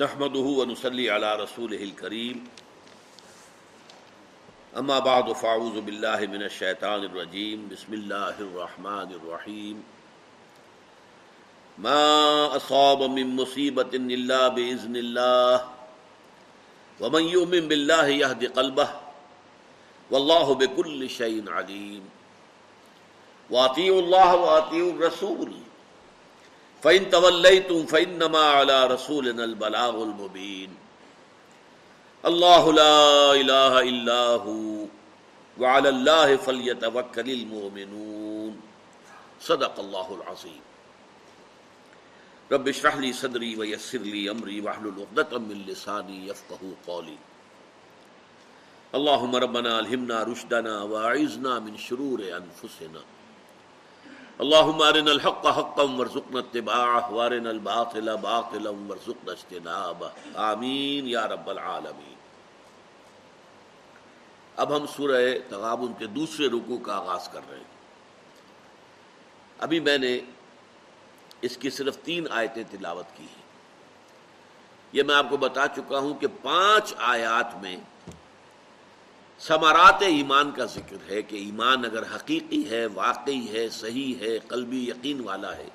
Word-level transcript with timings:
نحمده 0.00 0.46
ونصلي 0.60 1.10
على 1.10 1.36
رسوله 1.36 1.82
الكريم. 1.82 2.44
اما 4.76 4.98
بعد 4.98 5.32
فاعوذ 5.32 5.80
بالله 5.80 6.26
من 6.26 6.42
الشيطان 6.42 7.04
الرجيم. 7.04 7.68
بسم 7.72 7.94
الله 7.94 8.36
الرحمن 8.46 9.08
الرحيم. 9.18 9.76
ما 11.78 12.56
اصاب 12.56 13.02
من 13.02 13.36
مصيبه 13.36 13.92
الا 13.96 14.48
باذن 14.48 14.96
الله، 14.96 15.64
ومن 17.00 17.24
يؤمن 17.24 17.68
بالله 17.68 18.06
يهدي 18.06 18.46
قلبه، 18.46 18.88
والله 20.10 20.54
بكل 20.54 21.10
شيء 21.10 21.40
عليم. 21.48 22.04
واطيعوا 23.50 24.00
الله 24.00 24.36
واطيعوا 24.36 24.92
الرسول. 24.92 25.52
فَإِن 26.86 27.10
تَوَلَّيْتُمْ 27.10 27.86
فَإِنَّمَا 27.86 28.44
عَلَى 28.58 28.78
رَسُولِنَا 28.94 29.44
الْبَلَاغُ 29.44 29.94
الْمُبِينَ. 30.02 30.70
اللہ 32.22 32.64
لا 32.74 33.30
الہ 33.30 33.74
الا 33.78 34.20
ہو 34.44 34.86
وعلى 35.58 35.88
اللہ 35.88 36.28
فلیتوکل 36.44 37.30
المؤمنون. 37.30 38.52
صدق 39.40 39.78
اللہ 39.78 40.08
العظیم 40.10 40.62
رب 42.52 42.66
اشرح 42.66 42.94
لي 42.96 43.12
صدری 43.12 43.54
ویسر 43.54 43.98
لي 43.98 44.28
امری 44.28 44.60
واحلل 44.60 44.98
عقدۃ 45.02 45.32
من 45.48 45.58
لسانی 45.66 46.18
يفقهوا 46.28 46.74
قولی 46.84 47.16
اللهم 49.00 49.36
ربنا 49.36 49.72
الہمنا 49.78 50.18
رشدنا 50.32 50.74
واعذنا 50.94 51.58
من 51.58 51.76
شرور 51.88 52.18
انفسنا 52.38 53.02
اللهم 54.40 54.82
ارنا 54.82 55.10
الحق 55.10 55.46
حقا 55.46 55.82
وارزقنا 55.82 56.38
اتباعه 56.38 57.12
وارنا 57.12 57.50
الباطل 57.50 58.16
باطلا 58.16 58.70
وارزقنا 58.70 59.32
اجتنابه. 59.32 60.10
آمین 60.34 61.06
یا 61.06 61.28
رب 61.28 61.48
العالمین. 61.50 62.14
اب 64.56 64.76
ہم 64.76 64.86
سورہ 64.96 65.22
تغابن 65.48 65.92
کے 65.98 66.06
دوسرے 66.06 66.46
رکوع 66.46 66.78
کا 66.78 66.96
آغاز 66.96 67.28
کر 67.28 67.40
رہے 67.50 67.56
ہیں. 67.56 67.74
ابھی 69.58 69.80
میں 69.80 69.98
نے 69.98 70.20
اس 71.40 71.56
کی 71.56 71.70
صرف 71.70 71.98
تین 72.02 72.26
آیتیں 72.30 72.62
تلاوت 72.70 73.16
کی 73.16 73.24
ہیں. 73.24 73.44
یہ 74.92 75.02
میں 75.02 75.14
آپ 75.14 75.26
کو 75.30 75.36
بتا 75.36 75.66
چکا 75.68 75.98
ہوں 75.98 76.14
کہ 76.14 76.26
پانچ 76.42 76.94
آیات 76.98 77.56
میں 77.62 77.76
ثمرات 79.40 80.02
ایمان 80.02 80.50
کا 80.50 80.64
ذکر 80.64 80.96
ہے 81.10 81.22
کہ 81.22 81.36
ایمان 81.36 81.84
اگر 81.84 82.02
حقیقی 82.16 82.70
ہے، 82.70 82.86
واقعی 82.86 83.48
ہے، 83.52 83.68
صحیح 83.68 84.14
ہے، 84.20 84.38
قلبی 84.38 84.88
یقین 84.88 85.20
والا 85.20 85.56
ہے، 85.56 85.68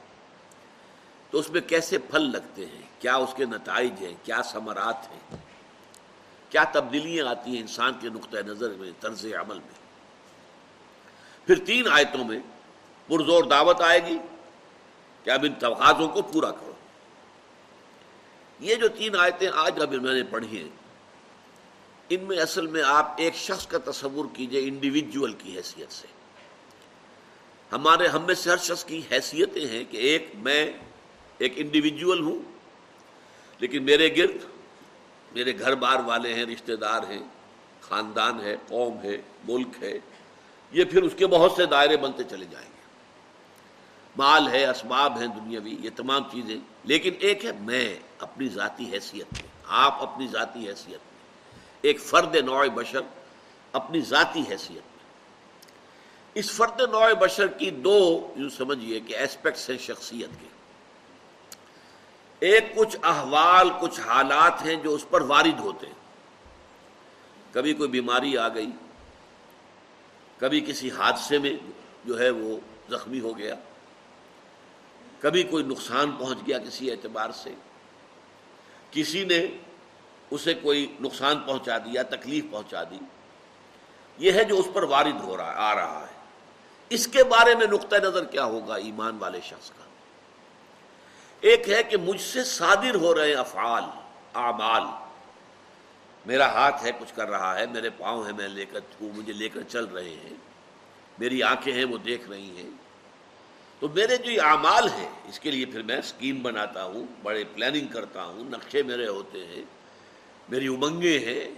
تو 1.30 1.40
اس 1.40 1.50
میں 1.50 1.62
کیسے 1.62 1.98
پھل 1.98 2.32
لگتے 2.32 2.66
ہیں؟ 2.66 2.82
کیا 3.00 3.16
اس 3.16 3.34
کے 3.38 3.45
نتائج 3.45 3.92
ہیں؟ 4.02 4.14
کیا 4.23 4.42
ثمرات 4.42 5.12
ہیں؟ 5.12 5.38
کیا 6.50 6.64
تبدیلیاں 6.64 7.28
آتی 7.28 7.52
ہیں 7.52 7.62
انسان 7.62 7.94
کے 8.00 8.09
نقطۂ 8.09 8.38
نظر 8.38 8.70
میں، 8.70 8.92
طرز 9.00 9.26
عمل 9.26 9.56
میں؟ 9.56 9.80
پھر 11.45 11.66
تین 11.66 11.88
آیتوں 11.92 12.26
میں 12.26 12.39
پرزور 13.08 13.44
دعوت 13.44 13.82
آئے 13.82 14.06
گی 14.06 14.17
کہ 15.23 15.30
اب 15.30 15.44
ان 15.44 15.54
تقاضوں 15.54 16.08
کو 16.09 16.22
پورا 16.22 16.52
کرو۔ 16.52 16.73
یہ 18.59 18.76
جو 18.76 18.88
تین 18.88 19.16
آیتیں 19.16 19.50
آج 19.56 19.82
اب 19.82 19.94
میں 19.94 20.14
نے 20.14 20.23
پڑھی 20.23 20.62
ہیں 20.62 20.80
ان 22.14 22.23
میں 22.23 22.38
اصل 22.38 22.67
میں 22.67 22.81
آپ 22.84 23.14
ایک 23.17 23.36
شخص 23.36 23.67
کا 23.67 23.78
تصور 23.86 24.26
کیجیے 24.34 24.62
انڈیویجول 24.67 25.34
کی 25.34 25.56
حیثیت 25.58 25.92
سے۔ 25.92 26.08
ہمارے 27.72 28.08
ہم 28.08 28.23
میں 28.23 28.36
سے 28.36 28.50
ہر 28.50 28.58
شخص 28.58 28.84
کی 28.84 29.02
حیثیتیں 29.12 29.67
ہیں 29.67 29.84
کہ 29.90 29.98
ایک 29.98 30.32
میں 30.36 30.72
ایک 31.38 31.54
انڈیویجول 31.56 32.22
ہوں، 32.22 32.39
لیکن 33.59 33.84
میرے 33.84 34.16
گرد 34.17 34.44
میرے 35.34 35.59
گھر 35.59 35.76
بار 35.76 36.00
والے 36.00 36.34
ہیں، 36.34 36.45
رشتہ 36.45 36.72
دار 36.72 37.04
ہیں، 37.09 37.23
خاندان 37.82 38.42
ہے، 38.42 38.56
قوم 38.67 38.98
ہے، 39.04 39.17
ملک 39.48 39.84
ہے، 39.84 39.94
یہ 40.72 40.84
پھر 40.84 41.04
اس 41.04 41.14
کے 41.17 41.28
بہت 41.28 41.52
سے 41.52 41.66
دائرے 41.66 41.98
بنتے 41.98 42.23
چلے 42.23 42.45
جائیں 42.52 42.67
گے۔ 42.67 42.82
مال 44.16 44.48
ہے، 44.48 44.66
اسباب 44.66 45.20
ہیں 45.20 45.27
دنیاوی، 45.27 45.77
یہ 45.80 45.89
تمام 45.95 46.23
چیزیں، 46.32 46.58
لیکن 46.83 47.14
ایک 47.20 47.45
ہے 47.45 47.52
میں، 47.60 47.95
اپنی 48.20 48.50
ذاتی 48.50 48.92
حیثیت 48.94 49.33
میں، 49.33 49.50
آپ 49.67 50.02
اپنی 50.02 50.27
ذاتی 50.27 50.67
حیثیت 50.70 50.89
میں۔ 50.89 51.11
ایک 51.81 51.99
فرد 51.99 52.36
نوع 52.36 52.65
بشر 52.73 53.02
اپنی 53.73 54.02
ذاتی 54.02 54.43
حیثیت 54.49 54.71
میں۔ 54.71 55.02
اس 56.36 56.52
فرد 56.52 56.81
نوع 56.81 57.14
بشر 57.14 57.47
کی 57.47 57.69
دو، 57.69 58.33
یوں 58.36 58.49
سمجھیے 58.49 58.99
کہ 58.99 59.14
ایسپیکٹس 59.14 59.69
ہیں 59.69 59.77
شخصیت 59.77 60.41
کے۔ 60.41 60.47
ایک 62.39 62.75
کچھ 62.75 62.97
احوال، 63.03 63.70
کچھ 63.81 63.99
حالات 63.99 64.65
ہیں 64.65 64.75
جو 64.75 64.93
اس 64.93 65.05
پر 65.09 65.21
وارد 65.21 65.59
ہوتے 65.59 65.87
ہیں۔ 65.87 65.93
کبھی 67.52 67.73
کوئی 67.73 67.89
بیماری 67.89 68.37
آ 68.37 68.47
گئی، 68.47 68.70
کبھی 70.37 70.61
کسی 70.61 70.91
حادثے 70.91 71.37
میں 71.37 71.53
جو 72.05 72.20
ہے 72.20 72.30
وہ 72.30 72.59
زخمی 72.89 73.20
ہو 73.20 73.37
گیا، 73.37 73.55
کبھی 75.20 75.43
کوئی 75.43 75.64
نقصان 75.64 76.11
پہنچ 76.11 76.37
گیا 76.47 76.58
کسی 76.58 76.91
اعتبار 76.91 77.30
سے۔ 77.31 77.53
کسی 78.91 79.25
نے 79.25 79.47
اسے 80.31 80.53
کوئی 80.53 80.95
نقصان 81.02 81.39
پہنچا 81.39 81.77
دیا 81.77 82.03
تکلیف 82.03 82.45
پہنچا 82.52 82.83
دی۔ 82.83 82.97
یہ 84.17 84.31
ہے 84.31 84.43
جو 84.43 84.59
اس 84.59 84.67
پر 84.73 84.83
وارد 84.83 85.21
ہو 85.21 85.37
رہا 85.37 85.53
آ 85.55 85.75
رہا 85.75 86.08
ہے۔ 86.11 86.15
اس 86.89 87.08
کے 87.08 87.23
بارے 87.23 87.55
میں 87.55 87.67
نقطۂ 87.67 87.95
نظر 87.95 88.25
کیا 88.25 88.43
ہوگا 88.43 88.75
ایمان 88.75 89.17
والے 89.20 89.39
شخص 89.43 89.70
کا؟ 89.70 89.83
ایک 91.41 91.70
ہے 91.70 91.83
کہ 91.83 91.97
مجھ 91.97 92.21
سے 92.21 92.43
صادر 92.43 92.95
ہو 92.95 93.15
رہے 93.15 93.33
افعال، 93.33 93.83
اعمال۔ 94.33 94.83
میرا 96.25 96.52
ہاتھ 96.52 96.83
ہے، 96.83 96.91
کچھ 96.99 97.14
کر 97.15 97.30
رہا 97.30 97.59
ہے، 97.59 97.65
میرے 97.65 97.89
پاؤں 97.89 98.25
ہیں، 98.25 98.33
میں 98.37 98.47
لے 98.47 98.65
کر 98.65 98.80
مجھے 99.02 99.33
لے 99.33 99.49
کر 99.49 99.61
چل 99.61 99.86
رہے 99.86 100.09
ہیں۔ 100.09 100.33
میری 101.20 101.43
آنکھیں 101.43 101.73
ہیں، 101.73 101.86
وہ 101.86 101.97
دیکھ 101.97 102.30
رہی 102.30 102.58
ہیں۔ 102.58 102.70
تو 103.80 103.87
میرے 103.89 104.17
جو 104.17 104.31
یہ 104.31 104.41
اعمال 104.41 104.89
ہیں، 104.89 105.09
اس 105.30 105.39
کے 105.39 105.52
لیے 105.52 105.65
پھر 105.65 105.81
میں 105.81 105.97
اسکیم 105.97 106.41
بناتا 106.41 106.83
ہوں، 106.83 107.05
بڑے 107.23 107.43
پلاننگ 107.53 107.87
کرتا 107.87 108.23
ہوں، 108.23 108.43
نقشے 108.43 108.83
میرے 108.83 109.08
ہوتے 109.08 109.45
ہیں۔ 109.45 109.80
میری 110.52 110.67
امنگیں 110.67 111.20
ہیں، 111.20 111.50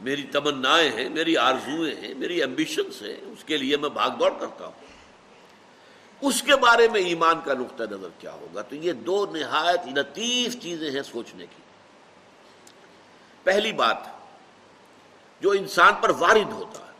میری 0.00 0.22
تمنائیں 0.22 0.92
ہیں، 0.92 1.08
میری 1.08 1.36
آرزویں 1.36 1.94
ہیں، 1.94 2.14
میری 2.14 2.40
ایمبیشنس 2.40 3.02
ہیں، 3.02 3.16
اس 3.22 3.44
کے 3.44 3.56
لیے 3.56 3.76
میں 3.76 3.88
بھاگ 3.88 4.10
دوڑ 4.10 4.30
کرتا 4.40 4.66
ہوں۔ 4.66 4.86
اس 6.20 6.42
کے 6.42 6.56
بارے 6.56 6.88
میں 6.88 7.00
ایمان 7.00 7.40
کا 7.44 7.54
نقطہ 7.54 7.82
نظر 7.82 8.08
کیا 8.18 8.32
ہوگا؟ 8.32 8.62
تو 8.62 8.76
یہ 8.76 8.92
دو 8.92 9.26
نہایت 9.26 9.98
لطیف 9.98 10.62
چیزیں 10.62 10.90
ہیں 10.90 11.02
سوچنے 11.02 11.46
کی۔ 11.46 11.62
پہلی 13.44 13.72
بات، 13.72 13.96
جو 15.40 15.50
انسان 15.50 15.92
پر 16.00 16.10
وارد 16.10 16.52
ہوتا 16.52 16.86
ہے۔ 16.86 16.92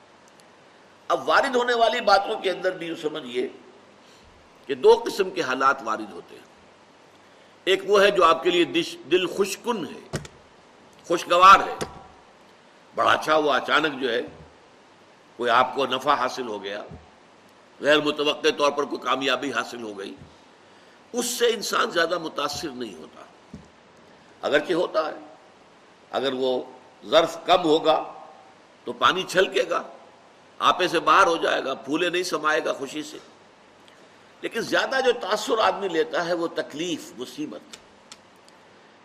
اب 1.09 1.29
وارد 1.29 1.57
ہونے 1.57 1.75
والی 1.75 2.01
باتوں 2.01 2.39
کے 2.39 2.51
اندر 2.51 2.73
بھی 2.73 2.95
سمجھیے 3.03 3.49
کہ 4.67 4.75
دو 4.75 5.03
قسم 5.07 5.31
کے 5.31 5.43
حالات 5.43 5.77
وارد 5.85 6.13
ہوتے 6.13 6.35
ہیں۔ 6.35 6.43
ایک 7.65 7.83
وہ 7.87 8.03
ہے 8.03 8.11
جو 8.11 8.25
آپ 8.25 8.43
کے 8.43 8.51
لیے 8.51 8.65
دل 9.11 9.27
خوشکن 9.27 9.87
ہے۔ 9.87 10.26
خوشگوار 11.07 11.61
ہے۔ 11.61 11.75
بڑا 12.95 13.13
اچھا 13.13 13.37
وہ 13.37 13.53
اچانک 13.53 14.01
جو 14.01 14.13
ہے 14.13 14.23
کوئی 15.37 15.51
آپ 15.51 15.75
کو 15.75 15.87
نفع 15.87 16.15
حاصل 16.15 16.49
ہو 16.49 16.63
گیا۔ 16.63 16.83
غیر 17.81 18.01
متوقع 18.01 18.49
طور 18.59 18.73
پر 18.73 18.85
کوئی 18.85 19.01
کامیابی 19.01 19.53
حاصل 19.53 19.83
ہو 19.83 19.99
گئی۔ 19.99 20.15
اس 21.13 21.27
سے 21.27 21.47
انسان 21.47 21.91
زیادہ 21.91 22.19
متاثر 22.19 22.69
نہیں 22.69 22.95
ہوتا۔ 22.95 23.25
اگرچہ 24.43 24.73
ہوتا 24.73 25.07
ہے۔ 25.09 25.35
اگر 26.11 26.33
وہ 26.33 26.63
ظرف 27.07 27.39
کم 27.47 27.65
ہوگا 27.65 28.13
تو 28.85 28.93
پانی 28.93 29.23
چھلکے 29.23 29.63
گا، 29.71 29.83
آپے 30.59 30.89
سے 30.89 31.01
باہر 31.01 31.27
ہو 31.27 31.37
جائے 31.37 31.65
گا، 31.65 31.75
پھولے 31.75 32.11
نہیں 32.11 32.23
سمائے 32.23 32.65
گا 32.65 32.73
خوشی 32.73 33.03
سے۔ 33.03 33.19
لیکن 34.41 34.61
زیادہ 34.61 35.01
جو 35.05 35.13
تاثر 35.13 35.59
آدمی 35.59 35.89
لیتا 35.89 36.27
ہے 36.27 36.33
وہ 36.33 36.47
تکلیف، 36.47 37.13
مصیبت۔ 37.19 37.86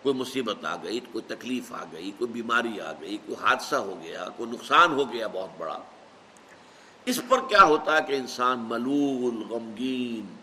کوئی 0.02 0.16
مصیبت 0.16 0.66
آ 0.66 0.76
گئی، 0.76 1.00
کوئی 1.12 1.36
تکلیف 1.36 1.74
آ 1.74 1.84
گئی، 1.94 2.12
کوئی 2.18 2.32
بیماری 2.32 2.82
آ 2.82 2.92
گئی، 3.02 3.18
کوئی 3.18 3.44
حادثہ 3.44 3.76
ہو 3.76 4.00
گیا، 4.04 4.28
کوئی 4.38 4.52
نقصان 4.52 4.92
ہو 4.92 5.14
گیا 5.14 5.28
بہت 5.28 5.50
بڑا۔ 5.58 5.80
اس 7.06 7.22
پر 7.30 7.40
کیا 7.50 7.64
ہوتا 7.64 7.98
ہے 7.98 8.02
کہ 8.08 8.14
انسان 8.14 8.60
ملول، 8.60 9.44
غمگین، 9.50 10.36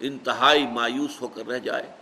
انتہائی 0.00 0.66
مایوس 0.66 1.20
ہو 1.20 1.28
کر 1.28 1.46
رہ 1.46 1.58
جائے۔ 1.58 1.92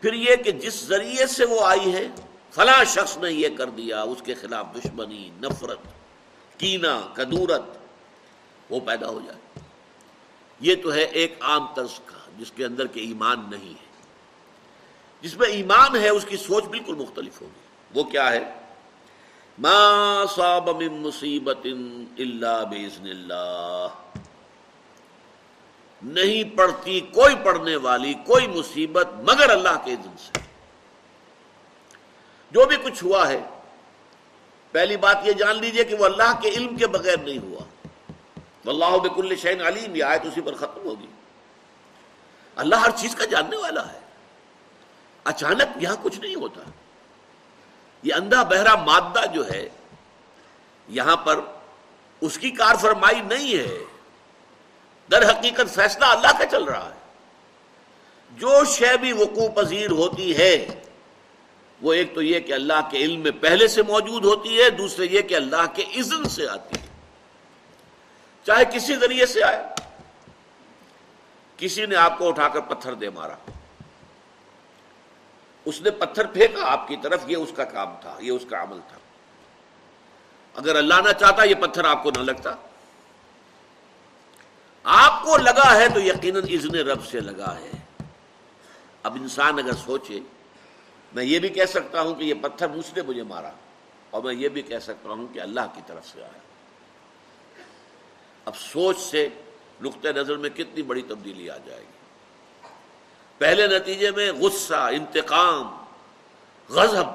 پھر 0.00 0.12
یہ 0.12 0.36
کہ 0.36 0.52
جس 0.52 0.84
ذریعے 0.84 1.26
سے 1.26 1.44
وہ 1.44 1.66
آئی 1.66 1.92
ہے، 1.92 2.08
فلاں 2.50 2.84
شخص 2.84 3.18
نے 3.18 3.32
یہ 3.32 3.48
کر 3.56 3.70
دیا، 3.70 4.02
اس 4.02 4.22
کے 4.22 4.34
خلاف 4.34 4.66
دشمنی، 4.74 5.30
نفرت 5.42 5.78
کینا 6.58 7.00
کدورت، 7.12 7.62
وہ 8.70 8.80
پیدا 8.80 9.08
ہو 9.08 9.20
جائے۔ 9.26 9.60
یہ 10.60 10.74
تو 10.82 10.94
ہے 10.94 11.02
ایک 11.02 11.36
عام 11.40 11.66
طرز 11.74 12.00
کا، 12.04 12.30
جس 12.38 12.52
کے 12.52 12.64
اندر 12.64 12.86
کے 12.86 13.00
ایمان 13.00 13.44
نہیں 13.50 13.70
ہے۔ 13.70 13.85
جس 15.20 15.36
میں 15.36 15.48
ایمان 15.48 15.96
ہے، 15.96 16.08
اس 16.08 16.24
کی 16.24 16.36
سوچ 16.36 16.64
بالکل 16.64 16.94
مختلف 16.94 17.42
ہوگی۔ 17.42 17.60
وہ 17.94 18.04
کیا 18.04 18.32
ہے؟ 18.32 18.52
ما 19.58 20.24
صاب 20.34 20.68
من 20.68 20.92
مصیبت 20.92 21.66
الا 22.18 22.62
باذن 22.64 23.06
اللہ 23.06 23.86
نہیں 26.02 26.56
پڑتی 26.56 27.00
کوئی 27.00 27.34
پڑھنے 27.44 27.76
والی 27.76 28.14
کوئی 28.14 28.46
مصیبت 28.46 29.08
مگر 29.12 29.50
اللہ 29.50 29.84
کے 29.84 29.92
اذن 29.92 30.16
سے۔ 30.18 30.40
جو 32.50 32.64
بھی 32.64 32.76
کچھ 32.76 33.04
ہوا 33.04 33.28
ہے، 33.28 33.40
پہلی 34.72 34.96
بات 34.96 35.18
یہ 35.24 35.32
جان 35.32 35.56
لیجیے 35.56 35.84
کہ 35.84 35.96
وہ 35.96 36.04
اللہ 36.04 36.40
کے 36.42 36.48
علم 36.48 36.76
کے 36.76 36.86
بغیر 36.86 37.16
نہیں 37.16 37.38
ہوا۔ 37.38 37.88
واللہ 38.64 38.96
بکل 38.96 39.36
شین 39.36 39.60
علیم، 39.60 39.94
یہ 39.94 40.04
آیت 40.04 40.20
اسی 40.24 40.40
پر 40.40 40.54
ختم 40.54 40.80
ہوگی۔ 40.84 41.06
اللہ 42.56 42.74
ہر 42.74 42.90
چیز 42.96 43.14
کا 43.14 43.24
جاننے 43.24 43.56
والا 43.56 43.92
ہے۔ 43.92 44.05
اچانک 45.26 45.82
یہاں 45.82 45.96
کچھ 46.02 46.20
نہیں 46.20 46.34
ہوتا۔ 46.34 46.60
یہ 48.02 48.14
اندھا 48.14 48.42
بہرا 48.42 48.74
مادہ 48.74 49.26
جو 49.34 49.50
ہے، 49.50 49.68
یہاں 50.88 51.16
پر 51.16 51.40
اس 52.20 52.38
کی 52.38 52.50
کار 52.50 52.74
فرمائی 52.74 53.20
نہیں 53.20 53.58
ہے۔ 53.58 53.78
در 55.10 55.30
حقیقت 55.30 55.74
فیصلہ 55.74 56.04
اللہ 56.04 56.38
کا 56.38 56.46
چل 56.46 56.64
رہا 56.64 56.90
ہے۔ 56.94 56.98
جو 58.32 58.64
شے 58.64 58.96
بھی 59.00 59.12
وقوع 59.12 59.48
پذیر 59.48 59.90
ہوتی 59.90 60.36
ہے، 60.36 60.82
وہ 61.82 61.92
ایک 61.92 62.14
تو 62.14 62.22
یہ 62.22 62.40
کہ 62.40 62.52
اللہ 62.52 62.88
کے 62.90 62.98
علم 62.98 63.20
میں 63.20 63.30
پہلے 63.30 63.68
سے 63.68 63.82
موجود 63.82 64.24
ہوتی 64.24 64.62
ہے، 64.62 64.70
دوسرے 64.70 65.06
یہ 65.06 65.20
کہ 65.20 65.34
اللہ 65.34 65.66
کے 65.74 65.82
اذن 65.82 66.28
سے 66.28 66.48
آتی 66.48 66.76
ہے۔ 66.80 66.86
چاہے 68.46 68.64
کسی 68.64 68.96
ذریعے 68.96 69.26
سے 69.26 69.42
آئے، 69.42 69.62
کسی 71.56 71.86
نے 71.86 71.96
آپ 71.96 72.18
کو 72.18 72.28
اٹھا 72.28 72.48
کر 72.48 72.60
پتھر 72.60 72.94
دے 72.94 73.10
مارا۔ 73.10 73.50
اس 75.66 75.80
نے 75.80 75.90
پتھر 75.90 76.26
پھینکا 76.26 76.66
آپ 76.66 76.88
کی 76.88 76.96
طرف، 77.02 77.20
یہ 77.26 77.36
اس 77.36 77.52
کا 77.56 77.64
کام 77.64 77.94
تھا، 78.00 78.16
یہ 78.20 78.32
اس 78.32 78.44
کا 78.50 78.62
عمل 78.62 78.80
تھا۔ 78.88 78.98
اگر 80.54 80.76
اللہ 80.76 81.00
نہ 81.04 81.12
چاہتا، 81.12 81.44
یہ 81.44 81.54
پتھر 81.54 81.84
آپ 81.84 82.02
کو 82.02 82.10
نہ 82.10 82.22
لگتا۔ 82.22 82.54
آپ 84.84 85.22
کو 85.24 85.36
لگا 85.36 85.74
ہے 85.76 85.88
تو 85.88 86.00
یقیناً 86.00 86.42
اذن 86.50 86.74
رب 86.74 87.06
سے 87.06 87.20
لگا 87.20 87.54
ہے۔ 87.56 87.70
اب 89.02 89.16
انسان 89.20 89.58
اگر 89.58 89.72
سوچے، 89.72 90.20
میں 91.12 91.24
یہ 91.24 91.38
بھی 91.38 91.48
کہہ 91.48 91.64
سکتا 91.64 92.00
ہوں 92.00 92.14
کہ 92.14 92.24
یہ 92.24 92.34
پتھر 92.34 92.68
مجھ 92.68 92.90
نے 92.96 93.02
مجھے 93.02 93.22
مارا، 93.22 93.50
اور 94.10 94.22
میں 94.22 94.34
یہ 94.34 94.48
بھی 94.48 94.62
کہہ 94.62 94.78
سکتا 94.78 95.08
ہوں 95.08 95.26
کہ 95.34 95.40
اللہ 95.40 95.66
کی 95.74 95.80
طرف 95.86 96.06
سے 96.06 96.22
آیا۔ 96.22 96.40
اب 98.44 98.56
سوچ 98.56 98.98
سے 98.98 99.28
نقطۂ 99.82 100.08
نظر 100.08 100.36
میں 100.36 100.50
کتنی 100.50 100.82
بڑی 100.82 101.02
تبدیلی 101.02 101.50
آ 101.50 101.56
جائے 101.56 101.80
گی۔ 101.80 101.95
پہلے 103.38 103.78
نتیجے 103.78 104.10
میں 104.10 104.32
غصہ، 104.32 104.74
انتقام، 104.74 105.84
غضب، 106.68 107.06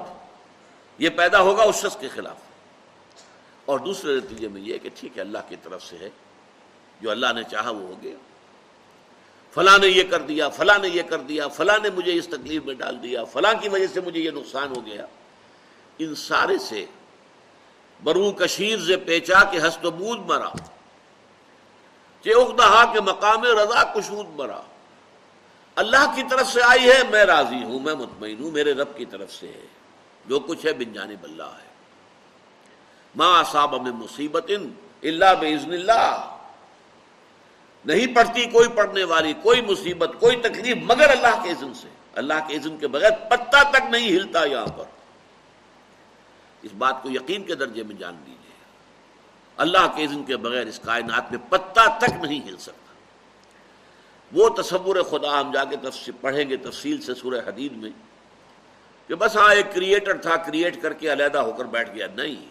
یہ 0.98 1.08
پیدا 1.08 1.40
ہوگا 1.40 1.62
اس 1.62 1.76
شخص 1.76 1.96
کے 1.96 2.08
خلاف۔ 2.08 2.36
اور 3.64 3.78
دوسرے 3.78 4.16
نتیجے 4.16 4.48
میں 4.48 4.60
یہ 4.60 4.78
کہ 4.78 4.88
ٹھیک 4.94 5.16
ہے، 5.16 5.22
اللہ 5.22 5.38
کی 5.48 5.56
طرف 5.62 5.82
سے 5.82 5.98
ہے، 5.98 6.10
جو 7.00 7.10
اللہ 7.10 7.26
نے 7.34 7.42
چاہا 7.50 7.70
وہ 7.70 7.80
ہو 7.80 7.94
گیا۔ 8.02 8.14
فلاں 9.54 9.78
نے 9.78 9.88
یہ 9.88 10.02
کر 10.02 10.20
دیا، 10.20 10.48
فلاں 10.48 10.78
نے 10.78 10.88
یہ 10.88 11.02
کر 11.02 11.18
دیا، 11.18 11.48
فلاں 11.48 11.78
نے 11.82 11.90
مجھے 11.90 12.14
اس 12.14 12.26
تکلیف 12.26 12.64
میں 12.64 12.74
ڈال 12.74 13.02
دیا، 13.02 13.24
فلاں 13.24 13.52
کی 13.60 13.68
وجہ 13.68 13.86
سے 13.86 14.00
مجھے 14.00 14.20
یہ 14.20 14.30
نقصان 14.30 14.76
ہو 14.76 14.86
گیا۔ 14.86 15.06
ان 15.98 16.14
سارے 16.14 16.58
سے 16.58 16.86
برو 18.02 18.32
کشیر 18.32 18.78
سے 18.86 18.96
پیچا 18.96 19.44
کے 19.44 19.58
ہست 19.58 19.86
بود 19.86 20.18
مرا۔ 20.18 20.50
چہا 22.24 22.92
کے 22.92 23.00
مقام 23.00 23.44
رضا 23.44 23.92
کشود 23.92 24.26
مرا۔ 24.36 24.60
اللہ 25.76 26.12
کی 26.14 26.22
طرف 26.30 26.52
سے 26.52 26.60
آئی 26.62 26.90
ہے، 26.90 27.02
میں 27.10 27.24
راضی 27.24 27.64
ہوں، 27.64 27.80
میں 27.80 27.94
مطمئن 27.94 28.42
ہوں، 28.42 28.50
میرے 28.50 28.72
رب 28.72 28.96
کی 28.96 29.04
طرف 29.04 29.32
سے 29.32 29.48
ہے۔ 29.48 29.66
جو 30.26 30.40
کچھ 30.40 30.66
ہے، 30.66 30.72
بن 30.72 30.92
جانب 30.92 31.24
اللہ 31.24 31.42
ہے۔ 31.42 31.68
ماں 33.16 33.44
صاحب 33.52 33.82
میں 33.82 33.92
مصیبت 33.92 34.50
اللہ 35.02 35.34
بزن 35.40 35.72
اللہ۔ 35.72 36.36
نہیں 37.84 38.14
پڑتی 38.14 38.44
کوئی 38.44 38.68
پڑھنے 38.68 39.04
والی، 39.04 39.32
کوئی 39.42 39.60
مصیبت، 39.60 40.10
کوئی 40.20 40.36
تکلیف 40.36 40.76
مگر 40.82 41.08
اللہ 41.08 41.42
کے 41.42 41.50
عزم 41.50 41.72
سے۔ 41.72 41.88
اللہ 42.14 42.34
کے 42.48 42.56
عزم 42.56 42.76
کے 42.76 42.88
بغیر 42.88 43.10
پتا 43.10 43.62
تک 43.70 43.82
نہیں 43.90 44.08
ہلتا 44.08 44.44
یہاں 44.44 44.66
پر۔ 44.66 44.84
اس 46.62 46.70
بات 46.78 47.02
کو 47.02 47.10
یقین 47.10 47.44
کے 47.44 47.54
درجے 47.54 47.82
میں 47.82 47.96
جان 47.96 48.14
لیجیے 48.14 48.52
اللہ 49.56 49.92
کے 49.96 50.04
عزم 50.04 50.22
کے 50.22 50.36
بغیر 50.36 50.66
اس 50.66 50.78
کائنات 50.78 51.30
میں 51.30 51.38
پتا 51.48 51.98
تک 51.98 52.24
نہیں 52.24 52.48
ہل 52.48 52.56
سکتا۔ 52.56 52.81
وہ 54.32 54.48
تصور 54.48 54.96
خدا 55.10 55.40
ہم 55.40 55.52
جا 55.52 55.64
کے 55.64 55.76
پڑھیں 56.20 56.50
گے 56.50 56.56
تفصیل 56.56 57.00
سے 57.00 57.14
سورہ 57.14 57.48
حدید 57.48 57.72
میں 57.72 57.90
کہ 59.08 59.14
بس 59.14 59.36
ہاں 59.36 59.54
ایک 59.54 59.74
کریٹر 59.74 60.16
تھا 60.16 60.36
کریٹ 60.36 60.82
کر 60.82 60.92
کے 60.92 61.12
علیحدہ 61.12 61.38
ہو 61.38 61.52
کر 61.52 61.64
بیٹھ 61.64 61.90
گیا۔ 61.90 62.06
نہیں۔ 62.14 62.46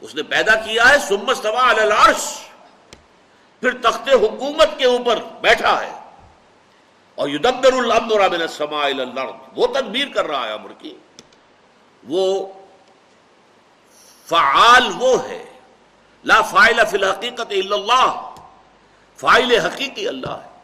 اس 0.00 0.14
نے 0.14 0.22
پیدا 0.22 0.54
کیا 0.54 0.88
ہے 0.88 0.98
سمت 0.98 1.46
العرش۔ 1.46 2.38
پھر 3.60 3.70
تخت 3.82 4.08
حکومت 4.08 4.78
کے 4.78 4.86
اوپر 4.86 5.16
بیٹھا 5.40 5.86
ہے۔ 5.86 5.92
اور 7.14 7.28
یدبر 7.28 7.72
الارض۔ 7.72 9.32
وہ 9.56 9.66
تدبیر 9.66 10.08
کر 10.08 10.26
رہا 10.26 10.46
ہے 10.46 10.52
امر 10.52 10.72
کی۔ 10.78 10.96
وہ 12.08 12.52
فعال 14.26 14.90
وہ 14.98 15.28
ہے۔ 15.28 15.44
لا 16.24 16.42
فائل 16.42 16.80
فی 16.90 16.96
الحقیقت 16.96 17.52
اللہ۔ 17.72 18.32
فائل 19.16 19.60
حقیقی 19.60 20.08
اللہ 20.08 20.40
ہے۔ 20.44 20.56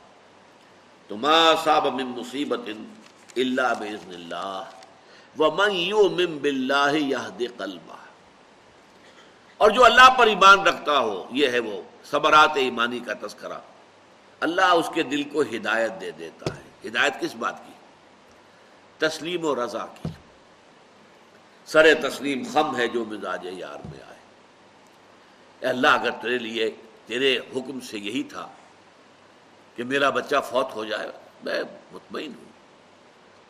تو 1.08 1.16
ما 1.16 1.54
صاب 1.64 1.86
من 1.86 2.06
مصیبت 2.06 2.60
اللہ 3.36 3.74
باذن 3.80 4.14
اللہ، 4.14 4.62
ومن 5.38 5.72
یؤمن 5.72 6.38
باللہ 6.38 6.96
یہد 6.96 7.42
قلبہ۔ 7.58 7.96
اور 9.56 9.70
جو 9.70 9.84
اللہ 9.84 10.14
پر 10.18 10.26
ایمان 10.26 10.60
رکھتا 10.60 10.98
ہو، 10.98 11.28
یہ 11.30 11.48
ہے 11.48 11.58
وہ 11.58 11.82
صبرات 12.04 12.50
ایمانی 12.54 12.98
کا 12.98 13.26
تذکرہ۔ 13.26 13.58
اللہ 14.40 14.60
اس 14.60 14.90
کے 14.94 15.02
دل 15.02 15.22
کو 15.22 15.42
ہدایت 15.42 15.92
دے 16.00 16.10
دیتا 16.10 16.56
ہے۔ 16.56 16.88
ہدایت 16.88 17.20
کس 17.20 17.34
بات 17.34 17.66
کی؟ 17.66 17.72
تسلیم 18.98 19.44
و 19.44 19.64
رضا 19.64 19.86
کی۔ 19.86 20.08
سر 21.66 21.94
تسلیم 21.94 22.42
خم 22.52 22.76
ہے 22.76 22.88
جو 22.88 23.04
مزاج 23.04 23.46
یار 23.50 23.78
میں 23.84 24.02
آئے۔ 24.08 24.18
اے 25.60 25.66
اللہ، 25.66 25.88
اگر 25.88 26.10
تیرے 26.10 26.38
لیے 26.38 26.76
تیرے 27.06 27.38
حکم 27.38 27.80
سے 27.80 27.98
یہی 27.98 28.22
تھا 28.22 28.48
کہ 29.76 29.84
میرا 29.84 30.10
بچہ 30.10 30.36
فوت 30.50 30.74
ہو 30.74 30.84
جائے، 30.84 31.10
میں 31.44 31.62
مطمئن 31.92 32.32
ہوں۔ 32.34 32.52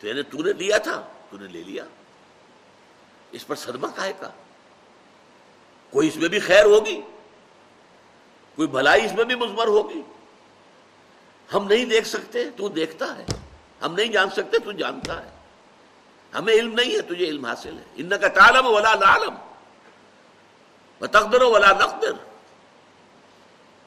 تیرے 0.00 0.22
تو 0.22 0.42
نے 0.42 0.52
لیا 0.52 0.78
تھا، 0.78 1.08
تو 1.30 1.36
نے 1.38 1.46
لے 1.46 1.62
لیا۔ 1.62 1.84
اس 3.32 3.46
پر 3.46 3.54
صدمہ 3.54 3.86
کہے 3.96 4.12
کا؟ 4.20 4.30
کوئی 5.90 6.08
اس 6.08 6.16
میں 6.16 6.28
بھی 6.28 6.38
خیر 6.38 6.64
ہوگی؟ 6.64 7.00
کوئی 8.56 8.68
بھلائی 8.68 9.04
اس 9.04 9.12
میں 9.12 9.24
بھی 9.24 9.34
مزمر 9.34 9.66
ہوگی؟ 9.66 10.02
ہم 11.54 11.66
نہیں 11.66 11.84
دیکھ 11.84 12.08
سکتے، 12.08 12.50
تو 12.50 12.68
دیکھتا 12.68 13.18
ہے۔ 13.18 13.24
ہم 13.82 13.94
نہیں 13.94 14.08
جان 14.08 14.30
سکتے، 14.30 14.58
تو 14.58 14.72
جانتا 14.72 15.24
ہے۔ 15.24 15.30
ہمیں 16.34 16.54
علم 16.54 16.74
نہیں 16.74 16.96
ہے، 16.96 17.00
تجھے 17.00 17.26
علم 17.26 17.44
حاصل 17.44 17.78
ہے۔ 17.78 17.84
ان 17.94 18.08
کا 18.08 18.28
تالم 18.28 18.66
ولا 18.66 18.94
لالم 18.94 19.34
تقدر 21.06 21.42
ولا 21.42 21.72
نقدر۔ 21.72 22.31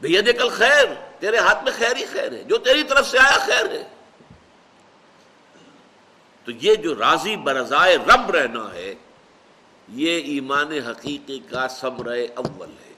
بھیا 0.01 0.21
کل 0.31 0.49
خیر، 0.49 0.85
تیرے 1.19 1.37
ہاتھ 1.37 1.63
میں 1.63 1.71
خیر 1.77 1.95
ہی 1.95 2.05
خیر 2.05 2.31
ہے، 2.31 2.43
جو 2.43 2.57
تیری 2.57 2.83
طرف 2.83 3.07
سے 3.07 3.19
آیا 3.19 3.37
خیر 3.37 3.71
ہے۔ 3.71 3.83
تو 6.43 6.51
یہ 6.51 6.75
جو 6.75 6.95
راضی 6.99 7.35
برضائے 7.35 7.97
رب 7.97 8.31
رہنا 8.31 8.73
ہے، 8.73 8.93
یہ 9.87 10.17
ایمان 10.17 10.71
حقیقی 10.71 11.39
کا 11.39 11.67
سمر 11.67 12.07
اول 12.35 12.69
ہے۔ 12.69 12.93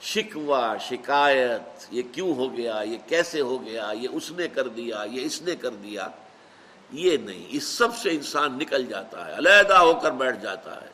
شکوا 0.00 0.76
شکایت، 0.76 1.84
یہ 1.90 2.02
کیوں 2.12 2.34
ہو 2.34 2.56
گیا، 2.56 2.80
یہ 2.84 2.98
کیسے 3.06 3.40
ہو 3.40 3.64
گیا، 3.64 3.92
یہ 4.00 4.08
اس 4.12 4.30
نے 4.30 4.48
کر 4.48 4.68
دیا، 4.68 5.04
یہ 5.10 5.24
اس 5.24 5.42
نے 5.42 5.56
کر 5.56 5.70
دیا۔ 5.70 6.08
یہ 6.92 7.16
نہیں، 7.16 7.46
اس 7.48 7.64
سب 7.64 7.96
سے 7.96 8.10
انسان 8.10 8.58
نکل 8.58 8.86
جاتا 8.86 9.26
ہے، 9.26 9.34
علیحدہ 9.34 9.74
ہو 9.74 9.94
کر 9.94 10.10
بیٹھ 10.10 10.42
جاتا 10.42 10.82
ہے۔ 10.82 10.88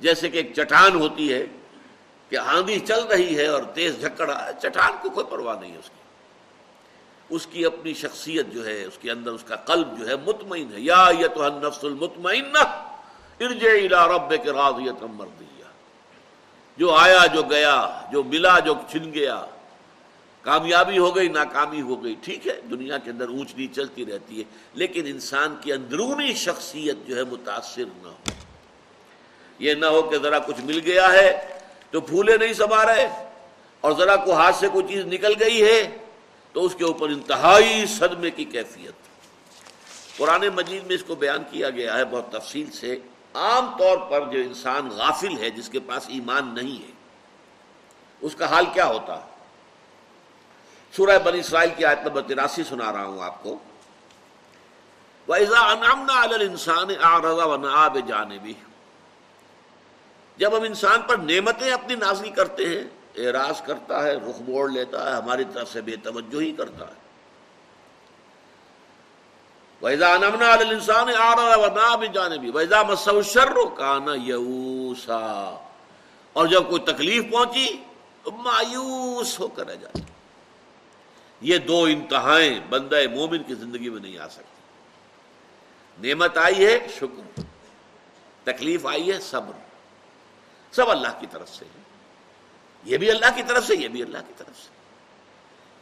جیسے 0.00 0.28
کہ 0.28 0.36
ایک 0.36 0.52
چٹان 0.56 0.94
ہوتی 0.94 1.32
ہے 1.32 1.46
کہ 2.32 2.36
آندھی 2.36 2.80
چل 2.80 3.04
رہی 3.04 3.38
ہے 3.38 3.46
اور 3.46 3.62
تیز 3.74 4.00
جھکڑا 4.00 4.46
ہے 4.46 4.52
چٹان 4.62 4.92
کو 5.02 5.10
کوئی 5.10 5.26
پرواہ 5.30 5.60
نہیں 5.60 5.76
اس 5.76 5.88
کی۔ 5.88 6.02
اس 7.30 7.46
کی 7.46 7.64
اپنی 7.64 7.94
شخصیت 7.94 8.46
جو 8.52 8.66
ہے، 8.66 8.84
اس 8.84 8.98
کے 8.98 9.10
اندر 9.10 9.30
اس 9.30 9.44
کا 9.44 9.56
قلب 9.56 9.98
جو 9.98 10.08
ہے 10.08 10.14
مطمئن 10.16 10.72
ہے۔ 10.72 10.80
یا 10.80 11.08
یہ 11.18 11.26
تو 11.26 11.48
نفس 11.48 11.84
المطمئن 11.84 12.56
رب 13.40 14.30
کے 14.44 14.52
راضیت 14.52 15.04
جو 16.76 16.90
آیا، 16.90 17.26
جو 17.26 17.42
گیا، 17.42 18.00
جو 18.12 18.22
ملا، 18.22 18.58
جو 18.58 18.74
چھن 18.90 19.14
گیا، 19.14 19.44
کامیابی 20.42 20.98
ہو 20.98 21.16
گئی، 21.16 21.28
ناکامی 21.28 21.80
ہو 21.80 22.04
گئی، 22.04 22.14
ٹھیک 22.22 22.48
ہے، 22.48 22.60
دنیا 22.70 22.98
کے 22.98 23.10
اندر 23.10 23.28
اونچ 23.28 23.54
نیچ 23.54 23.76
چلتی 23.76 24.06
رہتی 24.06 24.38
ہے، 24.38 24.44
لیکن 24.74 25.02
انسان 25.06 25.56
کی 25.60 25.72
اندرونی 25.72 26.34
شخصیت 26.34 26.96
جو 27.06 27.16
ہے 27.16 27.24
متاثر 27.24 27.84
نہ 28.02 28.08
ہو۔ 28.08 28.30
یہ 29.58 29.74
نہ 29.74 29.86
ہو 29.86 30.02
کہ 30.02 30.18
ذرا 30.18 30.38
کچھ 30.38 30.60
مل 30.60 30.80
گیا 30.84 31.12
ہے 31.12 31.58
تو 31.92 32.00
پھولے 32.00 32.36
نہیں 32.36 32.52
سما 32.52 32.86
رہے 32.86 33.28
اور 33.80 33.92
ذرا 33.92 34.16
کو 34.16 34.32
ہاتھ 34.32 34.56
سے 34.56 34.68
کوئی 34.68 34.86
چیز 34.88 35.04
نکل 35.04 35.32
گئی 35.40 35.64
ہے، 35.64 35.98
تو 36.52 36.64
اس 36.64 36.74
کے 36.74 36.84
اوپر 36.84 37.08
انتہائی 37.08 37.86
صدمے 37.86 38.30
کی 38.30 38.44
کیفیت۔ 38.44 38.92
قرآن 40.18 40.48
مجید 40.48 40.86
میں 40.86 40.94
اس 40.94 41.04
کو 41.04 41.14
بیان 41.14 41.42
کیا 41.50 41.70
گیا 41.70 41.96
ہے 41.96 42.04
بہت 42.04 42.32
تفصیل 42.32 42.70
سے۔ 42.70 42.98
عام 43.34 43.78
طور 43.78 43.98
پر 43.98 44.20
جو 44.20 44.38
انسان 44.38 44.88
غافل 44.88 45.38
ہے، 45.38 45.50
جس 45.50 45.68
کے 45.68 45.80
پاس 45.80 46.04
ایمان 46.08 46.54
نہیں 46.54 46.86
ہے، 46.86 46.92
اس 48.20 48.34
کا 48.34 48.50
حال 48.50 48.64
کیا 48.72 48.86
ہوتا؟ 48.86 49.14
ہے 49.14 49.32
سورہ 50.96 51.18
بنی 51.18 51.38
اسرائیل 51.38 51.70
کی 51.76 51.84
آیت 51.84 51.98
نمبر 52.06 52.22
تراسی 52.22 52.64
سنا 52.64 52.92
رہا 52.92 53.04
ہوں 53.04 53.22
آپ 53.22 53.42
کو۔ 53.42 53.58
وَإِذَا 55.28 55.74
أَنْعَمْنَا 55.74 56.24
عَلَى 56.24 56.34
الْإِنسَانِ 56.34 56.96
أَعْرَضَ 56.96 57.42
وَنَعَا 57.42 57.88
بِجَانِبِهِ۔ 57.88 58.71
جب 60.36 60.56
ہم 60.56 60.62
انسان 60.62 61.02
پر 61.02 61.16
نعمتیں 61.16 61.72
اپنی 61.72 61.94
نازی 61.94 62.30
کرتے 62.30 62.68
ہیں، 62.68 62.84
اعراض 63.16 63.62
کرتا 63.62 64.02
ہے، 64.02 64.16
رخ 64.16 64.40
موڑ 64.48 64.70
لیتا 64.70 65.10
ہے، 65.10 65.22
ہماری 65.22 65.44
طرف 65.52 65.72
سے 65.72 65.80
بے 65.80 65.96
توجہ 65.96 66.42
ہی 66.42 66.52
کرتا 66.52 66.84
ہے۔ 66.84 67.02
ویزا 69.82 70.16
نمنا 70.16 70.52
انسان 70.52 71.08
آ 71.18 71.36
رہا 71.36 71.54
ہے 71.54 71.96
بھی 71.96 72.08
جانے 72.08 72.38
بھی 72.38 72.50
ویزا 72.54 72.82
مسر 72.82 73.52
کانا 73.76 74.14
یوسا 74.14 75.58
اور 76.32 76.46
جب 76.46 76.62
کوئی 76.70 76.82
تکلیف 76.82 77.24
پہنچی 77.32 77.82
تو 78.22 78.30
مایوس 78.30 79.40
ہو 79.40 79.48
کر 79.48 79.66
رہ 79.66 79.74
جاتا 79.74 79.98
یہ 81.40 81.58
دو 81.58 81.84
انتہائیں 81.84 82.60
بندہ 82.68 82.96
مومن 83.14 83.42
کی 83.42 83.54
زندگی 83.54 83.88
میں 83.88 84.00
نہیں 84.00 84.18
آ 84.18 84.28
سکتی۔ 84.28 84.52
نعمت 86.08 86.38
آئی 86.38 86.66
ہے، 86.66 86.86
شکر۔ 86.96 87.40
تکلیف 88.44 88.86
آئی 88.86 89.12
ہے، 89.12 89.18
صبر۔ 89.20 89.71
سب 90.72 90.90
اللہ 90.90 91.08
کی 91.20 91.26
طرف 91.30 91.48
سے 91.48 91.64
ہے۔ 91.64 91.82
یہ 92.84 92.98
بھی 92.98 93.10
اللہ 93.10 93.26
کی 93.34 93.42
طرف 93.42 93.66
سے، 93.66 93.74
یہ 93.74 93.88
بھی 93.88 94.02
اللہ 94.02 94.18
کی 94.28 94.32
طرف 94.36 94.62
سے۔ 94.62 94.68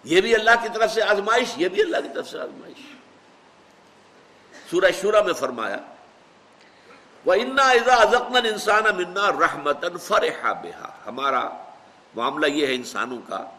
یہ 0.05 0.21
بھی 0.21 0.35
اللہ 0.35 0.51
کی 0.63 0.69
طرف 0.75 0.93
سے 0.93 1.03
آزمائش، 1.03 1.49
یہ 1.57 1.69
بھی 1.69 1.83
اللہ 1.83 1.97
کی 1.97 2.09
طرف 2.15 2.29
سے 2.29 2.39
آزمائش۔ 2.41 2.97
سورہ 4.71 4.91
شورا 5.01 5.23
میں 5.23 5.33
فرمایا 5.33 5.77
وہ 7.25 7.35
انا 7.35 7.63
ازقن 7.63 8.37
انسان 8.37 8.83
منا 8.97 9.31
رحمتن 9.33 9.99
فرحا 9.99 10.53
بےحا 10.53 10.89
ہمارا 11.07 11.51
معاملہ 12.17 12.47
یہ 12.47 12.67
ہے 12.67 12.75
انسانوں 12.75 13.19
کا 13.29 13.51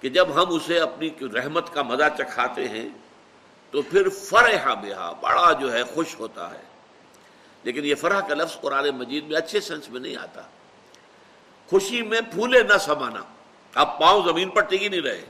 کہ 0.00 0.08
جب 0.08 0.28
ہم 0.34 0.54
اسے 0.54 0.80
اپنی 0.80 1.10
رحمت 1.34 1.74
کا 1.74 1.82
مزہ 1.82 2.04
چکھاتے 2.18 2.68
ہیں 2.68 2.88
تو 3.70 3.82
پھر 3.82 4.08
فرحا 4.08 4.74
بےحا 4.74 5.12
بڑا 5.12 5.52
جو 5.52 5.72
ہے، 5.72 5.82
خوش 5.84 6.18
ہوتا 6.18 6.50
ہے۔ 6.50 6.62
لیکن 7.62 7.84
یہ 7.84 7.94
فرح 7.94 8.20
کا 8.20 8.34
لفظ 8.34 8.60
قرآن 8.60 8.88
مجید 8.88 9.24
میں 9.24 9.36
اچھے 9.36 9.60
سینس 9.60 9.90
میں 9.90 10.00
نہیں 10.00 10.16
آتا۔ 10.16 10.42
خوشی 11.70 12.02
میں 12.02 12.20
پھولے 12.20 12.62
نہ 12.62 12.78
سمانا۔ 12.80 13.20
اب 13.74 14.00
پاؤں 14.00 14.22
زمین 14.24 14.48
پر 14.48 14.60
ٹکی 14.60 14.88
نہیں 14.88 15.00
رہے۔ 15.00 15.24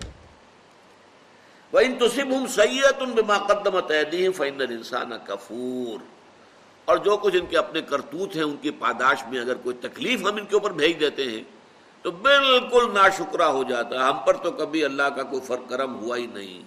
وہ 1.73 1.81
ان 1.81 1.93
ہوں 2.33 2.47
سید 2.47 2.95
ان 3.01 3.11
بما 3.11 3.39
قدمت 3.39 3.93
فائن 4.37 4.61
انسان 4.61 5.11
کفور 5.25 6.05
اور 6.85 6.97
جو 6.97 7.17
کچھ 7.17 7.37
ان 7.37 7.47
کے 7.47 7.59
اپنے 7.59 7.83
کرتوت 7.83 8.37
ہیں، 8.37 8.43
ان 8.43 8.57
کی 8.57 8.71
پاداش 8.71 9.23
میں 9.29 9.41
اگر 9.41 9.55
کوئی 9.55 9.77
تکلیف 9.81 10.21
ہم 10.21 10.37
ان 10.37 10.47
کے 10.47 10.55
اوپر 10.55 10.73
بھیج 10.73 11.01
دیتے 11.01 11.25
ہیں، 11.25 11.43
تو 12.03 12.11
بالکل 12.11 12.95
نا 12.95 13.09
ہو 13.49 13.63
جاتا 13.63 13.95
ہے۔ 13.95 14.05
ہم 14.05 14.19
پر 14.27 14.37
تو 14.37 14.51
کبھی 14.51 14.85
اللہ 14.85 15.03
کا 15.03 15.23
کوئی 15.23 15.43
فرق 15.43 15.69
کرم 15.69 15.95
ہوا 15.95 16.17
ہی 16.17 16.27
نہیں۔ 16.27 16.63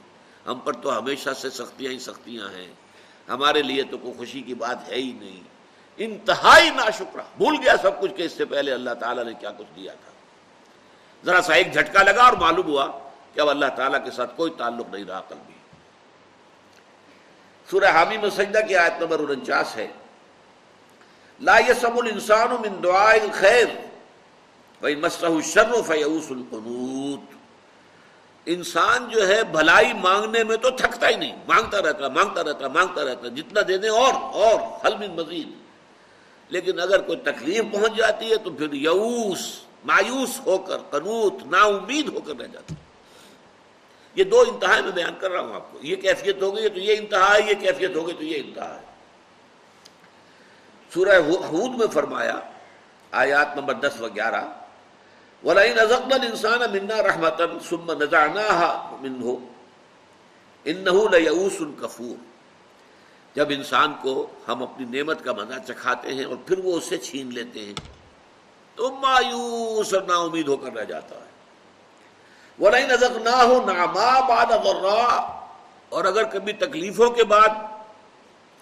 ہم 0.48 0.60
پر 0.60 0.74
تو 0.74 0.98
ہمیشہ 0.98 1.30
سے 1.42 1.50
سختیاں 1.50 1.92
ہی 1.92 2.00
سختیاں 2.00 2.56
ہیں۔ 2.56 2.74
ہمارے 3.30 3.62
لیے 3.62 3.84
تو 3.84 3.98
کوئی 3.98 4.14
خوشی 4.18 4.42
کی 4.42 4.54
بات 4.54 4.90
ہے 4.90 4.96
ہی 4.96 5.14
نہیں۔ 5.20 5.57
انتہائی 5.98 6.70
نا 6.70 7.04
بھول 7.38 7.56
گیا 7.64 7.76
سب 7.82 8.02
کچھ 8.02 8.14
کہ 8.14 8.24
اس 8.24 8.32
سے 8.32 8.46
پہلے 8.46 8.74
اللہ 8.74 8.90
تعالیٰ 9.00 9.24
نے 9.24 9.34
کیا 9.34 9.52
کچھ 9.58 9.76
دیا 9.76 9.94
تھا۔ 9.94 10.12
ذرا 11.26 11.42
سا 11.42 11.54
ایک 11.54 11.74
جھٹکا 11.74 12.04
لگا 12.04 12.24
اور 12.24 12.34
معلوم 12.34 12.68
ہوا 12.68 12.88
کہ 13.34 13.42
اب 13.42 13.50
اللہ 13.50 13.66
تعالیٰ 13.76 14.06
کے 14.06 14.12
ساتھ 14.12 14.32
کوئی 14.36 14.52
تعلق 14.58 14.94
نہیں 14.94 15.06
رہا 15.06 15.22
کل 15.30 15.36
بھی 15.48 15.54
سورہ 17.70 17.86
حامی 17.86 18.18
میں 18.18 18.30
سجدہ 18.30 18.60
کی 18.68 18.76
آیت 18.76 19.02
نمبر 19.02 19.20
انچاس 19.20 19.76
ہے۔ 19.76 19.88
لا 21.42 21.58
يسم 21.60 21.98
الانسان 21.98 22.52
من 22.52 22.84
دعاء 22.84 23.14
الخير 23.14 23.66
وان 24.82 25.02
مسه 25.02 25.34
الشر 25.36 25.82
فيئوس 25.88 26.26
القنوت۔ 26.30 27.36
انسان 28.46 29.10
جو 29.10 29.28
ہے، 29.28 29.44
بھلائی 29.44 29.94
مانگنے 29.94 30.44
میں 30.44 30.58
تو 30.58 30.70
تھکتا 30.70 31.10
ہی 31.10 31.16
نہیں۔ 31.16 31.36
مانگتا 31.48 31.82
رہتا 31.82 32.08
مانگتا 32.08 32.44
رہتا 32.44 32.68
مانگتا 32.68 33.04
رہتا، 33.04 33.28
جتنا 33.28 33.62
دے 33.68 33.78
دیں 33.78 33.90
اور 33.90 34.14
اور، 34.14 34.86
حل 34.86 34.98
من 34.98 35.16
مزید۔ 35.16 35.67
لیکن 36.50 36.80
اگر 36.80 37.02
کوئی 37.02 37.18
تکلیف 37.18 37.64
پہنچ 37.72 37.98
جاتی 37.98 38.32
ہے 38.32 38.36
تو 38.36 38.52
پھر 38.52 38.74
یوس 38.74 39.60
مایوس 39.86 40.40
ہو 40.46 40.58
کر، 40.58 40.78
قنوت 40.90 41.34
نا 41.46 41.62
امید 41.62 42.08
ہو 42.08 42.20
کر 42.20 42.34
رہ 42.40 42.48
جاتا 42.48 42.74
یہ 44.16 44.24
دو 44.24 44.44
انتہا 44.48 44.82
میں 44.82 44.92
بیان 44.92 45.14
کر 45.20 45.32
رہا 45.32 45.42
ہوں 45.42 45.54
آپ 45.54 45.72
کو۔ 45.72 45.80
یہ 45.82 45.96
کیفیت 45.96 46.42
ہو 46.42 46.56
گئی 46.56 46.70
تو 46.70 46.80
یہ 46.80 46.98
انتہا 46.98 47.36
ہے، 47.36 47.50
یہ 47.50 47.54
کیفیت 47.60 47.96
ہو 47.96 48.08
گئی 48.08 48.16
تو 48.16 48.24
یہ 48.24 48.42
انتہا 48.46 48.76
ہے۔ 48.76 48.86
سورہ 50.94 51.20
حود 51.50 51.76
میں 51.78 51.88
فرمایا، 51.88 52.40
آیات 53.12 53.56
نمبر 53.56 53.74
دس 53.74 54.02
و 54.02 54.08
گیارہ، 54.08 54.46
وَلَئِنْ 55.46 55.82
أَذَقْنَا 55.82 56.16
الْإِنسَانَ 56.16 56.68
مِنَّا 56.72 57.04
رَحْمَةً 57.04 57.60
ثُمَّ 57.70 57.94
نَزَعْنَاهَا 57.94 58.98
مِنْهُ 59.02 59.34
إِنَّهُ 60.68 61.10
لَيَعُوسٌ 61.10 61.60
كَفُورٌ۔ 61.82 62.37
جب 63.38 63.48
انسان 63.50 63.94
کو 64.02 64.14
ہم 64.48 64.62
اپنی 64.64 64.86
نعمت 64.98 65.24
کا 65.24 65.34
مزہ 65.34 65.58
چکھاتے 65.68 66.14
ہیں 66.14 66.26
اور 66.26 66.38
پھر 66.46 66.60
وہ 66.64 66.78
اسے 66.78 66.98
چھین 66.98 67.34
لیتے 67.34 67.60
ہیں، 67.66 67.74
تو 68.78 68.90
مایوس 69.02 69.94
اور 69.94 70.02
نا 70.08 70.16
امید 70.20 70.48
ہو 70.48 70.58
کر 70.58 70.74
رہ 70.74 70.84
جاتا 70.84 71.16
ہے۔ 71.16 71.32
وہ 72.60 72.70
نہیں 72.70 72.88
نظر 72.88 73.20
نہ 73.20 73.36
ہو 73.42 73.60
ناما 73.66 74.10
باد 74.28 74.52
اور 75.90 76.06
اگر 76.06 76.24
کبھی 76.24 76.54
تکلیفوں 76.54 77.10
کے 77.10 77.24
بعد 77.24 77.50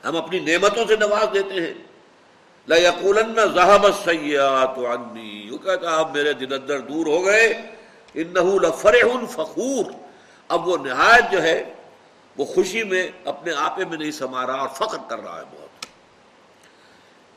ہم 0.03 0.15
اپنی 0.17 0.39
نعمتوں 0.39 0.85
سے 0.87 0.95
نواز 0.95 1.27
دیتے 1.33 1.55
ہیں 1.61 1.73
ذہب 2.67 3.85
سیات 4.03 4.77
یوں 5.47 5.57
کہتا 5.57 5.95
اب 5.95 6.13
میرے 6.15 6.33
دن 6.33 6.53
اندر 6.53 6.79
دور 6.89 7.05
ہو 7.07 7.25
گئے 7.25 7.47
انہو 8.15 8.59
لفرح 8.59 9.15
فخور۔ 9.31 9.91
اب 10.49 10.67
وہ 10.67 10.77
نہایت 10.77 11.31
جو 11.31 11.41
ہے 11.43 11.57
وہ 12.37 12.45
خوشی 12.45 12.83
میں 12.83 13.07
اپنے 13.25 13.53
آپے 13.53 13.85
میں 13.85 13.97
نہیں 13.97 14.11
سما 14.11 14.47
رہا 14.47 14.53
اور 14.53 14.69
فخر 14.69 14.97
کر 15.07 15.19
رہا 15.19 15.39
ہے 15.39 15.45
بہت۔ 15.45 15.85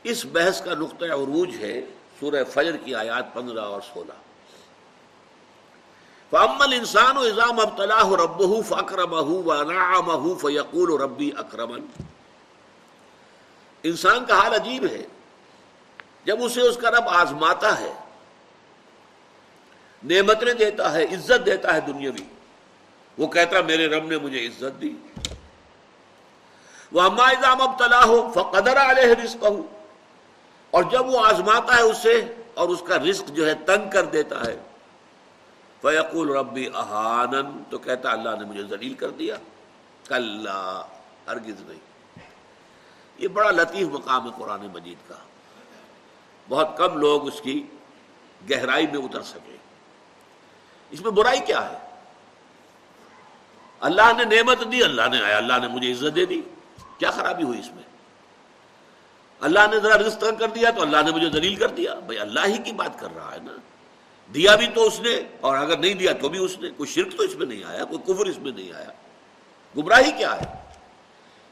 اس 0.02 0.25
بحث 0.25 0.61
کا 0.61 0.75
نقطۂ 0.75 1.05
عروج 1.05 1.57
ہے 1.61 1.81
سورہ 2.21 2.45
فجر 2.45 2.76
کی 2.76 2.95
آیات 2.95 3.35
پندرہ 3.35 3.61
اور 3.61 3.81
سولہ۔ 3.95 4.12
فعمل 6.31 6.73
انسان 6.73 7.17
و 7.17 7.21
اظام 7.21 7.61
ابتلاح 7.61 8.09
رب 8.25 8.43
فکرم 8.69 9.12
و 9.12 10.35
فیقول 10.35 11.00
ربی 11.00 11.31
اکرمن 11.37 11.81
انسان 13.83 14.25
کا 14.25 14.38
حال 14.38 14.55
عجیب 14.55 14.85
ہے۔ 14.85 15.02
جب 16.25 16.43
اسے 16.43 16.61
اس 16.61 16.76
کا 16.76 16.90
رب 16.90 17.09
آزماتا 17.09 17.81
ہے، 17.81 17.93
نعمتیں 20.02 20.55
دیتا 20.55 20.93
ہے، 20.93 21.05
عزت 21.05 21.47
دیتا 21.47 21.75
ہے 21.75 21.81
دنیاوی 21.81 22.25
وہ 23.19 23.27
کہتا 23.27 23.61
میرے 23.61 23.87
رب 23.87 24.05
نے 24.05 24.19
مجھے 24.19 24.47
عزت 24.47 24.83
دی۔ 24.83 24.95
وہ 26.93 27.01
اما 27.01 27.23
اظام 27.23 27.63
اب 27.63 27.79
تلا 27.79 28.05
ہو 28.05 28.33
فقدر 28.35 28.77
علیہ 28.77 29.25
رزق 29.25 29.45
ہو 29.45 29.67
اور 30.71 30.83
جب 30.83 31.07
وہ 31.07 31.27
آزماتا 31.27 31.77
ہے 31.77 31.83
اسے 31.83 32.35
اور 32.55 32.69
اس 32.69 32.83
کا 32.87 32.99
رزق 32.99 33.29
جو 33.29 33.49
ہے 33.49 33.55
تنگ 33.55 33.91
کر 33.91 34.05
دیتا 34.05 34.47
ہے۔ 34.47 34.61
فیقول 35.83 36.37
ربی 36.37 36.67
احانن 36.75 37.63
تو 37.71 37.79
کہتا 37.79 38.11
اللہ 38.11 38.29
نے 38.29 38.45
مجھے 38.45 38.63
ذلیل 38.63 38.95
کر 38.95 39.09
دیا۔ 39.09 39.37
کل 40.05 40.47
ہرگز 41.27 41.61
نہیں۔ 41.61 41.81
یہ 43.19 43.29
بڑا 43.29 43.51
لطیف 43.51 43.87
مقام 43.89 44.27
ہے 44.27 44.31
قرآن 44.39 44.67
مجید 44.73 45.09
کا۔ 45.09 45.15
بہت 46.49 46.69
کم 46.77 46.99
لوگ 46.99 47.27
اس 47.27 47.41
کی 47.41 47.67
گہرائی 48.51 48.87
میں 48.87 49.01
اتر 49.01 49.23
سکے۔ 49.23 49.57
اس 50.91 51.01
میں 51.01 51.11
برائی 51.11 51.41
کیا 51.41 51.73
ہے؟ 51.73 51.88
اللہ 53.80 54.12
نے 54.16 54.37
نعمت 54.37 54.73
دی، 54.73 54.82
اللہ 54.82 55.02
نے 55.12 55.23
آیا، 55.23 55.37
اللہ 55.37 55.52
نے 55.62 55.68
مجھے 55.68 55.92
عزت 55.92 56.16
دے 56.16 56.26
دی۔ 56.26 56.40
کیا 56.99 57.11
خرابی 57.11 57.42
ہوئی 57.42 57.61
اس 57.61 57.70
میں؟ 57.75 57.82
اللہ 59.40 59.58
نے 59.70 59.80
ذرا 59.80 59.99
رزق 59.99 60.25
کر 60.38 60.49
دیا 60.49 60.70
تو 60.70 60.82
اللہ 60.82 60.97
نے 61.04 61.11
مجھے 61.11 61.28
دلیل 61.28 61.56
کر 61.56 61.68
دیا۔ 61.68 61.94
بھائی 61.94 62.18
اللہ 62.18 62.40
ہی 62.47 62.58
کی 62.58 62.73
بات 62.73 63.00
کر 63.00 63.08
رہا 63.16 63.32
ہے 63.32 63.38
نا۔ 63.42 63.56
دیا 64.35 64.56
بھی 64.56 64.66
تو 64.66 64.87
اس 64.87 65.00
نے 65.00 65.20
اور 65.40 65.56
اگر 65.56 65.78
نہیں 65.78 65.94
دیا 65.94 66.12
تو 66.12 66.28
بھی 66.28 66.38
اس 66.38 66.58
نے۔ 66.58 66.70
کوئی 66.76 66.90
شرک 66.90 67.16
تو 67.16 67.23
اس 67.23 67.37
میں 67.37 67.47
نہیں 67.47 67.64
آیا، 67.64 67.85
کوئی 67.85 68.14
کفر 68.14 68.26
اس 68.26 68.38
میں 68.38 68.52
نہیں 68.52 68.73
آیا۔ 68.73 68.90
گمراہی 69.76 70.12
کیا 70.12 70.40
ہے؟ 70.40 70.47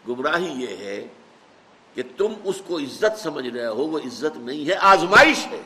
گمراہی 0.08 0.62
یہ 0.62 0.76
ہے 0.76 1.06
کہ 1.94 2.02
تم 2.16 2.32
اس 2.44 2.62
کو 2.66 2.78
عزت 2.78 3.18
سمجھ 3.18 3.48
رہے 3.48 3.66
ہو، 3.66 3.86
وہ 3.86 3.98
عزت 3.98 4.36
نہیں 4.36 4.68
ہے، 4.68 4.74
آزمائش 4.74 5.46
ہے۔ 5.46 5.62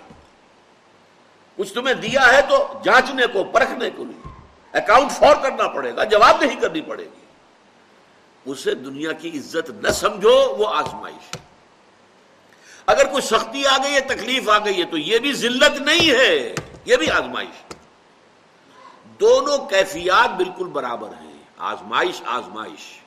کچھ 1.57 1.75
تمہیں 1.75 1.95
دیا 1.95 2.33
ہے 2.33 2.43
تو 2.43 2.81
جانچنے 2.85 3.27
کو، 3.27 3.45
پرکھنے 3.45 3.91
کو 3.97 4.05
نہیں۔ 4.05 4.30
اکاؤنٹ 4.73 5.13
فور 5.13 5.37
کرنا 5.43 5.69
پڑے 5.69 5.97
گا، 5.97 6.05
جواب 6.05 6.45
نہیں 6.45 6.61
کرنی 6.61 6.81
پڑے 6.81 7.05
گی۔ 7.05 7.25
اسے 8.45 8.75
دنیا 8.75 9.13
کی 9.13 9.29
عزت 9.29 9.71
نہ 9.71 9.89
سمجھو، 9.89 10.55
وہ 10.59 10.67
آزمائش 10.69 11.37
ہے۔ 11.37 11.41
اگر 12.87 13.07
کوئی 13.07 13.23
سختی 13.23 13.67
آ 13.67 13.77
گئی 13.77 13.95
ہے، 13.95 14.01
تکلیف 14.01 14.49
آ 14.49 14.59
گئی 14.59 14.79
ہے، 14.79 14.85
تو 14.85 14.99
یہ 14.99 15.19
بھی 15.19 15.33
ذلت 15.33 15.81
نہیں 15.81 16.11
ہے، 16.11 16.55
یہ 16.85 16.97
بھی 16.97 17.11
آزمائش 17.11 17.75
دونوں 19.21 19.59
کیفیات 19.59 20.37
بالکل 20.37 20.65
برابر 20.65 21.09
ہیں۔ 21.09 21.33
آزمائش 21.59 22.23
آزمائش۔ 22.27 23.01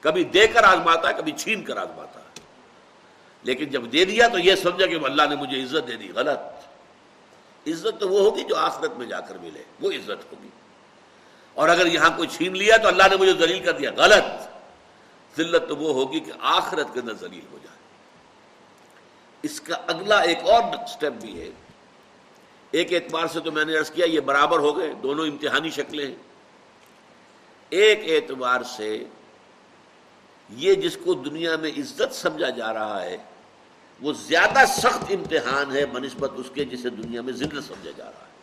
کبھی 0.00 0.24
دے 0.24 0.46
کر 0.46 0.64
آزماتا 0.64 1.08
ہے، 1.08 1.14
کبھی 1.14 1.32
چھین 1.32 1.64
کر 1.64 1.76
آزماتا 1.76 2.20
ہے۔ 2.20 2.40
لیکن 3.42 3.64
جب 3.64 3.92
دے 3.92 4.04
دیا 4.04 4.28
تو 4.28 4.38
یہ 4.38 4.54
سمجھا 4.54 4.86
کہ 4.86 4.98
اللہ 5.04 5.22
نے 5.22 5.36
مجھے 5.36 5.62
عزت 5.62 5.88
دے 5.88 5.96
دی، 5.96 6.08
غلط۔ 6.14 6.38
عزت 7.66 8.00
تو 8.00 8.08
وہ 8.08 8.18
ہوگی 8.18 8.44
جو 8.44 8.56
آخرت 8.56 8.92
میں 8.96 9.06
جا 9.06 9.20
کر 9.20 9.38
ملے، 9.38 9.62
وہ 9.80 9.90
عزت 9.90 10.32
ہوگی۔ 10.32 10.48
اور 11.54 11.68
اگر 11.68 11.86
یہاں 11.86 12.10
کوئی 12.16 12.28
چھین 12.28 12.56
لیا 12.56 12.76
تو 12.76 12.88
اللہ 12.88 13.02
نے 13.10 13.16
مجھے 13.16 13.32
دلیل 13.32 13.64
کر 13.64 13.72
دیا۔ 13.72 13.90
غلط۔ 13.96 14.24
ذلت 15.36 15.68
تو 15.68 15.76
وہ 15.76 15.94
ہوگی 15.94 16.20
کہ 16.20 16.32
آخرت 16.40 16.86
کے 16.92 17.00
اندر 17.00 17.14
ذلیل 17.14 17.44
ہو 17.52 17.58
جائے۔ 17.62 17.78
اس 19.42 19.60
کا 19.60 19.76
اگلا 19.86 20.20
ایک 20.20 20.38
اور 20.42 20.86
سٹیپ 20.86 21.12
بھی 21.12 21.40
ہے۔ 21.40 21.50
ایک 22.70 22.92
اعتبار 22.92 23.26
سے 23.26 23.40
تو 23.40 23.52
میں 23.52 23.64
نے 23.64 23.76
عرض 23.76 23.90
کیا، 23.90 24.06
یہ 24.06 24.20
برابر 24.20 24.58
ہو 24.58 24.78
گئے، 24.78 24.92
دونوں 24.92 25.26
امتحانی 25.26 25.70
شکلیں 25.70 26.06
ہیں۔ 26.06 26.14
ایک 27.70 28.00
اعتبار 28.06 28.62
سے 28.62 29.04
یہ 30.50 30.74
جس 30.74 30.98
کو 31.04 31.14
دنیا 31.14 31.56
میں 31.56 31.70
عزت 31.70 32.14
سمجھا 32.14 32.50
جا 32.50 32.74
رہا 32.74 33.02
ہے، 33.02 33.16
وہ 34.00 34.12
زیادہ 34.12 34.58
سخت 34.68 35.04
امتحان 35.10 35.76
ہے 35.76 35.86
بنسبت 35.86 36.30
اس 36.36 36.46
کے 36.54 36.64
جسے 36.64 36.90
دنیا 36.90 37.22
میں 37.22 37.32
ذلت 37.32 37.64
سمجھا 37.68 37.90
جا 37.96 38.04
رہا 38.04 38.26
ہے۔ 38.26 38.33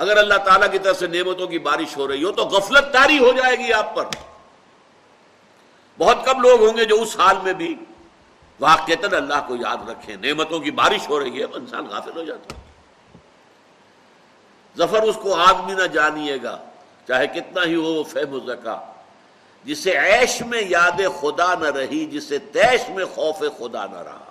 اگر 0.00 0.16
اللہ 0.16 0.38
تعالیٰ 0.44 0.70
کی 0.72 0.78
طرف 0.78 0.98
سے 0.98 1.06
نعمتوں 1.06 1.46
کی 1.46 1.58
بارش 1.58 1.96
ہو 1.96 2.08
رہی 2.08 2.24
ہو 2.24 2.32
تو 2.32 2.44
غفلت 2.44 2.92
تاری 2.92 3.18
ہو 3.18 3.32
جائے 3.32 3.56
گی 3.58 3.72
آپ 3.72 3.94
پر۔ 3.94 4.06
بہت 5.98 6.24
کم 6.24 6.40
لوگ 6.40 6.62
ہوں 6.66 6.76
گے 6.76 6.84
جو 6.84 6.96
اس 7.02 7.18
حال 7.20 7.36
میں 7.42 7.52
بھی 7.52 7.74
واقع 8.60 8.92
اللہ 9.12 9.40
کو 9.46 9.56
یاد 9.56 9.88
رکھیں۔ 9.88 10.16
نعمتوں 10.16 10.60
کی 10.60 10.70
بارش 10.70 11.08
ہو 11.08 11.18
رہی 11.20 11.38
ہے 11.40 11.44
انسان 11.54 11.86
غافل 11.86 12.16
ہو 12.16 12.24
جاتا 12.24 12.54
ظفر 14.76 15.02
اس 15.02 15.18
کو 15.22 15.34
آدمی 15.34 15.74
نہ 15.74 15.86
جانیے 15.92 16.36
گا، 16.42 16.56
چاہے 17.08 17.26
کتنا 17.26 17.64
ہی 17.64 17.74
ہو 17.74 17.92
وہ 17.94 18.04
فہم 18.04 18.38
زکا 18.46 18.78
جسے 19.64 19.96
عیش 19.98 20.40
میں 20.40 20.62
یاد 20.68 21.00
خدا 21.20 21.54
نہ 21.54 21.70
رہی، 21.76 22.04
جسے 22.06 22.38
تیش 22.38 22.88
میں 22.88 23.04
خوف 23.04 23.38
خدا 23.58 23.86
نہ 23.86 24.02
رہا۔ 24.02 24.29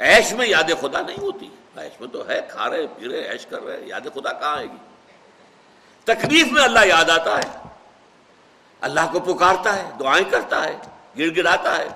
عیش 0.00 0.32
میں 0.32 0.46
یاد 0.46 0.70
خدا 0.80 1.00
نہیں 1.00 1.20
ہوتی۔ 1.20 1.48
عیش 1.76 2.00
میں 2.00 2.08
تو 2.08 2.28
ہے، 2.28 2.48
کھا 2.50 2.70
رہے، 2.70 2.86
پی 2.86 3.08
رہے، 3.08 3.32
عیش 3.32 3.46
کر 3.46 3.62
رہے، 3.62 3.80
یاد 3.86 4.00
خدا 4.00 4.32
کہاں 4.32 4.56
آئے 4.56 4.66
گی؟ 4.66 4.76
تکلیف 6.04 6.52
میں 6.52 6.62
اللہ 6.62 6.78
یاد 6.84 7.10
آتا 7.10 7.38
ہے۔ 7.38 7.68
اللہ 8.80 9.00
کو 9.12 9.20
پکارتا 9.20 9.76
ہے، 9.76 9.90
دعائیں 10.00 10.30
کرتا 10.30 10.64
ہے 10.64 10.78
گڑ 11.18 11.36
گڑاتا 11.36 11.78
ہے۔ 11.78 11.88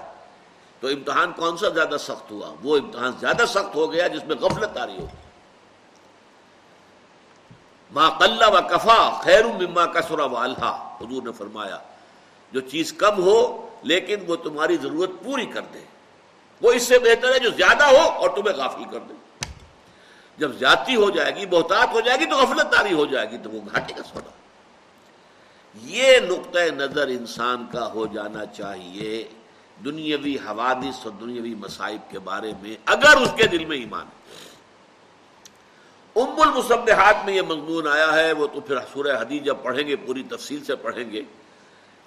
تو 0.81 0.89
امتحان 0.89 1.33
کون 1.33 1.57
سا 1.57 1.69
زیادہ 1.69 1.97
سخت 1.99 2.31
ہوا؟ 2.31 2.55
وہ 2.63 2.77
امتحان 2.77 3.13
زیادہ 3.21 3.43
سخت 3.49 3.75
ہو 3.75 3.93
گیا 3.93 4.07
جس 4.09 4.25
میں 4.25 4.37
غفلت 4.37 4.77
آ 4.77 4.87
رہی 4.87 4.99
ہوگی۔ 4.99 5.17
ماں 7.91 8.11
قلّہ 8.11 8.45
و 8.47 8.59
کفا 8.71 9.21
خیر 9.23 9.45
مما 9.45 9.87
کسرا 9.87 10.25
و 10.25 10.37
اللہ 10.37 10.97
حضور 11.01 11.23
نے 11.23 11.33
فرمایا، 11.33 11.79
جو 12.53 12.61
چیز 12.61 12.93
کم 12.93 13.23
ہو، 13.23 13.69
لیکن 13.83 14.17
وہ 14.27 14.37
تمہاری 14.37 14.77
ضرورت 14.77 15.11
پوری 15.25 15.47
کر 15.47 15.61
دے۔ 15.61 15.94
وہ 16.63 16.73
اس 16.73 16.83
سے 16.83 16.99
بہتر 16.99 17.35
ہے 17.35 17.39
جو 17.39 17.51
زیادہ 17.51 17.85
ہو 17.85 18.01
اور 18.01 18.31
تمہیں 18.31 18.57
غافل 18.57 18.85
کر 18.91 18.99
دے۔ 18.99 19.15
جب 20.39 20.55
زیادتی 20.59 20.97
ہو 20.97 21.11
جائے 21.11 21.37
گی، 21.37 21.47
بہتات 21.47 21.89
ہو 21.93 22.01
جائے 22.01 22.19
گی 22.21 22.27
تو 22.27 22.37
غفلت 22.37 22.73
داری 22.73 22.93
ہو 22.93 23.07
جائے 23.07 23.31
گی، 23.31 23.39
تو 23.43 23.51
وہ 23.51 23.61
گھاٹے 23.73 23.95
کا 23.95 24.03
سودا۔ 24.03 24.31
یہ 25.75 26.19
نقطۂ 26.19 26.61
نظر 26.61 27.07
انسان 27.09 27.67
کا 27.73 27.93
ہو 27.93 28.07
جانا 28.07 28.47
چاہیے 28.47 29.29
دنیاوی 29.85 30.37
حوادث 30.37 31.07
اور 31.07 31.13
دنیاوی 31.21 31.55
مصائب 31.55 32.11
کے 32.11 32.19
بارے 32.19 32.53
میں، 32.63 32.77
اگر 32.87 33.17
اس 33.17 33.33
کے 33.37 33.47
دل 33.47 33.65
میں 33.65 33.77
ایمان 33.77 34.07
ہے۔ 34.07 34.25
ام 36.17 36.41
المصبحات 36.41 37.25
میں 37.25 37.35
یہ 37.35 37.43
مضمون 37.43 37.89
آیا 37.89 38.13
ہے، 38.13 38.33
وہ 38.33 38.47
تو 38.47 38.61
پھر 38.61 38.77
سورہ 38.93 39.17
حدیث 39.21 39.43
جب 39.43 39.57
پڑھیں 39.63 39.89
گے، 39.89 39.97
پوری 39.97 40.23
تفصیل 40.31 40.65
سے 40.65 40.77
پڑھیں 40.77 41.13
گے، 41.13 41.23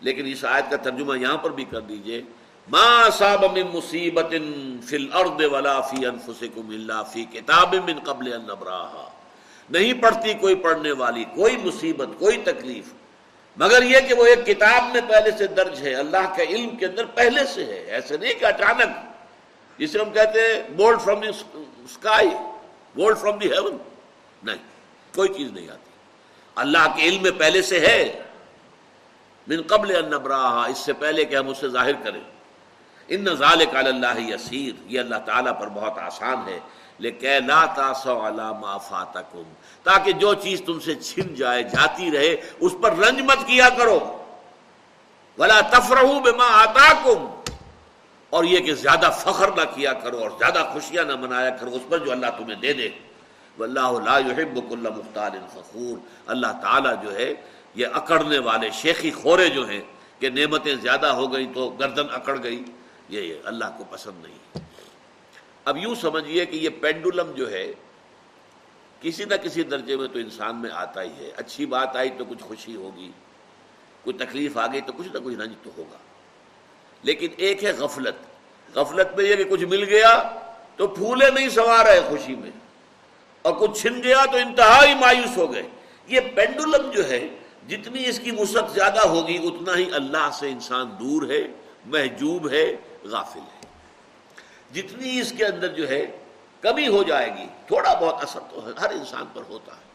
لیکن 0.01 0.25
اس 0.25 0.45
آیت 0.45 0.69
کا 0.69 0.77
ترجمہ 0.77 1.19
یہاں 1.19 1.37
پر 1.37 1.49
بھی 1.49 1.65
کر 1.65 1.81
دیجیے۔ 1.81 2.21
ما 2.69 3.09
صاب 3.17 3.43
من 3.57 3.67
مصیبت 3.73 4.33
فی 4.85 4.95
الارض 4.95 5.43
ولا 5.51 5.81
فی 5.81 6.05
انفسکم 6.05 6.69
الا 6.69 7.03
فی 7.03 7.23
کتاب 7.23 7.75
من 7.75 7.99
قبل 8.03 8.33
ان 8.33 8.41
نبراہا 8.41 9.09
نہیں 9.69 9.93
پڑھتی 9.93 10.33
کوئی 10.33 10.55
پڑھنے 10.55 10.91
والی، 10.91 11.23
کوئی 11.35 11.57
مصیبت، 11.57 12.07
کوئی 12.19 12.37
تکلیف۔ 12.37 12.93
مگر 13.57 13.83
یہ 13.83 13.99
کہ 14.07 14.13
وہ 14.13 14.25
ایک 14.25 14.45
کتاب 14.45 14.83
میں 14.93 15.01
پہلے 15.07 15.31
سے 15.37 15.47
درج 15.47 15.81
ہے، 15.81 15.93
اللہ 15.95 16.33
کے 16.35 16.43
علم 16.43 16.75
کے 16.75 16.85
اندر 16.85 17.05
پہلے 17.05 17.45
سے 17.45 17.65
ہے۔ 17.65 17.79
ایسے 17.95 18.17
نہیں 18.17 18.33
کہ 18.39 18.45
اچانک، 18.45 18.89
جسے 19.79 19.99
ہم 19.99 20.09
کہتے 20.09 20.41
ہیں 20.41 20.75
bold 20.75 21.01
from 21.01 21.19
the 21.19 21.27
sky 21.27 22.29
bold 22.95 23.17
from 23.17 23.37
the 23.37 23.51
heaven 23.51 23.77
نہیں، 24.43 24.63
کوئی 25.15 25.33
چیز 25.33 25.51
نہیں 25.51 25.69
آتی۔ 25.69 25.91
اللہ 26.55 26.87
کے 26.95 27.03
علم 27.03 27.21
میں 27.21 27.31
پہلے 27.37 27.61
سے 27.61 27.79
ہے۔ 27.79 28.23
من 29.47 29.61
قبل 29.67 29.95
ان 29.95 30.09
نبراہا 30.11 30.65
اس 30.65 30.77
سے 30.77 30.93
پہلے 30.93 31.25
کہ 31.25 31.35
ہم 31.35 31.49
اسے 31.49 31.69
ظاہر 31.69 31.93
کریں۔ 32.03 32.21
ان 33.07 33.23
نظال 33.23 33.61
اللہ 33.71 34.19
یسیر، 34.19 34.73
یہ 34.85 34.99
اللہ 34.99 35.15
تعالیٰ 35.25 35.59
پر 35.59 35.67
بہت 35.69 35.99
آسان 35.99 36.47
ہے۔ 36.47 36.59
لیکن 36.99 37.47
لا 37.47 37.65
تاسو 37.65 38.21
فاتکم، 38.89 39.43
تاکہ 39.83 40.11
جو 40.11 40.33
چیز 40.33 40.61
تم 40.65 40.79
سے 40.79 40.95
چھن 40.95 41.35
جائے، 41.35 41.63
جاتی 41.63 42.11
رہے، 42.11 42.35
اس 42.59 42.73
پر 42.81 42.95
رنج 42.95 43.21
مت 43.21 43.47
کیا 43.47 43.69
کرو۔ 43.69 43.99
ولا 45.37 45.61
تفرحوا 45.61 46.19
بما 46.19 46.47
آتاکم، 46.63 47.27
اور 48.29 48.43
یہ 48.43 48.59
کہ 48.59 48.73
زیادہ 48.73 49.09
فخر 49.17 49.51
نہ 49.51 49.61
کیا 49.75 49.93
کرو 49.93 50.17
اور 50.17 50.29
زیادہ 50.29 50.69
خوشیاں 50.73 51.03
نہ 51.03 51.15
منایا 51.15 51.49
کرو، 51.49 51.69
اس 51.73 51.81
پر 51.89 51.97
جو 51.97 52.11
اللہ 52.11 52.25
تمہیں 52.37 52.55
دے 52.55 52.73
دے۔ 52.73 52.89
واللہ 53.59 53.91
لا 54.05 54.17
يحب 54.19 54.59
كل 54.69 54.87
مختار 54.97 55.31
فخور۔ 55.53 55.97
اللہ 56.27 56.51
تعالیٰ 56.61 57.03
جو 57.03 57.15
ہے، 57.15 57.33
یہ 57.75 57.87
اکڑنے 57.93 58.39
والے 58.39 58.69
شیخی 58.71 59.11
خورے 59.11 59.49
جو 59.49 59.67
ہیں، 59.69 59.81
کہ 60.19 60.29
نعمتیں 60.29 60.75
زیادہ 60.75 61.07
ہو 61.07 61.33
گئی 61.33 61.47
تو 61.53 61.69
گردن 61.69 62.05
اکڑ 62.13 62.37
گئی۔ 62.43 62.63
یہ 63.09 63.33
اللہ 63.43 63.65
کو 63.77 63.83
پسند 63.89 64.25
نہیں 64.25 64.59
اب 65.65 65.77
یوں 65.77 65.95
سمجھیے 65.95 66.45
کہ 66.45 66.55
یہ 66.55 66.69
پینڈولم 66.81 67.31
جو 67.31 67.51
ہے، 67.51 67.71
کسی 69.01 69.25
نہ 69.25 69.35
کسی 69.35 69.63
درجے 69.63 69.95
میں 69.95 70.07
تو 70.07 70.19
انسان 70.19 70.55
میں 70.55 70.69
آتا 70.73 71.01
ہی 71.01 71.09
ہے۔ 71.09 71.31
اچھی 71.35 71.65
بات 71.65 71.95
آئی 71.95 72.09
تو 72.09 72.25
کچھ 72.25 72.43
خوشی 72.43 72.75
ہوگی، 72.75 73.11
کوئی 74.03 74.17
تکلیف 74.17 74.57
آ 74.57 74.67
گئی 74.67 74.81
تو 74.81 74.93
کچھ 74.97 75.07
نہ 75.07 75.17
کچھ 75.23 75.35
رنج 75.35 75.53
تو 75.63 75.69
ہوگا۔ 75.77 75.97
لیکن 77.03 77.27
ایک 77.37 77.63
ہے 77.63 77.71
غفلت۔ 77.71 78.15
غفلت 78.77 79.17
میں 79.17 79.25
یہ 79.25 79.35
کہ 79.35 79.43
کچھ 79.43 79.63
مل 79.63 79.83
گیا 79.83 80.39
تو 80.75 80.87
پھولے 80.87 81.31
نہیں 81.31 81.49
سوار 81.49 81.85
ہے 81.85 82.01
خوشی 82.09 82.35
میں۔ 82.35 82.51
اور 83.41 83.53
کچھ 83.53 83.81
چھن 83.81 84.03
گیا 84.03 84.25
تو 84.31 84.37
انتہائی 84.37 84.95
مایوس 84.95 85.37
ہو 85.37 85.53
گئے۔ 85.53 85.63
یہ 86.07 86.19
پینڈولم 86.35 86.91
جو 86.91 87.07
ہے، 87.07 87.27
جتنی 87.67 88.09
اس 88.09 88.19
کی 88.19 88.31
وسعت 88.31 88.71
زیادہ 88.71 88.99
ہوگی، 88.99 89.39
اتنا 89.43 89.77
ہی 89.77 89.89
اللہ 89.93 90.29
سے 90.39 90.49
انسان 90.49 90.89
دور 90.99 91.29
ہے، 91.29 91.41
محجوب 91.85 92.49
ہے۔ 92.49 92.75
غافل 93.03 93.39
ہے۔ 93.39 93.67
جتنی 94.73 95.19
اس 95.19 95.33
کے 95.37 95.45
اندر 95.45 95.67
جو 95.67 95.89
ہے 95.89 96.19
کمی 96.61 96.87
ہو 96.87 97.03
جائے 97.03 97.37
گی، 97.37 97.47
تھوڑا 97.67 97.93
بہت 97.93 98.23
اثر 98.23 98.39
تو 98.39 98.69
ہر 98.81 98.89
انسان 98.89 99.23
پر 99.33 99.41
ہوتا 99.49 99.75
ہے۔ 99.75 99.87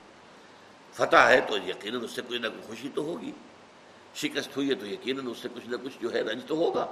فتح 0.93 1.17
ہے 1.17 1.41
تو 1.41 1.57
یقیناً 1.57 2.05
اس 2.05 2.11
سے 2.11 2.23
کوئی 2.23 2.39
نہ 2.39 2.47
کوئی 2.49 2.63
خوشی 2.63 2.89
تو 2.95 3.03
ہوگی۔ 3.03 3.33
شکست 4.15 4.57
ہوئی 4.57 4.69
ہے 4.69 4.75
تو 4.75 4.87
یقیناً 4.87 5.27
اس 5.27 5.39
سے 5.39 5.49
کچھ 5.55 5.67
نہ 5.67 5.77
کچھ 5.83 5.93
جو 6.01 6.13
ہے 6.13 6.21
رنج 6.23 6.43
تو 6.47 6.57
ہوگا۔ 6.57 6.87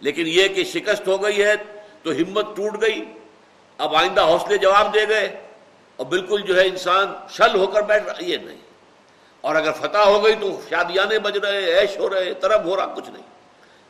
لیکن 0.00 0.22
یہ 0.26 0.48
کہ 0.48 0.64
شکست 0.64 1.08
ہو 1.08 1.22
گئی 1.22 1.42
ہے 1.42 1.54
تو 2.02 2.10
ہمت 2.10 2.56
ٹوٹ 2.56 2.80
گئی۔ 2.80 3.04
اب 3.78 3.94
آئندہ 3.94 4.20
حوصلے 4.20 4.58
جواب 4.58 4.94
دے 4.94 5.08
گئے۔ 5.08 5.46
اور 5.96 6.06
بالکل 6.06 6.40
جو 6.40 6.60
ہے 6.60 6.66
انسان 6.66 7.14
شل 7.28 7.54
ہو 7.54 7.66
کر 7.66 7.82
بیٹھ 7.82 8.04
رہا 8.04 8.24
یہ 8.24 8.36
نہیں۔ 8.36 8.58
اور 9.40 9.54
اگر 9.54 9.72
فتح 9.72 9.98
ہو 9.98 10.24
گئی 10.24 10.34
تو 10.34 10.60
شادیانے 10.70 11.18
بج 11.18 11.36
رہے 11.36 11.58
ایش 11.58 11.98
ہو 11.98 12.10
رہے 12.10 12.34
طرف 12.34 12.64
ہو 12.64 12.76
رہا، 12.76 12.94
کچھ 12.94 13.10
نہیں۔ 13.10 13.22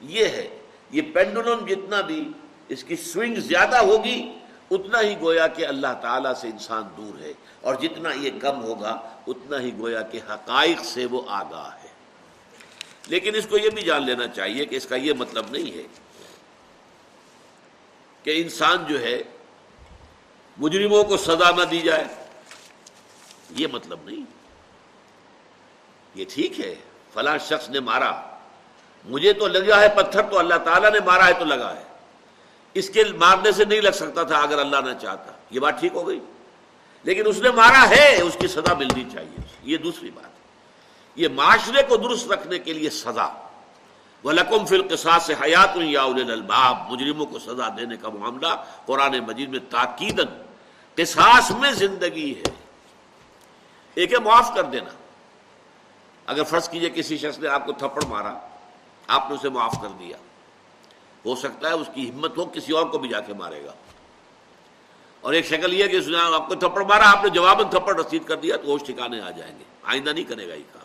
یہ 0.01 0.25
ہے 0.25 0.59
یہ 0.91 1.03
پینڈولم 1.15 1.67
جتنا 1.67 2.01
بھی 2.01 2.29
اس 2.69 2.85
کی 2.85 2.97
سوئنگ 2.97 3.35
زیادہ 3.35 3.77
ہوگی، 3.77 4.39
اتنا 4.71 5.01
ہی 5.01 5.21
گویا 5.21 5.47
کہ 5.47 5.67
اللہ 5.67 5.99
تعالیٰ 6.03 6.35
سے 6.35 6.49
انسان 6.49 6.83
دور 6.97 7.19
ہے۔ 7.19 7.33
اور 7.61 7.75
جتنا 7.75 8.13
یہ 8.13 8.31
کم 8.41 8.63
ہوگا، 8.63 9.01
اتنا 9.27 9.61
ہی 9.61 9.79
گویا 9.79 10.03
کہ 10.03 10.21
حقائق 10.31 10.85
سے 10.85 11.07
وہ 11.07 11.23
آگاہ 11.29 11.83
ہے۔ 11.83 11.89
لیکن 13.07 13.35
اس 13.35 13.47
کو 13.47 13.59
یہ 13.59 13.71
بھی 13.71 13.83
جان 13.83 14.07
لینا 14.07 14.29
چاہیے 14.29 14.65
کہ 14.65 14.77
اس 14.77 14.87
کا 14.87 14.97
یہ 14.97 15.13
مطلب 15.13 15.47
نہیں 15.51 15.77
ہے 15.77 15.83
کہ 18.23 18.43
انسان 18.43 18.85
جو 18.89 19.01
ہے، 19.01 19.23
مجرموں 20.57 21.05
کو 21.05 21.17
سزا 21.17 21.51
نہ 21.51 21.63
دی 21.63 21.81
جائے۔ 21.81 22.05
یہ 23.51 23.67
مطلب 23.73 23.99
نہیں۔ 24.05 24.25
یہ 26.15 26.25
ٹھیک 26.29 26.61
ہے۔ 26.61 26.75
فلاں 27.15 27.39
شخص 27.39 27.71
نے 27.71 27.81
مارا۔ 27.81 28.28
مجھے 29.05 29.33
تو 29.33 29.49
لگا 29.49 29.81
ہے 29.81 29.89
پتھر 29.89 30.23
تو 30.23 30.39
اللہ 30.39 30.55
تعالیٰ 30.55 30.91
نے 30.91 30.99
مارا 31.05 31.27
ہے 31.27 31.33
تو 31.33 31.45
لگا 31.45 31.75
ہے۔ 31.77 31.83
اس 32.75 32.91
کے 32.91 33.05
مارنے 33.05 33.53
سے 33.53 33.65
نہیں 33.65 33.81
لگ 33.81 33.91
سکتا 33.91 34.23
تھا 34.23 34.39
اگر 34.39 34.59
اللہ 34.59 34.77
نہ 34.77 34.99
چاہتا۔ 35.03 35.33
یہ 35.51 35.61
بات 35.61 35.81
ٹھیک 35.81 35.93
ہو 35.95 36.09
گئی۔ 36.09 36.21
لیکن 37.03 37.23
اس 37.27 37.39
نے 37.39 37.51
مارا 37.51 37.91
ہے، 37.91 38.21
اس 38.23 38.37
کی 38.41 38.47
سزا 38.47 38.75
ملنی 38.75 39.05
چاہیے۔ 39.13 39.41
یہ 39.63 39.77
دوسری 39.77 40.11
بات۔ 40.11 40.29
یہ 41.17 41.29
معاشرے 41.29 41.83
کو 41.83 41.97
درست 41.97 42.33
رکھنے 42.33 42.59
کے 42.59 42.73
لیے 42.73 42.91
سزا۔ 42.91 43.49
وہ 44.23 44.33
لقم 44.33 44.67
فل 44.67 44.97
سے 44.97 45.35
حیات 45.43 45.77
الباب 45.77 46.77
مجرموں 46.91 47.27
کو 47.27 47.39
سزا 47.39 47.69
دینے 47.77 47.97
کا 47.97 48.09
معاملہ 48.09 48.65
قرآن 48.87 49.19
مجید 49.19 49.49
میں 49.49 49.59
تاکید 49.71 50.21
قصاص 50.95 51.51
میں 51.51 51.73
زندگی 51.73 52.35
ہے۔ 52.39 52.51
ایک 53.95 54.13
ہے 54.13 54.19
معاف 54.19 54.55
کر 54.55 54.63
دینا۔ 54.63 54.91
اگر 56.27 56.43
فرض 56.43 56.69
کیجیے 56.69 56.91
کسی 56.91 57.19
شخص 57.19 57.39
نے 57.39 57.49
آپ 57.49 57.67
کو 57.67 57.73
تھپڑ 57.73 58.03
مارا 58.05 58.48
آپ 59.09 59.29
نے 59.29 59.35
اسے 59.35 59.49
معاف 59.49 59.75
کر 59.83 59.89
دیا۔ 59.89 60.17
ہو 61.25 61.35
سکتا 61.35 61.69
ہے 61.69 61.73
اس 61.73 61.87
کی 61.95 62.11
ہمت 62.11 62.39
ہو، 62.39 62.45
کسی 62.45 62.73
اور 62.73 62.87
کو 62.87 62.99
بھی 62.99 63.09
جا 63.09 63.21
کے 63.21 63.35
مارے 63.35 63.65
گا۔ 63.65 63.73
اور 65.21 65.33
ایک 65.33 65.47
شکل 65.47 65.73
یہ 65.73 65.87
کہ 65.87 65.97
اس 65.97 66.09
آپ 66.33 66.49
کو 66.49 66.55
تھپڑ 66.55 66.85
مارا، 66.85 67.19
آپ 67.19 67.25
نے 67.25 67.31
جواب 67.31 67.71
تھپڑ 67.71 67.97
رسید 67.97 68.25
کر 68.25 68.37
دیا 68.37 68.57
تو 68.57 68.67
ہوش 68.67 68.83
ٹھکانے 68.83 69.21
آ 69.21 69.31
جائیں 69.31 69.59
گے۔ 69.59 69.65
آئندہ 69.83 70.11
نہیں 70.11 70.25
کرے 70.25 70.49
گا 70.49 70.55
یہ 70.55 70.63
کام۔ 70.73 70.85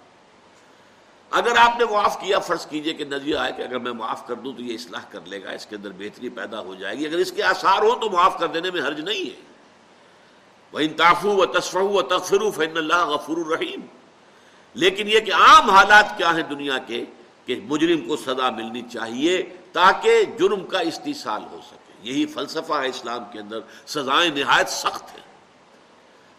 اگر 1.32 1.58
آپ 1.58 1.80
نے 1.80 1.86
معاف 1.86 2.20
کیا، 2.20 2.40
فرض 2.40 2.68
کیجیے 2.68 2.94
کہ 2.94 3.06
نظریہ 3.06 3.38
آئے 3.38 3.52
کہ 3.52 3.62
اگر 3.62 3.80
میں 3.80 3.92
معاف 3.92 4.28
کر 4.28 4.34
دوں 4.34 4.54
تو 4.54 4.62
یہ 4.62 4.74
اصلاح 4.74 5.02
کر 5.10 5.20
لے 5.26 5.44
گا، 5.44 5.52
اس 5.52 5.66
کے 5.66 5.76
اندر 5.76 5.90
بہتری 5.98 6.30
پیدا 6.30 6.60
ہو 6.60 6.76
جائے 6.76 6.98
گی۔ 6.98 7.08
اگر 7.08 7.18
اس 7.18 7.32
کے 7.32 7.44
آثار 7.44 7.82
ہو 7.82 7.96
تو 7.96 8.10
معاف 8.10 8.40
کر 8.40 8.48
دینے 8.48 8.72
میں 8.72 8.82
حرج 8.82 9.00
نہیں 9.00 9.30
ہے۔ 9.30 9.42
وہ 10.72 10.80
انتافو 10.80 11.30
و 11.30 11.46
تصف 11.46 11.76
و 11.76 12.02
تخرف 12.02 12.60
اللہ 12.60 13.06
غفور 13.06 13.38
الرحیم 13.38 13.80
لیکن 14.74 15.08
یہ 15.08 15.20
کہ 15.20 15.34
عام 15.34 15.70
حالات 15.70 16.18
کیا 16.18 16.36
ہیں 16.36 16.44
دنیا 16.44 16.78
کے؟ 16.78 17.06
کہ 17.45 17.60
مجرم 17.63 18.08
کو 18.08 18.17
سزا 18.17 18.49
ملنی 18.49 18.82
چاہیے 18.82 19.58
تاکہ 19.71 20.23
جرم 20.39 20.65
کا 20.65 20.79
استحصال 20.79 21.43
ہو 21.51 21.60
سکے۔ 21.67 21.93
یہی 22.01 22.25
فلسفہ 22.25 22.73
ہے 22.73 22.88
اسلام 22.88 23.23
کے 23.32 23.39
اندر۔ 23.39 23.60
سزائیں 23.86 24.32
نہایت 24.36 24.69
سخت 24.69 25.13
ہیں۔ 25.13 25.23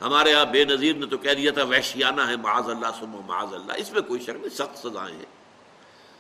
ہمارے 0.01 0.31
یہاں 0.31 0.45
بے 0.45 0.65
نظیر 0.65 0.97
نے 0.97 1.07
تو 1.07 1.19
کہہ 1.19 1.35
دیا 1.35 1.53
تھا، 1.53 1.63
وحشیانہ 1.63 2.23
ہے، 2.29 2.37
معاذ 2.37 2.71
اللہ 2.71 2.87
سم 2.99 3.21
معاذ 3.27 3.55
اللہ۔ 3.55 3.73
اس 3.77 3.93
میں 3.93 4.03
کوئی 4.03 4.21
شک 4.21 4.29
نہیں، 4.29 4.49
سخت 4.49 4.79
سزائیں 4.79 5.17
ہیں۔ 5.17 5.45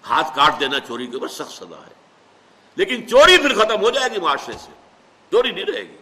ہاتھ 0.04 0.36
کاٹ 0.36 0.60
دینا 0.60 0.80
چوری 0.80 1.06
کے 1.06 1.14
اوپر 1.14 1.28
سخت 1.28 1.52
سزا 1.52 1.86
ہے۔ 1.86 1.94
لیکن 2.74 3.08
چوری 3.08 3.36
پھر 3.36 3.64
ختم 3.64 3.80
ہو 3.80 3.90
جائے 3.90 4.10
گی 4.14 4.20
معاشرے 4.20 4.54
سے۔ 4.58 4.70
چوری 5.30 5.50
نہیں 5.50 5.64
رہے 5.64 5.82
گی۔ 5.82 5.96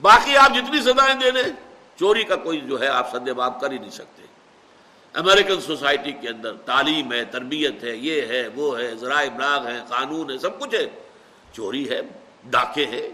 باقی 0.00 0.36
آپ 0.36 0.50
جتنی 0.54 0.80
سزائیں 0.80 1.14
دے 1.14 1.30
دیں، 1.30 1.52
چوری 1.96 2.24
کا 2.24 2.36
کوئی 2.36 2.60
جو 2.60 2.80
ہے 2.80 2.86
آپ 2.86 3.10
سدے 3.10 3.32
باب 3.32 3.60
کر 3.60 3.70
ہی 3.70 3.78
نہیں 3.78 3.90
سکتے۔ 3.90 4.22
امریکن 5.14 5.60
سوسائٹی 5.60 6.12
کے 6.12 6.28
اندر 6.28 6.52
تعلیم 6.52 7.12
ہے، 7.12 7.24
تربیت 7.24 7.84
ہے، 7.84 7.96
یہ 7.96 8.22
ہے، 8.22 8.48
وہ 8.54 8.78
ہے، 8.78 8.94
ذرائع 8.94 9.30
ابلاغ 9.30 9.66
ہے 9.66 9.80
قانون 9.88 10.30
ہے، 10.30 10.38
سب 10.38 10.60
کچھ 10.60 10.74
ہے۔ 10.74 10.86
چوری 11.52 11.90
ہے، 11.90 12.00
ڈاکے 12.44 12.86
ہیں۔ 12.86 13.08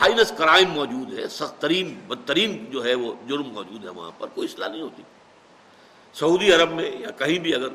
ہائینس 0.00 0.32
کرائم 0.38 0.70
موجود 0.70 1.18
ہے، 1.18 1.28
سخت 1.28 1.60
ترین، 1.60 2.00
بدترین 2.06 2.64
جو 2.70 2.84
ہے 2.84 2.94
وہ 2.94 3.14
جرم 3.28 3.48
موجود 3.48 3.84
ہے 3.84 3.90
وہاں 3.90 4.10
پر، 4.18 4.26
کوئی 4.26 4.48
اصلاح 4.52 4.68
نہیں 4.68 4.82
ہوتی۔ 4.82 5.02
سعودی 6.14 6.54
عرب 6.54 6.70
میں 6.70 6.90
یا 6.98 7.10
کہیں 7.10 7.38
بھی 7.38 7.54
اگر 7.54 7.68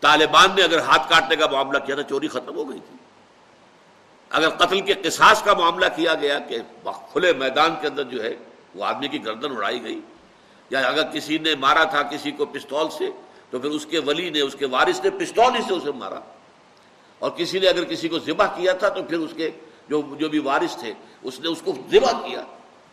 طالبان 0.00 0.48
نے 0.56 0.62
اگر 0.62 0.78
ہاتھ 0.78 1.10
کاٹنے 1.10 1.36
کا 1.36 1.46
معاملہ 1.46 1.78
کیا 1.78 1.94
تھا 1.94 2.02
چوری 2.02 2.28
ختم 2.28 2.56
ہو 2.56 2.70
گئی 2.70 2.80
تھی۔ 2.80 2.96
اگر 4.30 4.50
قتل 4.50 4.80
کے 4.80 4.94
قصاص 4.94 5.42
کا 5.42 5.54
معاملہ 5.54 5.86
کیا 5.96 6.14
گیا 6.14 6.38
کہ 6.38 6.58
کھلے 6.84 7.32
میدان 7.32 7.74
کے 7.80 7.86
اندر 7.86 8.02
جو 8.02 8.22
ہے 8.22 8.36
وہ 8.74 8.84
آدمی 8.84 9.08
کی 9.08 9.24
گردن 9.24 9.56
اڑائی 9.56 9.82
گئی 9.82 10.00
یا 10.70 10.80
اگر 10.80 11.02
کسی 11.02 11.38
نے 11.38 11.54
مارا 11.54 11.84
تھا 11.84 12.02
کسی 12.02 12.30
کو 12.30 12.46
پستول 12.46 12.90
سے، 12.90 13.10
تو 13.50 13.58
پھر 13.58 13.70
اس 13.70 13.86
کے 13.86 13.98
ولی 13.98 14.30
نے، 14.30 14.40
اس 14.40 14.56
کے 14.58 14.66
وارث 14.66 15.00
نے 15.04 15.10
پستول 15.10 15.56
ہی 15.56 15.62
سے 15.68 15.74
اسے 15.74 15.92
مارا۔ 15.92 16.20
اور 17.18 17.30
کسی 17.30 17.58
نے 17.58 17.68
اگر 17.68 17.84
کسی 17.84 18.08
کو 18.08 18.18
ذبح 18.18 18.46
کیا 18.46 18.72
تھا، 18.72 18.88
تو 18.88 19.02
پھر 19.02 19.18
اس 19.18 19.30
کے 19.36 19.50
جو 19.88 20.02
جو 20.18 20.28
بھی 20.28 20.38
وارث 20.38 20.76
تھے، 20.76 20.92
اس 21.22 21.40
نے 21.40 21.48
اس 21.48 21.62
کو 21.64 21.72
ذبح 21.90 22.12
کیا۔ 22.12 22.44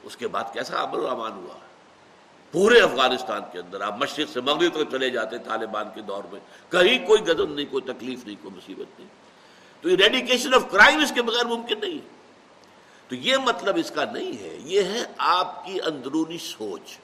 اس 0.04 0.18
کے 0.18 0.28
بعد 0.28 0.44
کیسا 0.54 0.82
امن 0.82 1.00
و 1.00 1.08
امان 1.08 1.32
ہوا؟ 1.32 1.58
پورے 2.52 2.80
افغانستان 2.80 3.42
کے 3.52 3.60
اندر 3.60 3.82
آپ 3.82 3.98
مشرق 3.98 4.30
سے 4.30 4.42
مغرب 4.42 4.74
تک 4.74 4.92
چلے 4.92 5.10
جاتے 5.10 5.38
طالبان 5.38 5.86
کے 5.96 6.02
دور 6.02 6.24
میں۔ 6.32 6.40
کہیں 6.72 7.08
کوئی 7.08 7.22
غدن 7.22 7.52
نہیں، 7.52 7.66
کوئی 7.72 7.94
تکلیف 7.94 8.26
نہیں، 8.26 8.36
کوئی 8.42 8.56
مصیبت 8.58 9.00
نہیں۔ 9.00 9.10
تو 9.82 9.90
یہ 9.90 9.96
ریڈیکیشن 9.96 10.54
آف 10.54 10.72
کرائم 10.72 11.00
اس 11.04 11.12
کے 11.16 11.22
بغیر 11.22 11.46
ممکن 11.46 11.80
نہیں۔ 11.82 11.94
ہے 11.94 12.16
تو 13.08 13.16
یہ 13.16 13.38
مطلب 13.38 13.76
اس 13.78 13.92
کا 13.92 14.06
نہیں 14.06 14.40
ہے، 14.40 14.58
یہ 14.64 14.82
ہے 14.82 15.04
آپ 15.18 15.66
کی 15.66 15.82
اندرونی 15.82 16.38
سوچ۔ 16.38 16.98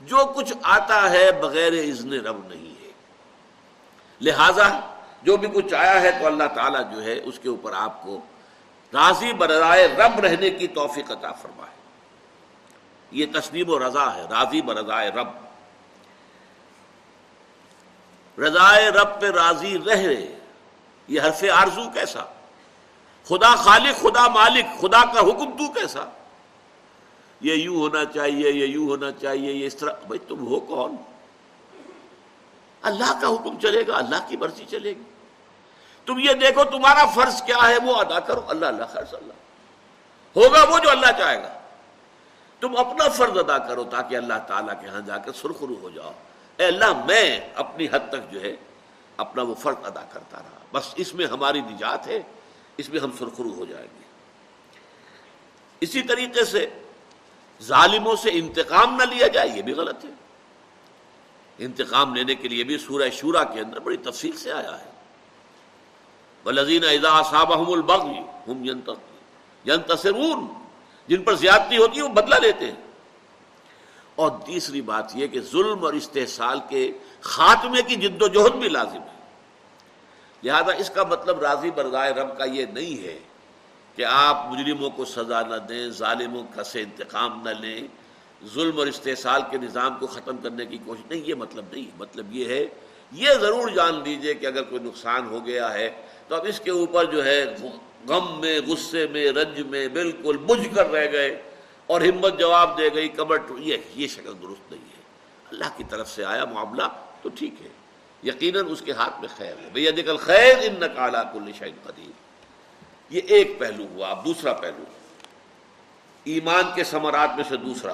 جو 0.00 0.16
کچھ 0.36 0.52
آتا 0.62 1.10
ہے 1.10 1.32
بغیر 1.32 1.72
اذن 1.72 2.12
رب 2.12 2.46
نہیں 2.46 2.86
ہے۔ 2.86 2.92
لہذا 4.20 4.80
جو 5.22 5.36
بھی 5.36 5.48
کچھ 5.48 5.74
آیا 5.74 6.00
ہے 6.00 6.12
تو 6.12 6.26
اللہ 6.26 6.44
تعالیٰ 6.54 6.94
جو 6.94 7.02
ہے 7.02 7.20
اس 7.24 7.38
کے 7.38 7.48
اوپر 7.48 7.72
آپ 7.72 8.02
کو 8.02 8.20
راضی 8.92 9.32
برائے 9.32 9.88
رب 9.88 10.20
رہنے 10.20 10.50
کی 10.50 10.66
توفیق 10.66 11.10
عطا 11.10 11.32
فرمائے۔ 11.32 11.76
یہ 13.10 13.26
تسلیم 13.34 13.70
و 13.70 13.78
رضا 13.78 14.14
ہے، 14.14 14.22
راضی 14.22 14.62
برضائے 14.62 15.10
رب۔ 15.10 15.28
رضائے 18.40 18.88
رب 18.88 19.20
پہ 19.20 19.26
راضی 19.26 19.78
رہ 19.86 20.12
یہ 21.08 21.20
حرف 21.20 21.44
آرزو 21.52 21.90
کیسا؟ 21.90 22.20
خدا 23.28 23.54
خالق، 23.54 24.02
خدا 24.02 24.28
مالک، 24.28 24.64
خدا 24.80 25.04
کا 25.04 25.20
حکم 25.20 25.50
تو 25.50 25.72
کیسا؟ 25.72 26.04
یہ 27.40 27.54
یوں 27.54 27.76
ہونا 27.76 28.04
چاہیے، 28.04 28.50
یہ 28.50 28.66
یوں 28.66 28.88
ہونا 28.88 29.12
چاہیے، 29.12 29.52
یہ 29.52 29.66
اس 29.66 29.76
طرح۔ 29.76 29.92
بھائی 29.92 30.18
تم 30.18 30.46
ہو 30.46 30.60
کون؟ 30.60 30.96
اللہ 32.82 33.20
کا 33.20 33.28
حکم 33.28 33.60
چلے 33.60 33.86
گا، 33.86 33.96
اللہ 33.96 34.28
کی 34.28 34.36
مرضی 34.36 34.64
چلے 34.70 34.90
گی۔ 34.90 35.02
تم 36.06 36.18
یہ 36.18 36.32
دیکھو 36.32 36.64
تمہارا 36.64 37.06
فرض 37.06 37.42
کیا 37.42 37.68
ہے، 37.68 37.76
وہ 37.84 37.94
ادا 37.96 38.20
کرو۔ 38.20 38.40
اللہ 38.48 38.66
اللہ 38.66 38.84
خرض 38.84 39.14
اللہ۔ 39.14 39.32
ہوگا 40.36 40.64
وہ 40.64 40.78
جو 40.78 40.90
اللہ 40.90 41.06
چاہے 41.18 41.42
گا۔ 41.42 41.60
تم 42.60 42.76
اپنا 42.76 43.08
فرض 43.08 43.38
ادا 43.38 43.58
کرو 43.58 43.84
تاکہ 43.84 44.16
اللہ 44.16 44.34
تعالیٰ 44.46 44.80
کے 44.80 44.86
ہاں 44.86 45.00
جا 45.00 45.18
کر 45.18 45.32
سرخرو 45.32 45.74
ہو 45.82 45.90
جاؤ۔ 45.90 46.12
اے 46.56 46.66
اللہ، 46.66 47.04
میں 47.04 47.40
اپنی 47.54 47.86
حد 47.92 48.08
تک 48.08 48.32
جو 48.32 48.40
ہے، 48.40 48.56
اپنا 49.16 49.42
وہ 49.42 49.54
فرض 49.54 49.76
ادا 49.82 50.02
کرتا 50.12 50.38
رہا۔ 50.38 50.58
بس 50.72 50.94
اس 50.96 51.14
میں 51.14 51.26
ہماری 51.26 51.60
نجات 51.60 52.06
ہے، 52.06 52.22
اس 52.76 52.88
میں 52.88 53.00
ہم 53.00 53.10
سرخرو 53.18 53.54
ہو 53.54 53.64
جائیں 53.64 53.86
گے۔ 53.98 54.04
اسی 55.80 56.02
طریقے 56.02 56.44
سے 56.44 56.66
ظالموں 57.62 58.16
سے 58.16 58.30
انتقام 58.32 58.96
نہ 58.96 59.02
لیا 59.02 59.26
جائے، 59.26 59.48
یہ 59.56 59.62
بھی 59.62 59.72
غلط 59.72 60.04
ہے۔ 60.04 60.10
انتقام 61.58 62.14
لینے 62.14 62.34
کے 62.34 62.48
لیے 62.48 62.64
بھی 62.64 62.78
سورہ 62.78 63.10
شورا 63.12 63.44
کے 63.44 63.60
اندر 63.60 63.80
بڑی 63.80 63.96
تفصیل 63.96 64.36
سے 64.36 64.52
آیا 64.52 64.78
ہے۔ 64.80 64.90
لذین 66.50 66.84
جن 71.08 71.22
پر 71.22 71.34
زیادتی 71.34 71.76
ہوتی 71.76 71.96
ہے، 71.96 72.02
وہ 72.02 72.08
بدلہ 72.08 72.34
لیتے 72.34 72.66
ہیں۔ 72.66 72.86
اور 74.14 74.30
تیسری 74.46 74.80
بات 74.80 75.16
یہ 75.16 75.26
کہ 75.26 75.40
ظلم 75.40 75.84
اور 75.84 75.92
استحصال 75.92 76.60
کے 76.68 76.98
خاتمے 77.20 77.82
کی 77.82 77.96
جد 77.96 78.22
و 78.22 78.26
جہد 78.26 78.52
بھی 78.52 78.68
لازم 78.68 79.02
ہے۔ 79.02 79.16
لہذا 80.42 80.72
اس 80.72 80.90
کا 80.90 81.02
مطلب 81.02 81.40
راضی 81.40 81.70
برضائے 81.70 82.12
رب 82.12 82.38
کا 82.38 82.44
یہ 82.44 82.66
نہیں 82.66 83.04
ہے 83.04 83.18
کہ 83.96 84.04
آپ 84.04 84.46
مجرموں 84.46 84.90
کو 84.90 85.04
سزا 85.04 85.40
نہ 85.42 85.54
دیں، 85.68 85.88
ظالموں 85.88 86.42
کا 86.54 86.62
سے 86.62 86.82
انتقام 86.82 87.40
نہ 87.44 87.50
لیں۔ 87.60 87.86
ظلم 88.54 88.78
اور 88.78 88.86
استحصال 88.86 89.42
کے 89.50 89.58
نظام 89.58 89.94
کو 89.98 90.06
ختم 90.06 90.36
کرنے 90.36 90.66
کی 90.66 90.78
کوشش، 90.84 91.10
نہیں، 91.10 91.22
یہ 91.24 91.34
مطلب 91.34 91.64
نہیں 91.72 91.86
مطلب 91.98 92.34
یہ 92.34 92.48
ہے، 92.48 92.66
یہ 93.12 93.30
ضرور 93.40 93.68
جان 93.68 94.02
لیجیے 94.04 94.34
کہ 94.34 94.46
اگر 94.46 94.62
کوئی 94.62 94.82
نقصان 94.82 95.26
ہو 95.26 95.44
گیا 95.46 95.72
ہے 95.74 95.88
تو 96.28 96.34
اب 96.34 96.46
اس 96.48 96.60
کے 96.60 96.70
اوپر 96.70 97.04
جو 97.04 97.24
ہے 97.24 97.44
غم 98.08 98.40
میں، 98.40 98.58
غصے 98.66 99.06
میں، 99.06 99.26
رنج 99.32 99.60
میں 99.60 99.86
بالکل 99.88 100.36
بجھ 100.36 100.68
کر 100.74 100.90
رہ 100.90 101.06
گئے 101.12 101.30
اور 101.86 102.00
ہمت 102.00 102.38
جواب 102.38 102.76
دے 102.78 102.88
گئی، 102.94 103.08
کمر 103.08 103.36
یہ 103.58 103.76
یہ 103.94 104.06
شکل 104.06 104.32
درست 104.42 104.70
نہیں 104.72 104.88
ہے۔ 104.96 105.02
اللہ 105.50 105.76
کی 105.76 105.84
طرف 105.90 106.10
سے 106.10 106.24
آیا 106.24 106.44
معاملہ 106.44 106.88
تو 107.22 107.28
ٹھیک 107.34 107.62
ہے، 107.62 107.68
یقیناً 108.22 108.70
اس 108.70 108.82
کے 108.82 108.92
ہاتھ 108.92 109.20
میں 109.20 109.28
خیر 109.36 109.54
ہے۔ 109.64 109.68
بھیا 109.72 109.90
دیکھ 109.96 110.10
خیر 110.20 110.56
ان 110.62 110.80
نقالا 110.80 111.22
کل 111.22 111.50
شاہد 111.58 111.84
قدیم 111.84 112.10
یہ 113.10 113.20
ایک 113.26 113.58
پہلو 113.58 113.84
ہوا، 113.90 114.08
اب 114.08 114.24
دوسرا 114.24 114.52
پہلو۔ 114.52 114.84
ایمان 116.24 116.64
کے 116.74 116.84
ثمرات 116.84 117.30
میں 117.36 117.44
سے 117.48 117.56
دوسرا۔ 117.56 117.92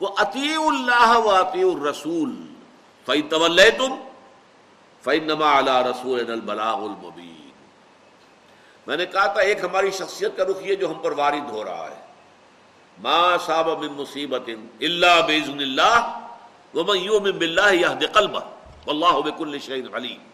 وہ 0.00 0.08
عطی 0.16 0.54
اللہ 0.54 1.16
و 1.16 1.30
عطی 1.30 1.62
الرسول 1.62 2.34
فی 3.06 3.22
طول 3.22 3.60
تم 3.78 3.96
فَإِنَّمَا 5.02 5.58
عَلَىٰ 5.58 5.82
رَسُولِنَا 5.82 6.32
الْبَلَاغُ 6.32 6.82
الْمُبِينَ۔ 6.82 7.50
میں 8.86 8.96
نے 8.96 9.06
کہا 9.06 9.26
تھا، 9.26 9.40
ایک 9.40 9.64
ہماری 9.64 9.90
شخصیت 9.90 10.36
کا 10.36 10.44
رخ 10.44 10.56
یہ 10.60 10.74
جو 10.74 10.88
ہم 10.88 10.94
پر 10.94 11.12
وارد 11.12 11.50
ہو 11.50 11.64
رہا 11.64 11.88
ہے۔ 11.90 12.04
ما 12.98 13.36
صاب 13.46 13.68
من 13.68 13.92
مصیبت 13.92 14.48
الا 14.80 15.20
باذن 15.20 15.60
اللہ 15.60 16.28
ومن 16.74 16.98
یؤمن 16.98 17.30
باللہ 17.30 17.74
یهد 17.74 18.04
قلبہ 18.12 18.40
واللہ 18.86 19.20
بكل 19.20 19.58
شیء 19.58 19.82
علیم 19.92 20.33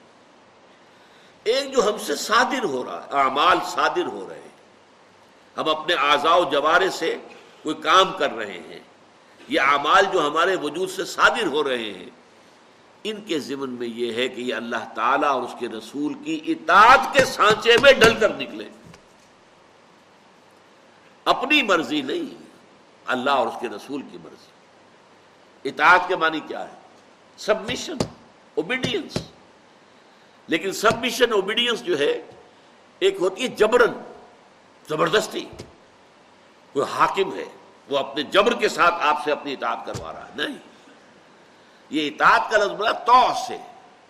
ایک 1.44 1.72
جو 1.72 1.83
ہم 1.83 1.98
سے 1.98 2.16
صادر 2.16 2.64
ہو 2.64 2.85
رہا 2.85 3.05
ہے، 3.05 3.09
اعمال 3.11 3.59
صادر 3.68 4.07
ہو 4.07 4.26
رہے 4.29 4.38
ہیں۔ 4.38 4.48
ہم 5.57 5.68
اپنے 5.68 5.94
اعضاء 5.94 6.37
و 6.37 6.44
جوارے 6.50 6.90
سے 6.90 7.18
کوئی 7.62 7.74
کام 7.74 8.12
کر 8.12 8.33
رہے 8.33 8.61
ہیں۔ 8.68 8.81
یہ 9.48 9.61
اعمال 9.61 10.05
جو 10.12 10.26
ہمارے 10.26 10.57
وجود 10.57 10.90
سے 10.90 11.05
صادر 11.05 11.46
ہو 11.46 11.64
رہے 11.64 11.92
ہیں، 11.92 12.07
ان 13.05 13.20
کے 13.20 13.38
ضمن 13.38 13.70
میں 13.70 13.88
یہ 13.88 14.14
ہے 14.14 14.29
کہ 14.29 14.40
یہ 14.40 14.55
اللہ 14.55 14.92
تعالیٰ 14.94 15.29
اور 15.29 15.42
اس 15.42 15.55
کے 15.59 15.68
رسول 15.68 16.14
کی 16.14 16.40
اطاعت 16.46 17.00
کے 17.12 17.24
سانچے 17.24 17.76
میں 17.83 17.92
ڈل 17.92 18.14
کر 18.20 18.35
نکلے۔ 18.35 18.68
اپنی 21.24 21.62
مرضی 21.62 22.03
نہیں، 22.03 22.42
اللہ 23.07 23.31
اور 23.31 23.46
اس 23.46 23.55
کے 23.61 23.68
رسول 23.68 24.03
کی 24.03 24.18
مرضی۔ 24.24 24.50
اطاعت 25.68 26.00
کے 26.09 26.16
معنی 26.16 26.40
کیا 26.40 26.68
ہے؟ 26.68 26.74
سبمیشن 27.37 27.96
اوبیڈینس 28.55 29.16
لیکن 30.50 30.72
سبمیشن 30.72 31.32
اوبیڈینس 31.32 31.84
جو 31.84 31.98
ہے، 31.98 32.22
ایک 32.98 33.16
ہوتی 33.20 33.42
ہے 33.42 33.48
جبرن 33.48 33.92
زبردستی۔ 34.88 35.48
کوئی 36.72 36.86
حاکم 36.94 37.36
ہے، 37.36 37.44
وہ 37.88 37.98
اپنے 37.98 38.22
جبر 38.22 38.54
کے 38.54 38.68
ساتھ 38.68 38.94
آپ 39.00 39.24
سے 39.24 39.32
اپنی 39.32 39.52
اطاعت 39.52 39.78
کروا 39.86 40.12
رہا 40.12 40.28
ہے۔ 40.28 40.32
نہیں۔ 40.34 40.56
یہ 41.90 42.10
اطاعت 42.10 42.50
کا 42.50 42.58
لفظ 42.58 42.70
بڑا 42.70 42.92
تو 42.92 43.12
سے۔ 43.48 43.56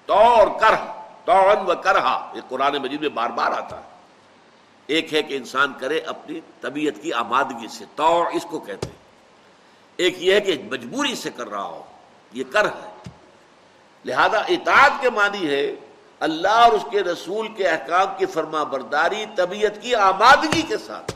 تو 0.07 0.14
اور 0.14 0.46
کرہ۔ 0.61 1.03
تو 1.24 1.33
و 1.66 1.74
کرہا 1.83 2.33
یہ 2.35 2.40
قرآن 2.48 2.76
مجید 2.76 3.00
میں 3.00 3.09
بار 3.09 3.31
بار 3.31 3.53
آتا 3.53 3.76
ہے۔ 3.76 3.88
ایک 4.87 5.14
ہے 5.14 5.22
کہ 5.22 5.37
انسان 5.37 5.72
کرے 5.81 5.98
اپنی 5.98 6.40
طبیعت 6.61 7.03
کی 7.03 7.12
آمادگی 7.12 7.68
سے۔ 7.68 7.85
تو 7.96 8.24
اس 8.33 8.46
کو 8.50 8.61
کہتے 8.61 8.87
ہیں۔ 8.87 8.96
ایک 9.96 10.22
یہ 10.22 10.35
ہے 10.35 10.40
کہ 10.40 10.62
مجبوری 10.70 11.14
سے 11.14 11.31
کر 11.31 11.48
رہا 11.48 11.64
ہو۔ 11.64 11.85
یہ 12.33 12.44
کر 12.53 12.64
ہے۔ 12.64 13.11
لہذا 14.05 14.38
اطاعت 14.38 14.92
کے 15.00 15.11
معنی 15.11 15.46
ہے 15.46 15.76
اللہ 16.20 16.48
اور 16.48 16.72
اس 16.72 16.85
کے 16.90 17.02
رسول 17.02 17.48
کے 17.48 17.68
احکام 17.68 18.06
کی 18.18 18.26
فرما 18.26 18.62
برداری 18.62 19.24
طبیعت 19.37 19.83
کی 19.83 19.94
آمادگی 19.94 20.62
کے 20.62 20.78
ساتھ، 20.78 21.12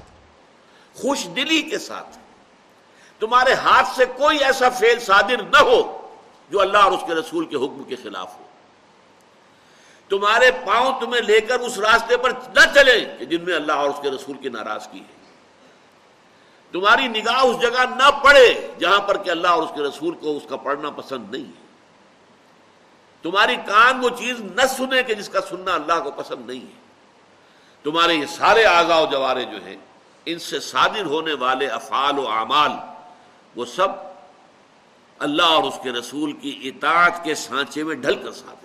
خوش 0.94 1.26
دلی 1.36 1.62
کے 1.62 1.78
ساتھ۔ 1.78 2.18
تمہارے 3.20 3.52
ہاتھ 3.52 3.88
سے 3.96 4.04
کوئی 4.04 4.38
ایسا 4.38 4.68
فیل 4.68 5.00
صادر 5.00 5.42
نہ 5.42 5.62
ہو 5.62 6.08
جو 6.50 6.60
اللہ 6.60 6.78
اور 6.78 6.92
اس 6.92 7.02
کے 7.06 7.14
رسول 7.14 7.44
کے 7.44 7.56
حکم 7.56 7.82
کے 7.84 7.96
خلاف 7.96 8.38
ہو۔ 8.38 8.44
تمہارے 10.08 10.50
پاؤں 10.66 11.00
تمہیں 11.00 11.22
لے 11.22 11.40
کر 11.40 11.60
اس 11.60 11.78
راستے 11.78 12.16
پر 12.16 12.30
نہ 12.30 12.60
چلے 12.74 13.16
کہ 13.18 13.24
جن 13.24 13.44
میں 13.44 13.54
اللہ 13.54 13.72
اور 13.72 13.90
اس 13.90 13.96
کے 14.02 14.10
رسول 14.10 14.36
کی 14.36 14.48
ناراضگی 14.48 14.98
ہے۔ 14.98 15.24
تمہاری 16.72 17.08
نگاہ 17.08 17.40
اس 17.40 17.60
جگہ 17.60 17.84
نہ 17.96 18.10
پڑے 18.10 18.70
جہاں 18.80 19.00
پر 19.00 19.16
کہ 19.16 19.30
اللہ 19.30 19.48
اور 19.48 19.62
اس 19.62 19.70
کے 19.74 19.82
رسول 19.82 20.14
کو 20.14 20.36
اس 20.36 20.42
کا 20.48 20.56
پڑھنا 20.56 20.90
پسند 20.90 21.34
نہیں 21.34 21.44
ہے۔ 21.44 21.63
تمہاری 23.24 23.56
کان 23.66 24.04
وہ 24.04 24.08
چیز 24.18 24.40
نہ 24.54 24.66
سنے 24.76 25.02
کہ 25.02 25.14
جس 25.14 25.28
کا 25.28 25.40
سننا 25.40 25.74
اللہ 25.74 26.00
کو 26.04 26.10
پسند 26.10 26.46
نہیں 26.46 26.60
ہے۔ 26.60 26.82
تمہارے 27.84 28.14
یہ 28.14 28.26
سارے 28.26 28.64
آزا 28.64 28.98
و 28.98 29.06
جوارے 29.10 29.44
جو 29.44 29.64
ہیں، 29.64 29.76
ان 30.26 30.38
سے 30.38 30.60
صادر 30.60 31.04
ہونے 31.04 31.32
والے 31.40 31.66
افعال 31.66 32.18
و 32.18 32.26
اعمال، 32.28 32.72
وہ 33.56 33.64
سب 33.64 33.88
اللہ 35.18 35.42
اور 35.42 35.64
اس 35.64 35.78
کے 35.82 35.92
رسول 35.92 36.32
کی 36.32 36.52
اطاعت 36.64 37.24
کے 37.24 37.34
سانچے 37.34 37.84
میں 37.84 37.94
ڈھل 37.94 38.14
کر 38.14 38.32
ساتھ 38.32 38.64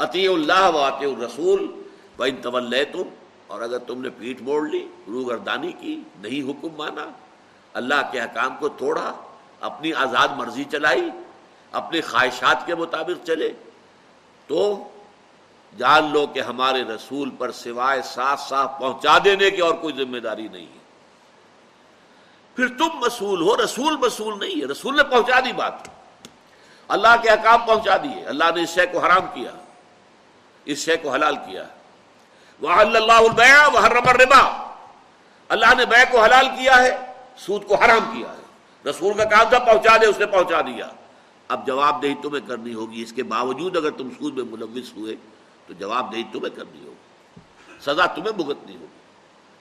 عطی 0.00 0.26
اللہ 0.26 0.70
و 0.74 0.78
عطی 0.78 1.04
الرسول 1.04 1.66
و 2.18 2.22
ان 2.22 2.36
طول 2.36 2.74
تم 2.92 3.08
اور 3.46 3.60
اگر 3.62 3.78
تم 3.78 4.00
نے 4.02 4.10
پیٹ 4.10 4.40
موڑ 4.42 4.68
لی، 4.68 4.86
روگردانی 5.08 5.72
کی، 5.72 6.00
نہیں 6.18 6.50
حکم 6.50 6.74
مانا، 6.76 7.06
اللہ 7.74 8.08
کے 8.12 8.20
حکام 8.20 8.56
کو 8.56 8.68
توڑا، 8.68 9.12
اپنی 9.60 9.92
آزاد 9.92 10.36
مرضی 10.36 10.64
چلائی 10.64 11.08
اپنی 11.76 12.00
خواہشات 12.00 12.66
کے 12.66 12.74
مطابق 12.74 13.26
چلے 13.26 13.52
تو 14.46 14.88
جان 15.78 16.12
لو 16.12 16.26
کہ 16.26 16.40
ہمارے 16.40 16.82
رسول 16.82 17.30
پر 17.30 17.52
سوائے 17.52 18.02
صاف 18.02 18.48
صاف 18.48 18.70
پہنچا 18.78 19.18
دینے 19.24 19.50
کی 19.50 19.60
اور 19.60 19.74
کوئی 19.74 19.94
ذمہ 19.94 20.18
داری 20.18 20.48
نہیں 20.48 20.66
ہے۔ 20.66 20.78
پھر 22.56 22.68
تم 22.68 22.88
مسئول 22.92 23.42
ہو، 23.42 23.64
رسول 23.64 23.96
مسئول 23.96 24.38
نہیں 24.38 24.60
ہے۔ 24.60 24.66
رسول 24.66 24.96
نے 24.96 25.02
پہنچا 25.02 25.40
دی 25.40 25.52
بات۔ 25.52 25.72
اللہ 26.88 27.22
کے 27.22 27.30
حکام 27.30 27.66
پہنچا 27.66 27.96
دیے۔ 27.96 28.24
اللہ 28.24 28.44
نے 28.54 28.62
اس 28.62 28.74
شے 28.74 28.86
کو 28.86 28.98
حرام 28.98 29.26
کیا، 29.34 29.50
اس 30.64 30.78
شے 30.78 30.96
کو 30.96 31.10
حلال 31.10 31.36
کیا۔ 31.36 31.64
وہ 32.60 32.68
اللہ 32.68 33.12
البیا 33.12 33.68
وہ 33.72 33.78
الربا۔ 33.78 34.74
اللہ 35.48 35.74
نے 35.78 35.84
بے 35.84 36.04
کو 36.10 36.22
حلال 36.22 36.48
کیا 36.48 36.78
ہے، 36.78 37.12
سود 37.36 37.66
کو 37.66 37.74
حرام 37.74 38.16
کیا 38.16 38.28
ہے۔ 38.28 38.42
رسول 38.90 39.14
کا 39.14 39.24
کام 39.24 39.48
تھا 39.48 39.58
پہنچا 39.58 39.96
دے، 39.96 40.06
اس 40.06 40.18
نے 40.18 40.26
پہنچا 40.26 40.60
دیا۔ 40.60 40.88
اب 41.48 41.66
جواب 41.66 42.02
دہی 42.02 42.14
تمہیں 42.22 42.48
کرنی 42.48 42.74
ہوگی، 42.74 43.02
اس 43.02 43.12
کے 43.12 43.22
باوجود 43.22 43.76
اگر 43.76 43.90
تم 43.90 44.10
سود 44.10 44.34
میں 44.34 44.44
ملوث 44.44 44.92
ہوئے، 44.96 45.16
تو 45.66 45.72
جواب 45.72 46.12
دہی 46.12 46.22
تمہیں 46.32 46.56
کرنی 46.56 46.86
ہوگی۔ 46.86 47.40
سزا 47.80 48.06
تمہیں 48.06 48.32
بھگتنی 48.32 48.74
ہوگی۔ 48.76 48.96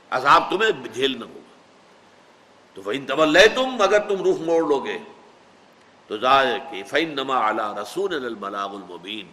عذاب 0.09 0.49
تمہیں 0.49 0.87
جھیلنا 0.93 1.25
ہوگا۔ 1.25 1.39
تو 2.73 2.81
فین 2.81 3.05
طول 3.05 3.37
تم 3.55 3.81
اگر 3.81 3.99
تم 3.99 4.15
رخ 4.15 4.41
موڑ 4.41 4.67
لو 4.67 4.79
گے، 4.79 4.97
تو 6.07 6.17
کہ 6.71 6.83
فین 6.83 7.09
نما 7.09 7.37
اعلیٰ 7.37 7.77
رسول 7.77 8.25
الملاغ 8.25 8.69
المبین 8.75 9.27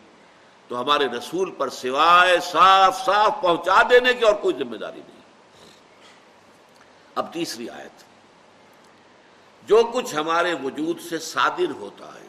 تو 0.68 0.80
ہمارے 0.80 1.06
رسول 1.06 1.50
پر 1.50 1.68
سوائے 1.68 2.40
صاف 2.40 3.04
صاف 3.04 3.42
پہنچا 3.42 3.82
دینے 3.90 4.14
کی 4.14 4.24
اور 4.24 4.34
کوئی 4.34 4.54
ذمہ 4.58 4.76
داری 4.76 5.00
نہیں۔ 5.08 5.20
اب 7.14 7.32
تیسری 7.32 7.68
آیت۔ 7.68 8.04
جو 9.68 9.82
کچھ 9.94 10.14
ہمارے 10.14 10.54
وجود 10.64 11.00
سے 11.00 11.18
صادر 11.18 11.70
ہوتا 11.70 12.06
ہے 12.06 12.21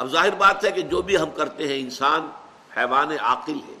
اب 0.00 0.06
ظاہر 0.06 0.34
بات 0.34 0.64
ہے 0.64 0.72
کہ 0.72 0.82
جو 0.82 1.02
بھی 1.02 1.16
ہم 1.16 1.30
کرتے 1.30 1.68
ہیں، 1.68 1.80
انسان 1.80 2.30
حیوان 2.76 3.08
عاقل 3.20 3.56
ہے۔ 3.68 3.74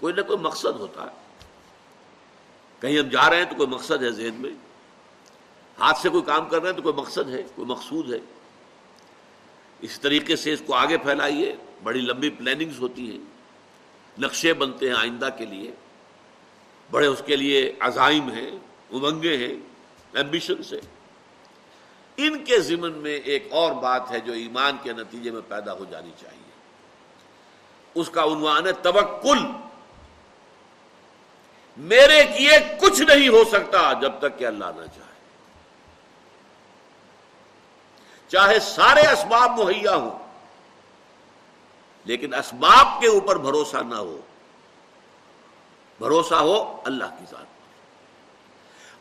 کوئی 0.00 0.14
نہ 0.14 0.20
کوئی 0.20 0.38
مقصد 0.38 0.80
ہوتا 0.80 1.02
ہے۔ 1.02 1.44
کہیں 2.80 2.98
ہم 2.98 3.08
جا 3.08 3.30
رہے 3.30 3.36
ہیں 3.36 3.44
تو 3.44 3.54
کوئی 3.54 3.68
مقصد 3.68 4.02
ہے 4.02 4.10
ذہن 4.10 4.34
میں۔ 4.34 4.50
ہاتھ 5.78 5.98
سے 5.98 6.08
کوئی 6.08 6.22
کام 6.22 6.48
کر 6.48 6.60
رہے 6.60 6.70
ہیں 6.70 6.76
تو 6.76 6.82
کوئی 6.82 6.94
مقصد 6.94 7.30
ہے، 7.30 7.42
کوئی 7.54 7.68
مقصود 7.68 8.12
ہے۔ 8.12 8.18
اس 9.80 10.00
طریقے 10.00 10.36
سے 10.36 10.52
اس 10.52 10.62
کو 10.66 10.74
آگے 10.74 10.98
پھیلائیے۔ 10.98 11.56
بڑی 11.82 12.00
لمبی 12.00 12.30
پلاننگز 12.30 12.78
ہوتی 12.78 13.10
ہیں۔ 13.10 13.24
نقشے 14.18 14.54
بنتے 14.54 14.88
ہیں 14.88 14.96
آئندہ 14.96 15.28
کے 15.38 15.44
لیے۔ 15.44 15.70
بڑے 16.90 17.06
اس 17.06 17.22
کے 17.26 17.36
لیے 17.36 17.72
عزائم 17.80 18.30
ہیں، 18.30 18.50
امنگیں 18.92 19.36
ہیں 19.36 19.54
ایمبیشنس 20.12 20.72
ہیں۔ 20.72 21.01
ان 22.16 22.44
کے 22.44 22.60
ضمن 22.60 22.92
میں 22.92 23.14
ایک 23.14 23.48
اور 23.50 23.72
بات 23.72 24.10
ہے 24.10 24.20
جو 24.20 24.32
ایمان 24.32 24.76
کے 24.82 24.92
نتیجے 24.92 25.30
میں 25.30 25.40
پیدا 25.48 25.72
ہو 25.72 25.84
جانی 25.90 26.10
چاہیے۔ 26.20 26.52
اس 27.94 28.10
کا 28.10 28.24
عنوان 28.24 28.66
ہے 28.66 28.72
توکل۔ 28.72 29.38
میرے 31.76 32.24
کیے 32.38 32.58
کچھ 32.80 33.02
نہیں 33.02 33.28
ہو 33.28 33.44
سکتا 33.52 33.92
جب 33.92 34.12
تک 34.18 34.38
کہ 34.38 34.46
اللہ 34.46 34.64
نہ 34.64 34.86
چاہے۔ 34.86 35.12
چاہے 38.28 38.58
سارے 38.58 39.00
اسباب 39.00 39.60
مہیا 39.60 39.94
ہوں، 39.94 40.18
لیکن 42.04 42.34
اسباب 42.34 43.00
کے 43.00 43.08
اوپر 43.08 43.38
بھروسہ 43.38 43.76
نہ 43.76 43.94
ہو۔ 43.94 44.20
بھروسہ 45.98 46.34
ہو 46.34 46.82
اللہ 46.84 47.04
کی 47.18 47.24
ذات 47.30 47.51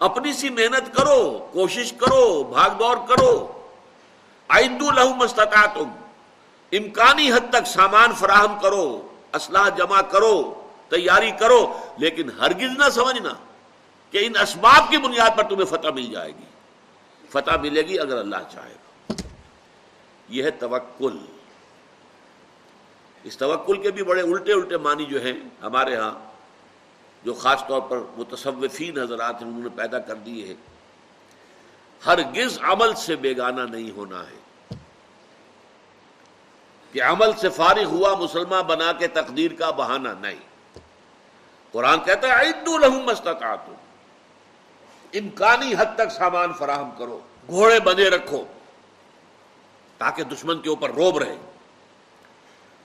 اپنی 0.01 0.33
سی 0.33 0.49
محنت 0.49 0.95
کرو، 0.95 1.49
کوشش 1.51 1.93
کرو، 1.93 2.43
بھاگ 2.43 2.69
دوڑ 2.69 2.95
کرو۔ 3.07 3.33
آئندو 4.47 4.91
لہو 4.91 5.15
مستقا 5.15 5.65
تم 5.65 5.89
امکانی 6.71 7.31
حد 7.31 7.49
تک 7.49 7.67
سامان 7.67 8.13
فراہم 8.19 8.59
کرو 8.59 9.07
اسلحہ 9.33 9.69
جمع 9.69 10.01
کرو، 10.01 10.63
تیاری 10.89 11.31
کرو، 11.31 11.77
لیکن 11.97 12.29
ہرگز 12.29 12.77
نہ 12.77 12.89
سمجھنا 12.89 13.33
کہ 14.11 14.25
ان 14.25 14.37
اسباب 14.41 14.89
کی 14.89 14.97
بنیاد 14.97 15.37
پر 15.37 15.43
تمہیں 15.43 15.65
فتح 15.65 15.87
مل 15.87 16.05
جائے 16.05 16.31
گی۔ 16.31 16.45
فتح 17.29 17.57
ملے 17.61 17.81
گی 17.81 17.99
اگر 17.99 18.17
اللہ 18.17 18.49
چاہے 18.51 18.73
گا 18.73 19.13
یہ 20.29 20.43
ہے 20.43 20.51
توکل۔ 20.51 21.17
اس 23.23 23.37
توکل 23.37 23.81
کے 23.81 23.91
بھی 23.91 24.03
بڑے 24.03 24.21
الٹے 24.21 24.53
الٹے 24.53 24.77
معنی 24.77 25.05
جو 25.05 25.21
ہیں 25.21 25.33
ہمارے 25.61 25.95
ہاں 25.95 26.30
جو 27.23 27.33
خاص 27.33 27.63
طور 27.67 27.81
پر 27.81 27.97
متصوفین 28.17 28.99
حضرات 28.99 29.35
انہوں 29.41 29.59
نے 29.59 29.69
پیدا 29.75 29.99
کر 29.99 30.15
دیے 30.15 30.45
ہیں۔ 30.45 30.55
ہرگز 32.05 32.59
عمل 32.61 32.95
سے 32.95 33.15
بیگانہ 33.15 33.61
نہیں 33.61 33.91
ہونا 33.91 34.19
ہے۔ 34.19 34.41
کہ 36.91 37.03
عمل 37.03 37.31
سے 37.37 37.49
فارغ 37.49 37.83
ہوا 37.83 38.15
مسلمان 38.15 38.63
بنا 38.63 38.91
کے 38.91 39.07
تقدیر 39.07 39.51
کا 39.59 39.71
بہانہ 39.71 40.09
نہیں۔ 40.19 40.39
قرآن 41.71 41.99
کہتا 41.99 42.27
ہے 42.27 42.45
عید 42.45 42.67
الحم 42.67 42.99
مستقات 42.99 43.59
امکانی 45.13 45.73
حد 45.77 45.85
تک 45.95 46.11
سامان 46.11 46.53
فراہم 46.53 46.89
کرو، 46.97 47.19
گھوڑے 47.47 47.79
بنے 47.79 48.03
رکھو، 48.03 48.43
تاکہ 49.97 50.23
دشمن 50.23 50.61
کے 50.61 50.69
اوپر 50.69 50.89
روب 50.89 51.17
رہے۔ 51.17 51.37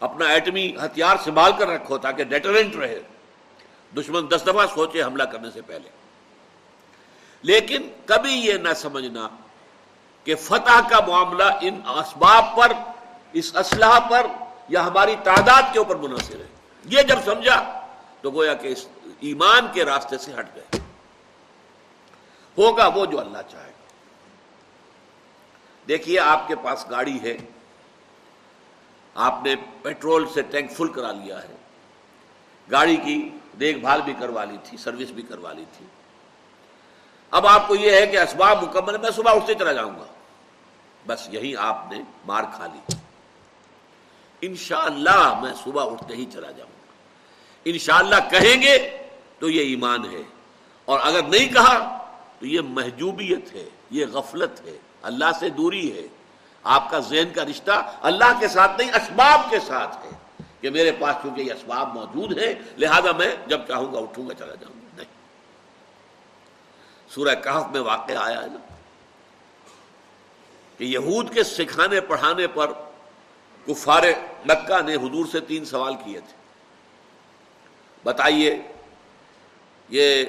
اپنا 0.01 0.29
ایٹمی 0.29 0.77
ہتھیار 0.85 1.16
سنبھال 1.25 1.53
کر 1.59 1.68
رکھو، 1.68 1.99
تاکہ 1.99 2.25
ڈیٹرنٹ 2.25 2.77
رہے۔ 2.77 3.03
دشمن 3.96 4.30
دس 4.30 4.42
دفعہ 4.42 4.66
سوچے 4.74 5.02
حملہ 5.02 5.22
کرنے 5.22 5.50
سے 5.50 5.62
پہلے۔ 5.62 5.88
لیکن 7.42 7.88
کبھی 8.06 8.32
یہ 8.32 8.52
نہ 8.52 8.68
سمجھنا 8.76 9.28
کہ 10.24 10.35
فتح 10.35 10.88
کا 10.90 11.06
معاملہ 11.06 11.44
ان 11.61 11.80
اسباب 11.87 12.44
پر، 12.56 12.72
اس 13.32 13.56
اسلحہ 13.56 14.11
پر 14.11 14.26
یا 14.68 14.87
ہماری 14.87 15.16
تعداد 15.24 15.62
کے 15.72 15.78
اوپر 15.78 15.96
منحصر 15.96 16.40
ہے۔ 16.40 16.46
یہ 16.85 17.02
جب 17.02 17.16
سمجھا 17.24 17.87
تو 18.20 18.30
گویا 18.30 18.54
کہ 18.54 18.68
اس 18.68 18.88
ایمان 19.20 19.66
کے 19.72 19.85
راستے 19.85 20.18
سے 20.18 20.32
ہٹ 20.38 20.46
گئے۔ 20.54 20.80
ہوگا 22.59 22.87
وہ 22.87 23.06
جو 23.06 23.20
اللہ 23.20 23.38
چاہے۔ 23.48 23.70
گا 23.70 23.87
دیکھیے، 25.88 26.20
آپ 26.20 26.48
کے 26.48 26.56
پاس 26.56 26.87
گاڑی 26.90 27.22
ہے۔ 27.22 27.37
آپ 29.14 29.38
نے 29.44 29.54
پیٹرول 29.82 30.28
سے 30.35 30.42
ٹینک 30.42 30.70
فل 30.70 30.88
کرا 30.88 31.12
لیا 31.12 31.42
ہے۔ 31.42 31.56
گاڑی 32.70 32.96
کی 32.96 33.30
دیکھ 33.61 33.79
بھال 33.79 34.01
بھی 34.03 34.12
کروا 34.21 34.45
لی 34.45 34.57
تھی، 34.64 34.79
سروس 34.79 35.11
بھی 35.11 35.23
کروا 35.23 35.53
لی 35.53 35.64
تھی۔ 35.79 35.87
اب 37.31 37.47
آپ 37.47 37.69
کو 37.69 37.75
یہ 37.75 37.90
ہے 37.90 38.07
کہ 38.07 38.19
اسباب 38.19 38.62
مکمل 38.62 38.99
میں 38.99 39.11
صبح 39.11 39.35
اٹھتے 39.35 39.55
چلا 39.55 39.73
جاؤں 39.73 39.99
گا۔ 39.99 40.05
بس 41.07 41.29
یہی 41.31 41.57
آپ 41.57 41.85
نے 41.90 41.99
مار 42.27 42.42
کھا 42.55 42.66
لی۔ 42.66 42.95
انشاءاللہ 44.40 45.40
میں 45.42 45.53
صبح 45.64 45.92
اٹھتے 45.92 46.16
ہی 46.16 46.25
چلا 46.33 46.51
جاؤں 46.51 46.71
گا۔ 46.71 46.92
انشاءاللہ 47.64 48.31
کہیں 48.31 48.62
گے 48.62 49.03
تو 49.38 49.51
یہ 49.51 49.61
ایمان 49.61 50.05
ہے۔ 50.11 50.23
اور 50.85 51.01
اگر 51.03 51.23
نہیں 51.23 51.53
کہا 51.53 51.99
تو 52.38 52.47
یہ 52.47 52.61
محجوبیت 52.61 53.53
ہے، 53.53 53.69
یہ 53.90 54.07
غفلت 54.07 54.61
ہے۔ 54.64 54.79
اللہ 55.03 55.25
سے 55.40 55.49
دوری 55.49 55.92
ہے۔ 55.92 56.07
آپ 56.62 56.90
کا 56.90 56.99
ذہن 56.99 57.33
کا 57.35 57.45
رشتہ 57.45 57.92
اللہ 58.03 58.40
کے 58.40 58.49
ساتھ 58.49 58.73
نہیں، 58.79 58.90
اسباب 58.90 59.51
کے 59.51 59.61
ساتھ 59.61 59.97
ہے۔ 60.07 60.11
کہ 60.66 60.70
میرے 60.70 60.92
پاس 60.92 61.16
چونکہ 61.22 61.40
یہ 61.40 61.52
اسباب 61.52 61.94
موجود 61.94 62.38
ہیں، 62.38 62.55
لہذا 62.79 63.12
میں 63.12 63.37
جب 63.46 63.61
چاہوں 63.68 63.94
گا 63.94 63.98
اٹھوں 63.98 64.29
گا، 64.29 64.35
چلا 64.35 64.55
جاؤں 64.55 64.81
گا۔ 64.81 64.96
نہیں۔ 64.96 65.07
سورہ 67.11 67.35
کہف 67.35 67.72
میں 67.72 67.81
واقع 67.81 68.12
آیا 68.18 68.42
ہے 68.42 68.46
نا 68.46 68.74
کہ 70.79 70.85
یہود 70.85 71.35
کے 71.35 71.42
سکھانے 71.42 72.00
پڑھانے 72.00 72.46
پر 72.46 72.72
کفار 73.66 74.02
مکہ 74.46 74.83
نے 74.83 74.94
حضور 74.94 75.26
سے 75.33 75.40
تین 75.40 75.64
سوال 75.64 75.94
کیے 75.94 76.20
تھے۔ 76.20 76.37
بتائیے، 78.05 78.62
یہ 79.88 80.24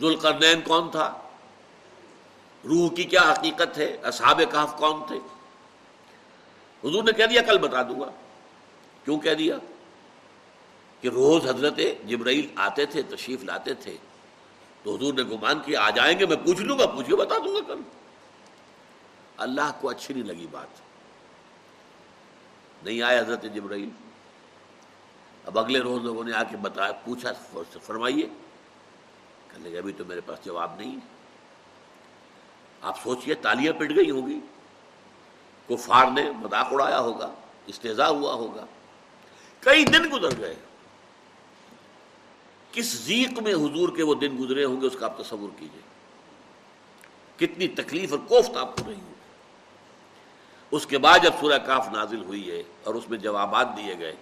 ذوالقرنین 0.00 0.60
کون 0.60 0.90
تھا؟ 0.90 1.18
روح 2.64 2.94
کی 2.94 3.04
کیا 3.04 3.32
حقیقت 3.32 3.78
ہے؟ 3.78 3.96
اصحاب 4.02 4.40
کہف 4.52 4.76
کون 4.76 5.00
تھے؟ 5.06 5.16
حضور 6.88 7.02
نے 7.02 7.12
کہہ 7.12 7.24
دیا، 7.24 7.42
کل 7.42 7.58
بتا 7.58 7.82
دوں 7.82 8.00
گا۔ 8.00 8.10
کیوں 9.04 9.18
کہہ 9.18 9.34
دیا؟ 9.34 9.58
کہ 11.00 11.08
روز 11.08 11.46
حضرت 11.46 11.80
جبرائیل 12.06 12.46
آتے 12.54 12.86
تھے، 12.86 13.02
تشریف 13.02 13.44
لاتے 13.44 13.74
تھے، 13.74 13.96
تو 14.82 14.96
حضور 14.96 15.14
نے 15.14 15.22
گمان 15.22 15.60
کیا، 15.64 15.82
آ 15.82 15.90
جائیں 15.90 16.18
گے، 16.18 16.26
میں 16.26 16.36
پوچھ 16.36 16.60
لوں 16.60 16.78
گا 16.78 16.86
پوچھے 16.86 17.16
بتا 17.16 17.38
دوں 17.38 17.54
گا 17.54 17.60
کل۔ 17.66 17.80
اللہ 19.36 19.70
کو 19.80 19.88
اچھی 19.88 20.14
نہیں 20.14 20.24
لگی 20.24 20.46
بات۔ 20.50 20.66
نہیں 22.84 23.02
آئے 23.02 23.18
حضرت 23.18 23.42
جبرائیل۔ 23.54 23.88
اب 25.44 25.58
اگلے 25.58 25.80
روز 25.80 26.02
لوگوں 26.02 26.24
نے 26.24 26.32
آ 26.32 26.42
کے 26.42 26.56
بتایا 26.56 26.92
پوچھا، 26.92 27.58
فرمائیے۔ 27.82 28.28
کہ 29.64 29.78
ابھی 29.78 29.92
تو 29.92 30.04
میرے 30.04 30.20
پاس 30.20 30.44
جواب 30.44 30.74
نہیں 30.76 30.96
آپ 32.82 33.02
سوچئے، 33.02 33.34
تالیاں 33.34 33.72
پٹ 33.72 33.90
گئی 33.96 34.10
ہوگی 34.10 34.40
کفار 35.68 36.06
نے 36.10 36.30
مذاق 36.30 36.66
اڑایا 36.70 37.00
ہوگا 37.00 37.34
استضاء 37.66 38.06
ہوا 38.06 38.34
ہوگا۔ 38.34 38.66
کئی 39.64 39.84
دن 39.84 40.02
گزر 40.12 40.38
گئے۔ 40.38 40.54
کس 42.72 43.04
ذیق 43.04 43.38
میں 43.38 43.54
حضور 43.54 43.96
کے 43.96 44.02
وہ 44.02 44.14
دن 44.14 44.36
گزرے 44.40 44.64
ہوں 44.64 44.80
گے 44.80 44.86
اس 44.86 44.96
کا 45.00 45.06
آپ 45.06 45.18
تصور 45.18 45.48
کیجیے۔ 45.58 45.80
کتنی 47.36 47.68
تکلیف 47.68 48.12
اور 48.12 48.20
کوفت 48.28 48.56
آپ 48.56 48.76
کو 48.76 48.82
رہی 48.86 48.94
ہوگی۔ 48.94 49.14
اس 50.70 50.86
کے 50.86 50.98
بعد 50.98 51.18
جب 51.22 51.30
سورہ 51.40 51.58
کاف 51.58 51.88
نازل 51.92 52.22
ہوئی 52.22 52.50
ہے 52.50 52.62
اور 52.84 52.94
اس 52.94 53.10
میں 53.10 53.18
جوابات 53.18 53.68
دیے 53.76 53.98
گئے، 53.98 54.16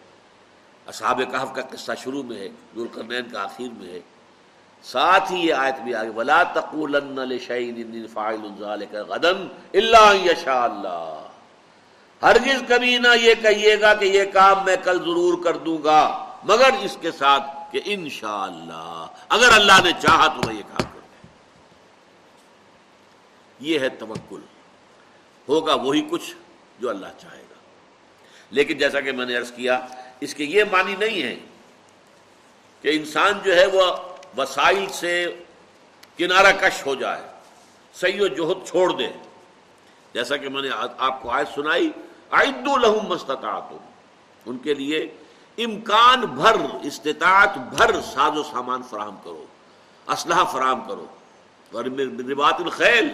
اصحاب 0.86 1.20
کاف 1.32 1.54
کا 1.54 1.62
قصہ 1.62 1.92
شروع 1.98 2.22
میں 2.22 2.36
ہے، 2.36 2.48
ذوالقرنین 2.48 3.30
کا 3.32 3.42
آخر 3.42 3.68
میں 3.78 3.88
ہے۔ 3.88 4.00
ساتھ 4.82 5.32
ہی 5.32 5.46
یہ 5.46 5.54
آیت 5.54 5.80
بھی 5.80 5.94
آگے، 5.94 6.08
ولا 6.08 6.42
تقولن 6.42 7.14
لشیء 7.14 7.74
فاعل 8.12 8.48
ذلك 8.58 8.94
غدا 8.94 9.28
الا 9.72 10.12
یشاء 10.12 10.62
اللہ 10.62 11.28
ہرگز 12.22 12.62
کبھی 12.68 12.98
نہ 12.98 13.08
یہ 13.22 13.34
کہیے 13.42 13.80
گا 13.80 13.94
کہ 13.94 14.04
یہ 14.04 14.24
کام 14.24 14.64
میں 14.64 14.76
کل 14.84 14.98
ضرور 14.98 15.44
کر 15.44 15.56
دوں 15.56 15.78
گا، 15.84 16.26
مگر 16.44 16.70
اس 16.82 16.96
کے 17.00 17.12
ساتھ 17.12 17.72
کہ 17.72 17.80
انشاءاللہ، 17.84 19.06
اگر 19.28 19.52
اللہ 19.52 19.80
نے 19.84 19.90
چاہا 20.02 20.26
تو 20.26 20.46
میں 20.46 20.54
یہ 20.54 20.62
کام 20.62 20.82
کر 20.82 21.00
یہ 23.60 23.78
ہے 23.78 23.88
توکل۔ 23.88 24.40
ہوگا 25.48 25.74
وہی 25.74 26.06
کچھ 26.10 26.34
جو 26.78 26.90
اللہ 26.90 27.06
چاہے 27.18 27.42
گا۔ 27.50 27.54
لیکن 28.50 28.78
جیسا 28.78 29.00
کہ 29.00 29.12
میں 29.12 29.26
نے 29.26 29.36
عرض 29.36 29.52
کیا، 29.52 29.80
اس 30.20 30.34
کے 30.34 30.44
یہ 30.44 30.64
معنی 30.72 30.94
نہیں 30.98 31.22
ہے 31.22 31.36
کہ 32.82 32.96
انسان 32.96 33.32
جو 33.44 33.56
ہے 33.56 33.66
وہ 33.66 33.96
وسائل 34.36 34.86
سے 34.92 35.42
کنارہ 36.16 36.52
کش 36.60 36.86
ہو 36.86 36.94
جائے 36.94 37.22
سی 37.94 38.20
و 38.20 38.26
جوہد 38.26 38.68
چھوڑ 38.68 38.92
دے۔ 38.92 39.08
جیسا 40.14 40.36
کہ 40.36 40.48
میں 40.48 40.62
نے 40.62 40.68
آپ 40.98 41.22
کو 41.22 41.30
آیت 41.30 41.48
سنائی 41.54 41.90
عید 42.32 42.68
الحم 42.68 43.06
مستطاعت 43.08 43.62
ان 44.46 44.58
کے 44.58 44.74
لیے 44.74 44.98
امکان 45.58 46.20
بھر، 46.20 46.56
استطاعت 46.82 47.58
بھر 47.58 48.00
ساز 48.00 48.38
و 48.38 48.42
سامان 48.42 48.82
فراہم 48.82 49.16
کرو، 49.24 49.44
اسلحہ 50.06 50.44
فراہم 50.44 50.80
کرو۔ 50.88 51.06
ربات 52.30 52.54
الخیل، 52.58 53.08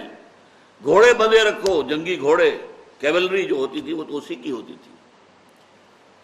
گھوڑے 0.85 1.15
بندے 1.15 1.45
رکھو، 1.45 1.83
جنگی 1.83 2.21
گھوڑے۔ 2.21 2.59
کیولری 2.99 3.43
جو 3.43 3.55
ہوتی 3.55 3.81
تھی 3.81 3.93
وہ 3.93 4.05
تو 4.05 4.17
اسی 4.17 4.35
کی 4.35 4.51
ہوتی 4.51 4.75
تھی۔ 4.85 4.93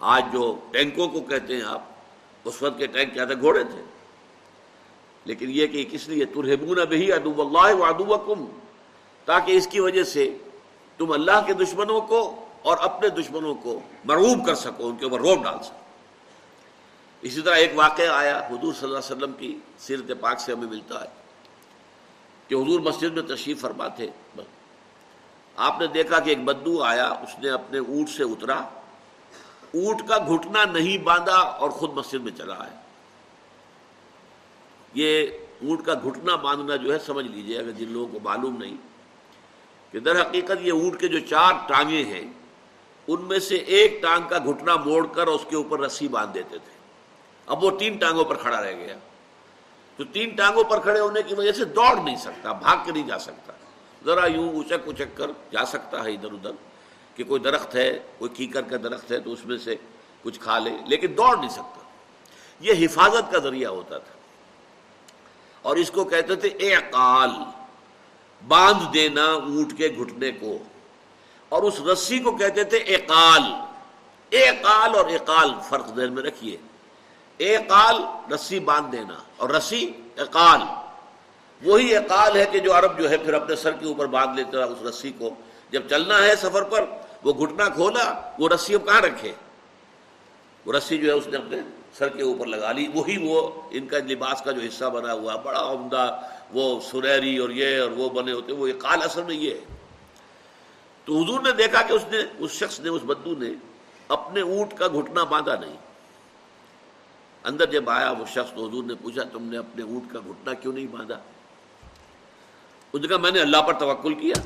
آج 0.01 0.25
جو 0.33 0.59
ٹینکوں 0.71 1.09
کو 1.09 1.21
کہتے 1.21 1.57
ہیں 1.57 1.65
آپ، 1.65 1.83
اس 2.45 2.63
وقت 2.63 2.79
کے 2.79 2.87
ٹینک 2.87 3.15
کیا 3.15 3.25
تھے؟ 3.25 3.35
گھوڑے 3.41 3.65
تھے۔ 3.65 3.85
لیکن 5.25 5.47
یہ 5.49 5.67
کہ 5.67 5.85
کس 5.91 6.09
لیے؟ 6.09 6.25
ترہبون 6.25 6.77
بہی 6.77 7.13
ادو 7.13 7.43
اللہ 7.43 7.75
و 7.75 7.85
ادو 7.85 8.47
تاکہ 9.25 9.53
اس 9.53 9.67
کی 9.67 9.81
وجہ 9.81 10.03
سے 10.03 10.37
تم 10.99 11.13
اللہ 11.13 11.45
کے 11.47 11.53
دشمنوں 11.53 12.01
کو 12.01 12.44
اور 12.65 12.77
اپنے 12.81 13.09
دشمنوں 13.09 13.55
کو 13.55 13.79
مرعوب 14.05 14.45
کر 14.47 14.55
سکو، 14.55 14.87
ان 14.89 14.97
کے 14.97 15.05
اوپر 15.05 15.21
روب 15.21 15.43
ڈال 15.45 15.63
سکو۔ 15.63 15.83
اسی 17.23 17.41
طرح 17.41 17.55
ایک 17.55 17.73
واقعہ 17.75 18.09
آیا، 18.13 18.39
حضور 18.49 18.73
صلی 18.73 18.89
اللہ 18.89 18.99
علیہ 18.99 19.17
وسلم 19.17 19.33
کی 19.39 19.57
سیرت 19.79 20.11
پاک 20.21 20.41
سے 20.41 20.53
ہمیں 20.53 20.67
ملتا 20.67 21.01
ہے 21.01 21.09
کہ 22.49 22.55
حضور 22.55 22.81
مسجد 22.81 23.13
میں 23.13 23.23
تشریف 23.29 23.61
فرما 23.61 23.89
تھے 23.89 24.09
آپ 25.57 25.81
نے 25.81 25.87
دیکھا 25.87 26.19
کہ 26.19 26.31
ایک 26.31 26.45
بدو 26.45 26.83
آیا، 26.83 27.07
اس 27.07 27.39
نے 27.39 27.51
اپنے 27.51 27.79
اونٹ 27.79 28.09
سے 28.11 28.23
اترا۔ 28.23 28.57
اونٹ 29.75 30.09
کا 30.09 30.19
گھٹنا 30.19 30.65
نہیں 30.65 30.99
باندھا 31.05 31.37
اور 31.37 31.71
خود 31.71 31.93
مسجد 31.93 32.21
میں 32.23 32.33
چلا 32.37 32.59
ہے 32.65 32.77
یہ 34.95 35.27
اونٹ 35.63 35.85
کا 35.87 35.95
گھٹنا 35.95 36.37
باندھنا 36.37 36.77
جو 36.77 36.93
ہے، 36.93 36.99
سمجھ 36.99 37.27
لیجیے، 37.27 37.59
اگر 37.59 37.71
جن 37.71 37.93
لوگوں 37.93 38.09
کو 38.13 38.19
معلوم 38.23 38.57
نہیں 38.57 38.77
کہ 39.93 40.01
در 40.01 40.21
حقیقت 40.21 40.59
یہ 40.61 40.73
اونٹ 40.73 41.01
کے 41.01 41.09
جو 41.09 41.19
چار 41.27 41.53
ٹانگیں 41.69 42.05
ہیں 42.05 42.25
ان 43.09 43.21
میں 43.21 43.39
سے 43.39 43.57
ایک 43.57 44.03
ٹانگ 44.03 44.29
کا 44.29 44.39
گھٹنا 44.39 44.77
موڑ 44.77 45.07
کر 45.07 45.27
اس 45.27 45.41
کے 45.49 45.57
اوپر 45.57 45.81
رسی 45.81 46.09
باندھ 46.09 46.35
دیتے 46.35 46.59
تھے۔ 46.59 46.79
اب 47.47 47.65
وہ 47.65 47.71
تین 47.79 47.97
ٹانگوں 47.97 48.25
پر 48.25 48.35
کھڑا 48.35 48.63
رہ 48.63 48.73
گیا۔ 48.73 48.97
تو 49.97 50.05
تین 50.05 50.29
ٹانگوں 50.29 50.65
پر 50.65 50.81
کھڑے 50.81 51.01
ہونے 51.01 51.23
کی 51.23 51.35
وجہ 51.35 51.53
سے 51.53 51.65
دوڑ 51.65 51.97
نہیں 52.05 52.17
سکتا، 52.17 52.53
بھاگ 52.53 52.77
کے 52.85 52.93
نہیں 52.93 53.09
جا 53.09 53.19
سکتا۔ 53.19 53.53
ذرا 54.05 54.27
یوں 54.27 54.61
اچک 54.61 54.89
اچک 54.89 55.17
کر، 55.17 55.31
جا 55.51 55.65
سکتا 55.65 56.05
ہے 56.05 56.13
ادھر 56.13 56.33
ادھر 56.33 56.51
کہ 57.15 57.25
کوئی 57.25 57.41
درخت 57.41 57.75
ہے، 57.75 57.99
کوئی 58.19 58.31
کیکر 58.35 58.63
کا 58.63 58.77
درخت 58.77 59.13
ہے 59.13 59.19
تو 59.19 59.33
اس 59.33 59.47
میں 59.47 59.59
سے 59.59 59.77
کچھ 60.23 60.41
کھا 60.41 60.59
لے، 60.59 60.71
لیکن 60.87 61.17
دوڑ 61.17 61.37
نہیں 61.37 61.49
سکتا۔ 61.49 61.81
یہ 62.61 62.87
حفاظت 62.87 63.33
کا 63.33 63.39
ذریعہ 63.39 63.71
ہوتا 63.71 63.99
تھا۔ 63.99 64.15
اور 65.63 65.77
اس 65.77 65.91
کو 65.91 66.05
کہتے 66.05 66.35
تھے 66.35 66.49
اعقال 66.49 67.31
باندھ 68.49 68.95
دینا 68.95 69.25
اونٹ 69.25 69.79
کے 69.79 69.89
گھٹنے 69.89 70.33
کو۔ 70.33 70.59
اور 71.55 71.63
اس 71.63 71.81
رسی 71.81 72.19
کو 72.19 72.37
کہتے 72.37 72.65
تھے 72.65 72.79
اقال۔ 72.79 73.43
اقال 74.33 74.95
اور 74.95 75.07
اقال 75.07 75.51
فرق 75.69 75.87
ذہن 75.97 76.13
میں 76.13 76.23
رکھیے۔ 76.23 76.57
اقال، 77.57 77.97
رسی 78.33 78.59
باندھ 78.59 78.93
دینا 78.93 79.15
اور 79.37 79.51
رسی 79.51 79.93
اقال۔ 80.17 80.61
وہی 81.65 81.97
اقال 81.97 82.37
ہے 82.37 82.45
کہ 82.53 82.59
جو 82.59 82.79
عرب 82.79 82.99
جو 82.99 83.11
ہے 83.11 83.17
پھر 83.17 83.35
اپنے 83.35 83.57
سر 83.57 83.73
کے 83.73 83.87
اوپر 83.87 84.07
باندھ 84.07 84.37
لیتا 84.37 84.65
اس 84.65 84.83
رسی 84.83 85.13
کو۔ 85.19 85.31
جب 85.71 85.83
چلنا 85.91 86.25
ہے 86.25 86.37
سفر 86.37 86.63
پر، 86.63 86.85
وہ 87.25 87.33
گھٹنا 87.33 87.69
کھولا، 87.69 88.31
وہ 88.39 88.49
رسی 88.49 88.75
اب 88.75 88.87
کہاں 88.87 89.01
رکھے؟ 89.01 89.33
وہ 90.67 90.73
رسی 90.73 90.99
جو 90.99 91.07
ہے 91.09 91.13
اس 91.13 91.27
نے 91.27 91.37
اپنے 91.37 91.57
سر 91.99 92.09
کے 92.09 92.23
اوپر 92.23 92.47
لگا 92.47 92.73
لی۔ 92.73 92.89
وہی 92.95 93.29
وہ 93.29 93.63
ان 93.71 93.87
کا 93.87 93.99
لباس 93.99 94.43
کا 94.43 94.53
جو 94.53 94.61
حصہ 94.61 94.85
بنا 94.85 95.13
ہوا، 95.13 95.37
بڑا 95.37 95.71
عمدہ 95.71 96.21
وہ 96.53 96.81
سنہری 96.81 97.39
اور 97.39 97.51
یہ 97.51 97.81
اور 97.81 97.91
وہ 97.91 98.09
بنے 98.09 98.33
ہوتے 98.33 98.53
وہ 98.53 98.69
کال 98.79 99.03
اصل 99.03 99.23
میں 99.23 99.35
یہ 99.35 99.51
ہے۔ 99.51 99.84
تو 101.05 101.23
حضور 101.23 101.41
نے 101.41 101.53
دیکھا 101.53 101.83
کہ 101.83 101.93
اس 101.93 102.05
نے، 102.11 102.19
اس 102.39 102.51
شخص 102.51 102.81
نے، 102.81 102.89
اس 102.89 103.03
بدو 103.03 103.35
نے 103.39 103.49
اپنے 104.09 104.41
اونٹ 104.41 104.75
کا 104.75 104.89
گھٹنا 104.89 105.25
باندھا 105.25 105.55
نہیں۔ 105.55 105.77
اندر 107.45 107.67
جب 107.67 107.91
آیا 107.91 108.11
وہ 108.11 108.25
شخص 108.25 108.55
تو 108.55 108.69
حضور 108.69 108.85
نے 108.85 108.95
پوچھا، 108.95 109.23
تم 109.33 109.43
نے 109.43 109.59
اپنے 109.59 109.83
اونٹ 109.83 110.13
کا 110.13 110.19
گھٹنا 110.19 110.55
کیوں 110.55 110.73
نہیں 110.73 110.87
باندھا؟ 110.87 111.17
اس 112.93 113.01
نے 113.01 113.09
کہا، 113.09 113.17
میں 113.17 113.31
نے 113.31 113.41
اللہ 113.41 113.57
پر 113.57 113.73
توکل 113.73 114.15
کیا۔ 114.15 114.41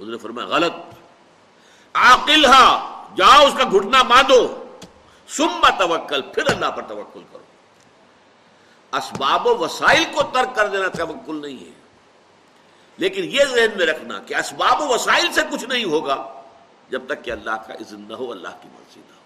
حضور 0.00 0.12
نے 0.12 0.18
فرمایا، 0.18 0.48
غلط۔ 0.48 0.72
عاقل 1.94 2.44
ہاں 2.44 3.00
جاؤ 3.16 3.46
اس 3.46 3.54
کا 3.58 3.64
گھٹنا 3.64 4.02
باندھو۔ 4.02 4.64
سم 5.28 5.66
توکل، 5.78 6.22
پھر 6.22 6.46
اللہ 6.46 6.70
پر 6.70 6.82
توکل 6.82 7.20
کرو۔ 7.32 7.42
اسباب 8.92 9.46
و 9.46 9.56
وسائل 9.56 10.04
کو 10.14 10.22
ترک 10.22 10.56
کر 10.56 10.68
دینا 10.68 10.88
توکل 10.88 11.40
نہیں 11.40 11.66
ہے۔ 11.66 11.79
لیکن 13.00 13.24
یہ 13.24 13.44
ذہن 13.44 13.78
میں 13.78 13.86
رکھنا 13.86 14.18
کہ 14.18 14.34
اسباب 14.34 14.82
و 14.82 14.86
وسائل 14.88 15.32
سے 15.32 15.40
کچھ 15.52 15.64
نہیں 15.64 15.84
ہوگا 15.84 16.42
جب 16.90 17.02
تک 17.06 17.24
کہ 17.24 17.30
اللہ 17.30 17.50
کا 17.50 17.72
اذن 17.72 18.04
نہ 18.08 18.14
ہو، 18.14 18.30
اللہ 18.30 18.48
کی 18.48 18.68
مرضی 18.68 19.00
نہ 19.00 19.14
ہو۔ 19.14 19.20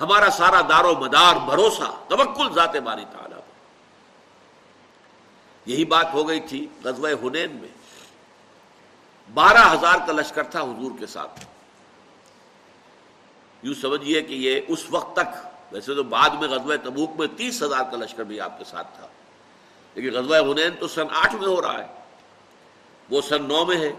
ہمارا 0.00 0.30
سارا 0.30 0.60
دار 0.60 0.84
و 0.84 0.92
مدار 0.92 1.36
بھروسہ، 1.36 2.04
توکل 2.08 2.54
ذات 2.54 2.76
باری 2.76 3.04
تعالیٰ 3.12 3.38
یہی 5.66 5.84
بات 5.84 6.14
ہو 6.14 6.28
گئی 6.28 6.40
تھی 6.40 6.66
غزوہ 6.84 7.08
ہنین 7.22 7.50
میں۔ 7.50 7.68
بارہ 9.34 9.72
ہزار 9.72 9.96
کا 10.06 10.12
لشکر 10.12 10.42
تھا 10.42 10.62
حضور 10.62 10.90
کے 10.98 11.06
ساتھ۔ 11.06 11.44
یوں 13.62 13.74
سمجھیے 13.74 14.22
کہ 14.22 14.34
یہ 14.34 14.60
اس 14.68 14.84
وقت 14.90 15.16
تک، 15.16 15.46
ویسے 15.72 15.94
تو 15.94 16.02
بعد 16.02 16.30
میں 16.30 16.48
غزوہ 16.48 16.76
تبوک 16.76 17.10
میں 17.18 17.26
تیس 17.36 17.62
ہزار 17.62 17.82
کا 17.90 17.96
لشکر 17.96 18.22
بھی 18.22 18.40
آپ 18.40 18.58
کے 18.58 18.64
ساتھ 18.64 18.98
تھا۔ 18.98 19.06
لیکن 19.94 20.18
غزوہ 20.18 20.52
ہنین 20.52 20.70
تو 20.80 20.88
سن 20.88 21.04
آٹھ 21.14 21.34
میں 21.34 21.48
ہو 21.48 21.62
رہا 21.62 21.84
ہے۔ 21.84 21.95
وہ 23.10 23.20
سن 23.20 23.44
نو 23.48 23.64
میں 23.64 23.76
ہے۔ 23.76 23.92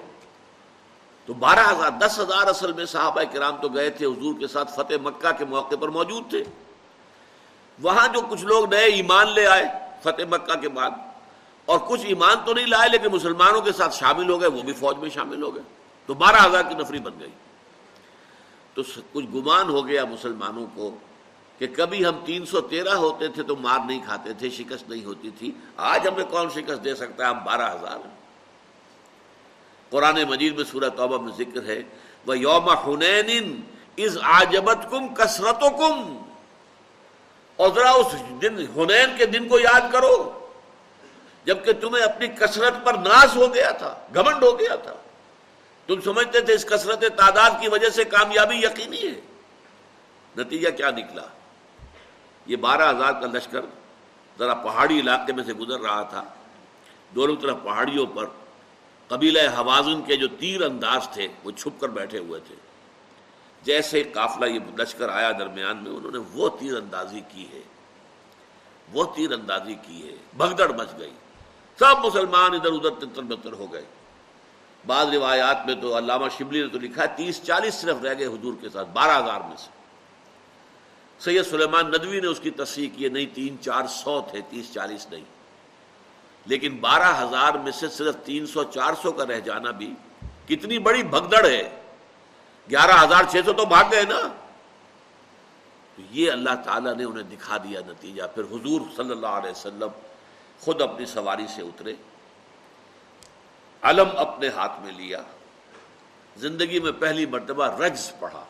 تو 1.26 1.34
بارہ 1.34 1.60
ہزار، 1.60 1.92
دس 1.92 2.20
ہزار 2.20 2.48
اصل 2.48 2.74
میں 2.74 2.86
صحابہ 2.86 3.22
کرام 3.34 3.56
تو 3.62 3.70
گئے 3.70 3.90
تھے، 3.90 4.06
حضور 4.06 4.40
کے 4.40 4.48
ساتھ 4.48 4.72
فتح 4.72 4.94
مکہ 5.02 5.32
کے 5.32 5.46
موقع 5.46 5.76
پر 5.76 5.90
موجود 5.90 6.30
تھے۔ 6.30 6.44
وہاں 7.82 8.08
جو 8.08 8.22
کچھ 8.30 8.44
لوگ 8.46 8.74
نئے 8.74 8.86
ایمان 8.86 9.34
لے 9.34 9.48
آئے 9.48 9.64
فتح 10.00 10.24
مکہ 10.30 10.56
کے 10.56 10.70
بعد، 10.70 10.92
اور 11.66 11.80
کچھ 11.88 12.02
ایمان 12.06 12.36
تو 12.46 12.54
نہیں 12.54 12.66
لائے، 12.66 12.90
لیکن 12.90 13.08
مسلمانوں 13.12 13.62
کے 13.62 13.72
ساتھ 13.72 13.96
شامل 13.96 14.30
ہو 14.30 14.42
گئے، 14.42 14.50
وہ 14.50 14.62
بھی 14.62 14.74
فوج 14.74 14.98
میں 14.98 15.10
شامل 15.10 15.44
ہو 15.44 15.56
گئے۔ 15.56 15.64
تو 16.06 16.14
بارہ 16.14 16.46
ہزار 16.46 16.64
کی 16.64 16.76
نفری 16.76 17.00
بن 17.00 17.20
گئی۔ 17.20 17.30
تو 18.74 18.82
کچھ 19.14 19.26
گمان 19.36 19.70
ہو 19.70 19.88
گیا 19.88 20.06
مسلمانوں 20.06 20.66
کو 20.76 20.96
کہ 21.58 21.68
کبھی 21.68 22.06
ہم 22.06 22.20
تین 22.26 22.46
سو 22.46 22.62
تیرہ 22.62 22.94
ہوتے 22.94 23.28
تھے 23.28 23.44
تو 23.44 23.56
مار 23.56 23.80
نہیں 23.86 24.02
کھاتے 24.06 24.34
تھے، 24.34 24.50
شکست 24.50 24.90
نہیں 24.90 25.06
ہوتی 25.06 25.30
تھی۔ 25.30 25.52
آج 25.78 26.08
ہمیں 26.08 26.26
کون 26.26 26.50
شکست 26.50 26.84
دے 26.84 26.96
سکتا 26.96 27.26
ہے؟ 27.26 27.30
ہم 27.30 27.44
بارہ 27.46 27.76
ہزار 27.76 27.96
ہیں۔ 27.96 28.17
قرآن 29.90 30.24
مجید 30.24 30.56
میں 30.56 30.64
سورہ 30.64 30.90
توبہ 30.90 31.18
میں 31.22 31.32
ذکر 31.38 31.66
ہے 31.66 31.82
وہ 32.26 32.38
یوم 32.38 32.70
حنین 32.70 33.62
از 33.98 34.18
آجبت 34.24 34.78
کم 34.90 35.14
کثرت 35.14 35.62
کم 35.62 36.18
اور 37.56 37.70
ذرا 37.76 37.92
اس 37.92 38.42
دن، 38.42 38.58
حنین 38.58 39.18
کے 39.18 39.26
دن 39.26 39.48
کو 39.48 39.60
یاد 39.60 39.82
کرو، 39.92 40.48
جبکہ 41.46 41.74
تمہیں 41.74 42.04
اپنی 42.04 42.28
کثرت 42.28 42.86
پر 42.86 42.94
ناس 42.94 43.36
ہو 43.36 43.54
گیا 43.54 43.72
تھا، 43.72 43.96
گھمنڈ 44.14 44.44
ہو 44.44 44.60
گیا 44.60 44.76
تھا۔ 44.76 44.94
تم 45.88 46.02
سمجھتے 46.02 46.42
تھے 46.42 46.54
اس 46.54 46.66
کثرت 46.66 47.04
تعداد 47.18 47.52
کی 47.60 47.68
وجہ 47.70 47.90
سے 47.90 48.04
کامیابی 48.04 48.56
یقینی 48.56 48.98
ہے۔ 48.98 49.22
نتیجہ 50.38 50.70
کیا 50.70 50.92
نکلا؟ 50.92 51.26
یہ 52.46 52.56
بارہ 52.56 52.90
ہزار 52.90 53.14
کا 53.14 53.28
لشکر 53.34 53.62
ذرا 54.40 54.54
پہاڑی 54.54 55.00
علاقے 55.00 55.34
میں 55.34 55.44
سے 55.44 55.54
گزر 55.54 55.80
رہا 55.80 56.02
تھا۔ 56.02 56.24
دونوں 57.16 57.36
طرف 57.36 57.56
پہاڑیوں 57.64 58.06
پر 58.06 58.26
قبیلہ 59.08 59.40
حوازن 59.40 60.02
کے 60.02 60.16
جو 60.16 60.28
تیر 60.28 60.62
انداز 60.62 61.10
تھے، 61.10 61.28
وہ 61.44 61.52
چھپ 61.52 61.82
کر 61.82 61.90
بیٹھے 61.90 62.18
ہوئے 62.18 62.40
تھے۔ 62.48 62.56
جیسے 63.64 64.04
قافلہ 64.04 64.46
یہ 64.46 64.60
لشکر 64.78 65.10
آیا 65.10 65.32
درمیان 65.32 65.78
میں، 65.78 65.92
انہوں 65.92 66.12
نے 66.12 66.18
وہ 66.18 66.50
تیر 66.60 66.78
اندازی 66.78 67.22
کی 67.30 67.48
ہے۔ 67.54 67.62
وہ 68.94 69.04
تیر 69.16 69.32
اندازی 69.32 69.76
کی 69.82 70.10
ہے۔ 70.10 70.16
بھگدڑ 70.38 70.72
مچ 70.72 70.88
گئی۔ 71.00 71.12
سب 71.80 72.06
مسلمان 72.06 72.54
ادھر 72.54 72.72
ادھر 72.72 72.90
تتر 72.90 73.22
بتر 73.22 73.54
ہو 73.54 73.74
گئے۔ 73.74 73.86
بعض 74.88 75.08
روایات 75.08 75.66
میں 75.66 75.76
تو 75.76 75.98
علامہ 75.98 76.26
شبلی 76.38 76.62
نے 76.62 76.68
تو 76.68 76.80
لکھا 76.80 77.02
ہے، 77.02 77.08
تیس 77.16 77.44
چالیس 77.44 77.74
صرف 77.74 77.98
رہ 78.04 78.14
گئے 78.18 78.26
حضور 78.26 78.54
کے 78.62 78.70
ساتھ، 78.70 78.90
بارہ 78.90 79.24
ہزار 79.24 79.42
میں 79.42 79.58
سے۔ 79.58 79.70
سید 81.20 81.46
سلیمان 81.46 81.88
ندوی 81.88 82.20
نے 82.20 82.28
اس 82.28 82.40
کی 82.40 82.50
تصحیح 82.50 82.90
کی 82.96 83.10
نہیں، 83.10 83.26
تین، 83.34 83.62
چار 83.62 83.88
سو 83.88 84.22
تھے، 84.32 84.40
تیس، 84.50 84.74
چالیس 84.74 85.08
نہیں۔ 85.12 85.24
لیکن 86.48 86.78
بارہ 86.78 87.04
ہزار 87.04 87.54
میں 87.54 87.72
سے 87.72 87.90
صرف 87.90 88.16
تین 88.26 88.46
سو 88.46 88.64
چار 88.64 88.94
سو 89.02 89.12
کا 89.12 89.26
رہ 89.26 89.40
جانا 89.40 89.72
بھی 89.72 89.94
کتنی 90.48 90.80
بڑی 90.80 91.04
بھگدڑ 91.04 91.46
ہے۔ 91.46 91.82
گیارہ 92.70 93.04
ہزار 93.04 93.24
چھ 93.30 93.36
سو 93.46 93.54
تو 93.54 93.66
بھاگ 93.66 93.84
گئے 93.92 94.04
نا۔ 94.04 94.28
تو 95.96 96.02
یہ 96.12 96.32
اللہ 96.32 96.50
تعالیٰ 96.66 96.96
نے 96.96 97.04
انہیں 97.04 97.24
دکھا 97.24 97.58
دیا 97.58 97.82
نتیجہ۔ 97.88 98.24
پھر 98.36 98.44
حضور 98.44 98.82
صلی 98.96 99.12
اللہ 99.12 99.28
علیہ 99.28 99.52
وسلم 99.52 99.88
خود 100.60 100.82
اپنی 100.82 101.06
سواری 101.06 101.46
سے 101.56 101.62
اترے۔ 101.62 101.94
علم 103.82 104.10
اپنے 104.18 104.48
ہاتھ 104.48 104.80
میں 104.80 104.92
لیا۔ 104.92 105.22
زندگی 106.38 106.80
میں 106.80 106.92
پہلی 106.92 107.26
مرتبہ 107.26 107.66
رجز 107.66 108.12
پڑھا۔ 108.20 108.46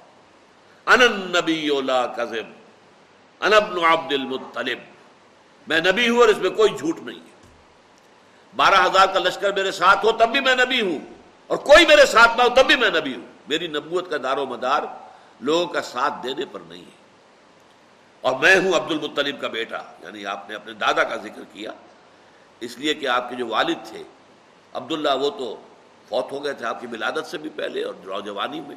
ان 0.86 1.32
نبی 1.32 1.70
انبن 1.70 3.86
عبد 3.86 4.14
المطلب۔ 4.14 4.78
میں 5.68 5.80
نبی 5.80 6.10
ہوں 6.10 6.20
اور 6.20 6.28
اس 6.28 6.38
میں 6.38 6.50
کوئی 6.50 6.78
جھوٹ 6.78 7.00
نہیں 7.00 7.20
ہے۔ 7.20 7.36
بارہ 8.58 8.76
ہزار 8.76 9.08
کا 9.14 9.20
لشکر 9.20 9.51
میرے 9.51 9.72
ساتھ 9.72 10.05
ہو، 10.05 10.12
تب 10.12 10.30
بھی 10.30 10.39
میں 10.39 10.55
نبی 10.55 10.82
ہوں۔ 10.82 10.99
اور 11.47 11.58
کوئی 11.58 11.86
میرے 11.86 12.05
ساتھ 12.05 12.38
نہ 12.38 12.43
ہو، 12.43 12.49
تب 12.55 12.66
بھی 12.68 12.76
میں 12.76 12.89
نبی 12.89 13.16
ہوں۔ 13.16 13.26
میری 13.47 13.68
نبوت 13.68 14.10
کا 14.10 14.18
دار 14.24 14.38
و 14.38 14.45
مدار 14.45 14.84
لوگوں 15.39 15.66
کا 15.66 15.82
ساتھ 15.82 16.14
دینے 16.24 16.45
پر 16.45 16.60
نہیں 16.60 16.82
ہے۔ 16.82 16.97
اور 18.22 18.39
میں 18.39 18.55
ہوں 18.55 18.74
عبد 18.74 18.91
المطلب 18.91 19.41
کا 19.41 19.47
بیٹا 19.47 19.78
یعنی 20.01 20.26
آپ 20.26 20.49
نے 20.49 20.55
اپنے 20.55 20.74
دادا 20.74 21.03
کا 21.03 21.16
ذکر 21.16 21.41
کیا۔ 21.53 21.72
اس 22.60 22.78
لیے 22.78 22.93
کہ 22.93 23.08
آپ 23.08 23.30
کے 23.30 23.36
جو 23.36 23.47
والد 23.47 23.78
تھے، 23.84 24.03
عبداللہ 24.74 25.10
وہ 25.20 25.30
تو 25.30 25.62
فوت 26.10 26.32
ہو 26.32 26.43
گئے 26.43 26.53
تھے 26.53 26.66
آپ 26.66 26.82
کی 26.82 26.88
ولادت 26.88 27.26
سے 27.26 27.38
بھی 27.38 27.49
پہلے 27.49 27.84
اور 27.84 27.93
نوجوانی 27.93 28.62
میں۔ 28.62 28.76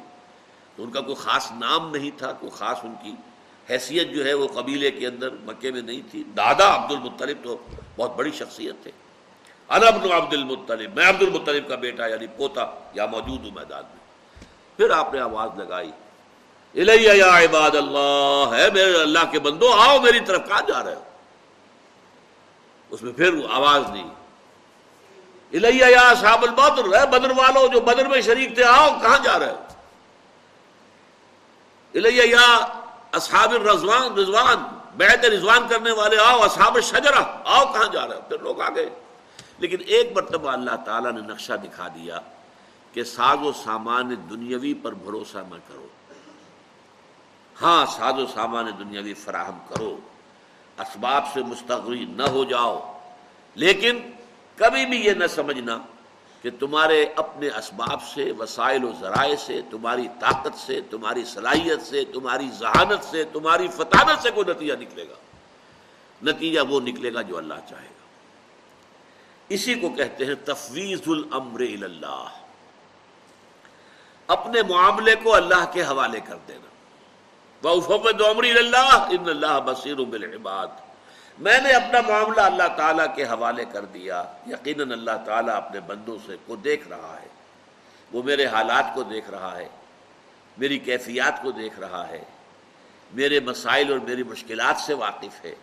تو 0.75 0.83
ان 0.83 0.91
کا 0.91 1.01
کوئی 1.01 1.15
خاص 1.15 1.51
نام 1.51 1.95
نہیں 1.95 2.11
تھا، 2.17 2.31
کوئی 2.31 2.51
خاص 2.55 2.77
ان 2.83 2.93
کی 3.03 3.15
حیثیت 3.69 4.11
جو 4.11 4.25
ہے 4.25 4.33
وہ 4.33 4.47
قبیلے 4.47 4.91
کے 4.91 5.07
اندر 5.07 5.29
مکے 5.31 5.71
میں 5.71 5.81
نہیں 5.81 6.01
تھی۔ 6.11 6.23
دادا 6.37 6.75
عبد 6.75 6.91
المطلب 6.91 7.37
تو 7.43 7.57
بہت 7.97 8.15
بڑی 8.15 8.31
شخصیت 8.31 8.75
تھے۔ 8.83 8.91
انبن 9.69 10.11
عبد 10.11 10.33
المطلب، 10.33 10.95
میں 10.95 11.07
عبد 11.09 11.21
المطلب 11.21 11.67
کا 11.67 11.75
بیٹا 11.75 12.07
یعنی 12.07 12.27
پوتا 12.37 12.65
یا 12.93 13.05
موجود 13.05 13.43
ہوں 13.43 13.51
میدان 13.55 13.83
میں۔ 13.83 13.99
پھر 14.77 14.89
آپ 14.91 15.13
نے 15.13 15.19
آواز 15.19 15.59
لگائی، 15.59 15.91
الیہ 16.75 17.13
یا 17.13 17.37
عباد 17.37 17.75
اللہ 17.75 18.55
ہے 18.55 18.69
میرے 18.73 19.01
اللہ 19.01 19.31
کے 19.31 19.39
بندو، 19.39 19.71
آؤ 19.73 19.99
میری 19.99 20.19
طرف، 20.19 20.47
کہاں 20.47 20.61
جا 20.67 20.83
رہے 20.83 20.95
ہو؟ 20.95 21.03
اس 22.91 23.01
میں 23.01 23.13
پھر 23.13 23.31
آواز 23.51 23.89
نہیں 23.89 24.09
یا 25.53 26.13
صاحب 26.21 26.43
البدر 26.43 26.85
ہے 26.93 27.05
بدر 27.07 27.31
والوں 27.37 27.67
جو 27.67 27.79
بدر 27.81 28.07
میں 28.07 28.21
شریک 28.21 28.55
تھے، 28.55 28.63
آؤ 28.63 28.89
کہاں 29.01 29.17
جا 29.23 29.39
رہے 29.39 29.49
ہو؟ 29.49 29.59
الیہ 31.93 32.23
یا 32.25 32.47
اصحاب 33.11 33.51
الرضوان، 33.51 34.17
رضوان، 34.17 34.63
بیعت 34.97 35.25
رضوان 35.25 35.67
کرنے 35.69 35.91
والے، 35.91 36.17
آؤ 36.17 36.39
اصحاب 36.41 36.79
شجرہ 36.81 37.23
آؤ 37.43 37.65
کہاں 37.73 37.87
جا 37.93 38.07
رہے 38.07 38.15
ہو؟ 38.15 38.21
پھر 38.27 38.39
لوگ 38.39 38.61
آگے 38.61 38.87
لیکن 39.61 39.77
ایک 39.85 40.11
مرتبہ 40.15 40.51
اللہ 40.51 40.75
تعالیٰ 40.85 41.11
نے 41.11 41.21
نقشہ 41.21 41.53
دکھا 41.53 41.87
دیا 41.87 42.19
کہ 42.93 43.03
ساز 43.03 43.37
و 43.41 43.51
سامان 43.51 44.15
دنیاوی 44.29 44.73
پر 44.73 44.93
بھروسہ 44.93 45.37
نہ 45.37 45.55
کرو۔ 45.67 45.87
ہاں 47.61 47.85
ساز 47.85 48.13
و 48.13 48.25
سامان 48.33 48.65
دنیاوی 48.79 49.13
فراہم 49.13 49.59
کرو۔ 49.69 49.97
اسباب 50.79 51.23
سے 51.33 51.39
مستغری 51.39 52.05
نہ 52.05 52.23
ہو 52.23 52.43
جاؤ۔ 52.43 52.99
لیکن 53.55 53.99
کبھی 54.55 54.85
بھی 54.85 55.05
یہ 55.05 55.11
نہ 55.11 55.27
سمجھنا 55.27 55.77
کہ 56.41 56.49
تمہارے 56.59 57.05
اپنے 57.15 57.47
اسباب 57.47 58.03
سے، 58.03 58.31
وسائل 58.39 58.83
و 58.83 58.91
ذرائع 58.99 59.35
سے، 59.35 59.61
تمہاری 59.71 60.07
طاقت 60.19 60.57
سے، 60.57 60.81
تمہاری 60.81 61.23
صلاحیت 61.23 61.81
سے، 61.81 62.05
تمہاری 62.05 62.49
ذہانت 62.59 63.05
سے، 63.05 63.23
تمہاری 63.23 63.67
فطانت 63.67 64.21
سے 64.21 64.31
کوئی 64.31 64.51
نتیجہ 64.51 64.73
نکلے 64.73 65.09
گا۔ 65.09 65.15
نتیجہ 66.23 66.59
وہ 66.61 66.79
نکلے 66.79 67.13
گا 67.13 67.21
جو 67.21 67.37
اللہ 67.37 67.53
چاہے 67.69 67.85
گا۔ 67.85 68.00
اسی 69.53 69.73
کو 69.73 69.89
کہتے 69.89 70.25
ہیں 70.25 70.35
تفویض 70.45 71.01
الامر 71.07 71.61
اللہ 71.61 72.27
اپنے 74.27 74.61
معاملے 74.61 75.15
کو 75.23 75.35
اللہ 75.35 75.71
کے 75.73 75.83
حوالے 75.83 76.19
کر 76.19 76.35
دینا۔ 76.47 76.67
اللہ 77.69 78.77
ان 78.77 79.29
اللہ 79.29 79.59
بصیر 79.65 79.95
بالعباد۔ 79.95 80.67
میں 81.39 81.61
نے 81.61 81.69
اپنا 81.69 82.01
معاملہ 82.01 82.41
اللہ 82.41 82.77
تعالیٰ 82.77 83.15
کے 83.15 83.23
حوالے 83.23 83.65
کر 83.71 83.85
دیا۔ 83.85 84.23
یقیناً 84.47 84.91
اللہ 84.91 85.11
تعالیٰ 85.25 85.55
اپنے 85.55 85.79
بندوں 85.79 86.17
سے 86.25 86.35
کو 86.45 86.55
دیکھ 86.55 86.87
رہا 86.87 87.19
ہے۔ 87.21 87.27
وہ 88.13 88.23
میرے 88.23 88.45
حالات 88.45 88.85
کو 88.95 89.03
دیکھ 89.03 89.29
رہا 89.29 89.57
ہے۔ 89.57 89.69
میری 90.57 90.77
کیفیات 90.77 91.43
کو 91.43 91.51
دیکھ 91.51 91.79
رہا 91.79 92.07
ہے۔ 92.07 92.23
میرے 93.13 93.39
مسائل 93.39 93.91
اور 93.91 93.99
میری 93.99 94.23
مشکلات 94.23 94.75
سے 94.77 94.93
واقف 94.93 95.45
ہے۔ 95.45 95.55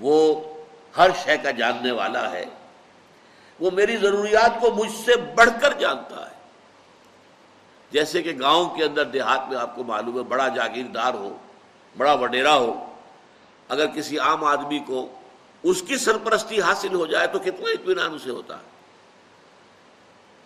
وہ 0.00 0.44
ہر 0.96 1.10
شے 1.24 1.36
کا 1.38 1.50
جاننے 1.50 1.92
والا 1.92 2.30
ہے۔ 2.30 2.44
وہ 3.60 3.70
میری 3.70 3.96
ضروریات 3.96 4.60
کو 4.60 4.70
مجھ 4.70 4.92
سے 5.04 5.16
بڑھ 5.16 5.50
کر 5.60 5.72
جانتا 5.72 6.30
ہے۔ 6.30 6.34
جیسے 7.90 8.22
کہ 8.22 8.32
گاؤں 8.40 8.76
کے 8.76 8.84
اندر 8.84 9.04
دیہات 9.04 9.48
میں 9.48 9.58
آپ 9.58 9.76
کو 9.76 9.84
معلوم 9.84 10.18
ہے، 10.18 10.22
بڑا 10.22 10.48
جاگیردار 10.48 11.14
ہو، 11.14 11.36
بڑا 11.96 12.12
وڈیرا 12.12 12.54
ہو، 12.54 12.94
اگر 13.68 13.86
کسی 13.86 14.18
عام 14.18 14.44
آدمی 14.44 14.78
کو 14.78 15.08
اس 15.62 15.82
کی 15.82 15.96
سرپرستی 15.96 16.60
حاصل 16.60 16.94
ہو 16.94 17.06
جائے 17.06 17.26
تو 17.26 17.38
کتنا 17.38 17.70
اطمینان 17.70 18.14
اسے 18.14 18.30
ہوتا 18.30 18.56
ہے۔ 18.56 18.72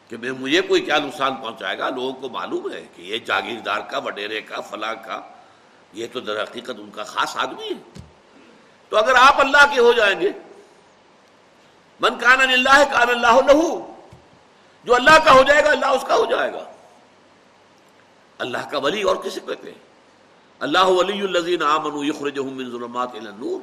کہ 0.09 0.17
میں 0.17 0.33
مجھے 0.33 0.61
کوئی 0.61 0.81
کیا 0.81 0.99
نقصان 0.99 1.35
پہنچائے 1.35 1.79
گا؟ 1.79 1.91
لوگوں 1.91 2.13
کو 2.13 2.29
معلوم 2.29 2.73
ہے 2.73 2.87
کہ 2.97 3.03
یہ 3.03 3.19
جاگیردار 3.19 3.81
کا، 3.81 3.99
وڈیرے 3.99 4.41
کا، 4.41 4.61
فلاں 4.61 4.95
کا، 4.95 5.21
یہ 5.93 6.07
تو 6.13 6.21
در 6.21 6.43
حقیقت 6.43 6.71
ان 6.71 6.91
کا 6.95 7.03
خاص 7.03 7.37
آدمی 7.37 7.69
ہے۔ 7.69 8.01
تو 8.89 8.97
اگر 8.97 9.13
آپ 9.19 9.41
اللہ 9.41 9.75
کے 9.75 9.81
ہو 9.81 9.93
جائیں 9.93 10.21
گے 10.21 10.29
من 12.01 12.19
کان 12.19 12.41
اللہ 12.41 12.85
کان 12.93 13.11
اللہ 13.11 13.53
لہو، 13.53 13.93
جو 14.85 14.95
اللہ 14.95 15.19
کا 15.25 15.33
ہو 15.33 15.43
جائے 15.43 15.65
گا، 15.65 15.71
اللہ 15.71 15.87
اس 15.87 16.05
کا 16.09 16.15
ہو 16.15 16.25
جائے 16.25 16.53
گا۔ 16.53 16.65
اللہ 18.39 18.59
کا 18.71 18.79
ولی 18.79 19.03
اور 19.03 19.17
کسی 19.17 19.41
کہتے 19.41 19.71
ہیں؟ 19.71 19.79
اللہ 20.59 20.79
ولی 20.79 21.21
الزین 21.21 21.63
من 22.57 22.71
ظلمات 22.71 23.15
النور۔ 23.15 23.61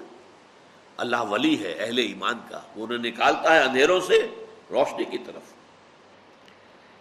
اللہ 0.97 1.21
ولی 1.29 1.63
ہے 1.63 1.73
اہل 1.73 1.97
ایمان 1.97 2.39
کا، 2.49 2.59
وہ 2.75 2.85
انہیں 2.85 3.11
نکالتا 3.11 3.55
ہے 3.55 3.61
اندھیروں 3.63 4.01
سے 4.01 4.45
روشنی 4.71 5.05
کی 5.05 5.17
طرف۔ 5.17 5.53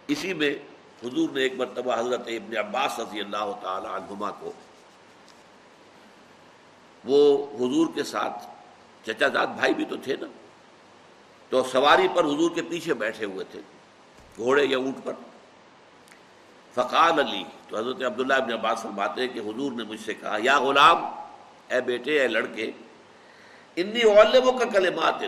اسی 0.07 0.33
میں 0.33 0.55
حضور 1.03 1.29
نے 1.29 1.41
ایک 1.41 1.53
مرتبہ 1.57 1.99
حضرت 1.99 2.27
ابن 2.27 2.57
عباس 2.57 2.99
رضی 2.99 3.19
اللہ 3.19 3.51
تعالی 3.61 3.87
عنہما 3.87 4.31
کو 4.31 4.51
وہ 7.05 7.47
حضور 7.55 7.87
کے 7.95 8.03
ساتھ 8.03 8.45
چچا 9.05 9.27
داد 9.33 9.47
بھائی 9.47 9.73
بھی 9.73 9.85
تو 9.85 9.95
تھے 9.95 10.15
نا؟ 10.21 10.27
تو 11.49 11.63
سواری 11.63 12.07
پر 12.15 12.23
حضور 12.23 12.51
کے 12.55 12.61
پیچھے 12.61 12.93
بیٹھے 12.93 13.25
ہوئے 13.25 13.45
تھے، 13.51 13.59
گھوڑے 14.37 14.65
یا 14.65 14.77
اونٹ 14.77 14.97
پر۔ 15.03 15.13
فقال 16.73 17.19
علی، 17.19 17.43
تو 17.67 17.77
حضرت 17.77 18.03
عبداللہ 18.03 18.33
ابن 18.33 18.53
عباس 18.53 18.81
فرماتے 18.81 19.21
ہیں 19.21 19.27
کہ 19.27 19.39
حضور 19.39 19.71
نے 19.71 19.83
مجھ 19.83 20.01
سے 20.05 20.13
کہا، 20.13 20.37
یا 20.39 20.59
غلام، 20.59 21.05
اے 21.67 21.81
بیٹے، 21.81 22.21
اے 22.21 22.27
لڑکے، 22.27 22.71
انی 23.75 24.01
علموں 24.01 24.53
کا 24.53 24.65
کلمات۔ 24.65 25.23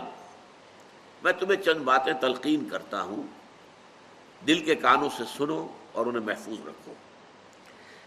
میں 1.22 1.32
تمہیں 1.32 1.62
چند 1.62 1.78
باتیں 1.78 2.12
تلقین 2.12 2.68
کرتا 2.68 3.02
ہوں۔ 3.02 3.22
دل 4.46 4.58
کے 4.58 4.74
کانوں 4.74 5.08
سے 5.16 5.24
سنو 5.36 5.66
اور 5.92 6.06
انہیں 6.06 6.26
محفوظ 6.26 6.66
رکھو۔ 6.66 6.92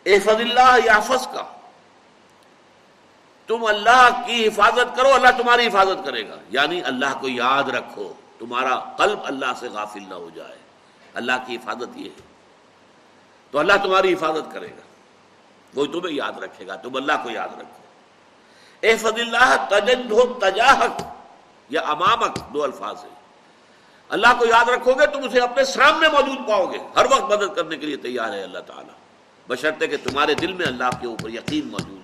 اے 0.04 0.20
فض 0.20 0.30
اللہ 0.30 0.78
یا 0.86 1.00
کا 1.10 1.59
تم 3.50 3.66
اللہ 3.66 4.22
کی 4.26 4.48
حفاظت 4.48 4.98
کرو، 4.98 5.14
اللہ 5.14 5.28
تمہاری 5.38 5.68
حفاظت 5.68 6.06
کرے 6.06 6.30
گا۔ 6.30 6.36
یعنی 6.50 6.82
اللہ 6.82 7.20
کو 7.22 7.30
یاد 7.30 7.70
رکھو، 7.70 8.14
تمہارا 8.40 8.80
قلب 8.80 9.20
اللہ 9.24 9.46
سے 9.60 9.70
غافل 9.70 10.00
نہ 10.10 10.14
ہو 10.14 10.30
جائے۔ 10.36 10.58
اللہ 11.14 11.32
کی 11.48 11.56
حفاظت 11.56 11.98
یہ 11.98 12.06
ہے۔ 12.06 12.22
تو 13.52 13.60
اللہ 13.60 13.74
تمہاری 13.84 14.14
حفاظت 14.14 14.54
کرے 14.54 14.68
گا۔ 14.68 14.82
وہ 15.76 15.86
تمہیں 15.86 16.16
یاد 16.16 16.44
رکھے 16.44 16.68
گا، 16.68 16.76
تم 16.76 16.96
اللہ 16.96 17.12
کو 17.24 17.30
یاد 17.30 17.48
رکھو۔ 17.48 17.84
اے 18.80 18.98
فض 18.98 19.20
اللہ 19.20 19.68
تجد 19.70 20.12
ہو 20.12 20.40
تجاہک 20.42 21.02
یا 21.70 21.82
امامک 21.82 22.54
دو 22.54 22.64
الفاظ 22.64 23.04
ہیں۔ 23.04 23.16
اللہ 24.10 24.28
کو 24.40 24.46
یاد 24.46 24.70
رکھو 24.70 24.94
گے، 24.94 25.08
تم 25.08 25.24
اسے 25.24 25.40
اپنے 25.40 25.64
سامنے 25.64 26.08
موجود 26.08 26.48
پاؤ 26.48 26.66
گے۔ 26.66 26.78
ہر 26.96 27.06
وقت 27.06 27.32
مدد 27.32 27.56
کرنے 27.56 27.78
کے 27.78 27.86
لیے 27.86 27.98
تیار 27.98 28.34
ہے 28.34 28.44
اللہ 28.44 28.60
تعالیٰ۔ 28.60 28.94
بشرطے 29.48 29.88
کہ 29.88 29.98
تمہارے 30.04 30.34
دل 30.34 30.54
میں 30.54 30.66
اللہ 30.66 30.90
کے 31.02 31.08
اوپر 31.08 31.30
یقین 31.30 31.68
موجود 31.68 31.99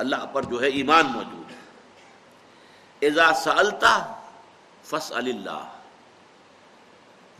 اللہ 0.00 0.26
پر 0.32 0.42
جو 0.42 0.62
ہے 0.62 0.66
ایمان 0.66 1.06
موجود 1.06 1.50
ہے۔ 1.50 3.06
اذا 3.06 3.34
سالتا 3.34 4.20
فس 4.82 5.12
اللہ۔ 5.12 5.76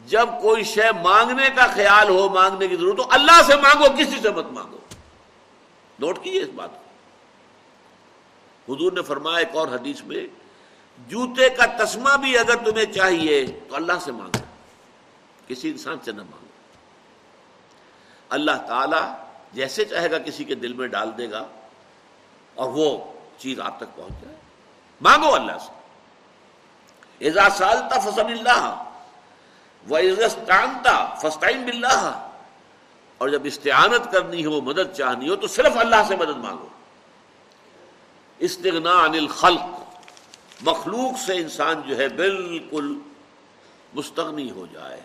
جب 0.06 0.28
کوئی 0.42 0.64
شے 0.64 0.86
مانگنے 1.02 1.48
کا 1.56 1.66
خیال 1.66 2.08
ہو، 2.08 2.28
مانگنے 2.28 2.68
کی 2.68 2.76
ضرورت 2.76 2.98
ہو، 2.98 3.04
اللہ 3.10 3.40
سے 3.46 3.56
مانگو، 3.56 3.84
کسی 3.98 4.16
سے 4.22 4.30
مت 4.30 4.46
مانگو۔ 4.46 4.78
نوٹ 5.98 6.22
کیجیے 6.22 6.42
اس 6.42 6.48
بات 6.54 6.74
کو۔ 6.74 6.80
حضور 8.74 8.92
نے 8.92 9.02
فرمایا 9.02 9.36
ایک 9.36 9.56
اور 9.56 9.68
حدیث 9.68 10.02
میں، 10.02 10.26
جوتے 10.98 11.48
کا 11.48 11.84
تسمہ 11.84 12.16
بھی 12.16 12.38
اگر 12.38 12.56
تمہیں 12.56 12.92
چاہیے 12.92 13.60
تو 13.68 13.76
اللہ 13.76 13.92
سے 14.00 14.12
مانگو 14.12 14.44
کسی 15.48 15.70
انسان 15.70 15.96
سے 16.04 16.12
نہ 16.12 16.22
مانگو۔ 16.22 16.46
اللہ 18.28 18.68
تعالی 18.68 19.12
جیسے 19.52 19.84
چاہے 19.84 20.10
گا 20.10 20.18
کسی 20.18 20.44
کے 20.44 20.54
دل 20.54 20.72
میں 20.72 20.86
ڈال 20.86 21.10
دے 21.18 21.30
گا۔ 21.30 21.44
اور 22.60 22.68
وہ 22.68 22.98
چیز 23.38 23.60
آپ 23.60 23.76
تک 23.76 23.96
پہنچ 23.96 24.12
جائے۔ 24.22 24.36
مانگو 25.00 25.34
اللہ 25.34 25.52
سے۔ 25.60 25.80
اعزاز 27.26 27.58
سالتا 27.58 27.98
فصل 27.98 28.26
اللہ 28.26 28.84
وہ 29.88 29.98
عزتانتا 29.98 31.14
فسطین 31.14 31.64
بلّہ 31.64 32.28
اور 33.18 33.28
جب 33.28 33.40
استعانت 33.44 34.12
کرنی 34.12 34.44
ہو، 34.44 34.60
مدد 34.60 34.96
چاہنی 34.96 35.28
ہو، 35.28 35.36
تو 35.36 35.46
صرف 35.46 35.76
اللہ 35.76 35.96
سے 36.08 36.16
مدد 36.16 36.36
مانگو۔ 36.36 36.68
استغنا 38.38 39.04
عن 39.04 39.14
الخلق، 39.14 39.80
مخلوق 40.60 41.18
سے 41.18 41.36
انسان 41.36 41.82
جو 41.86 41.96
ہے 41.96 42.08
بالکل 42.08 42.98
مستغنی 43.94 44.50
ہو 44.50 44.66
جائے۔ 44.72 45.00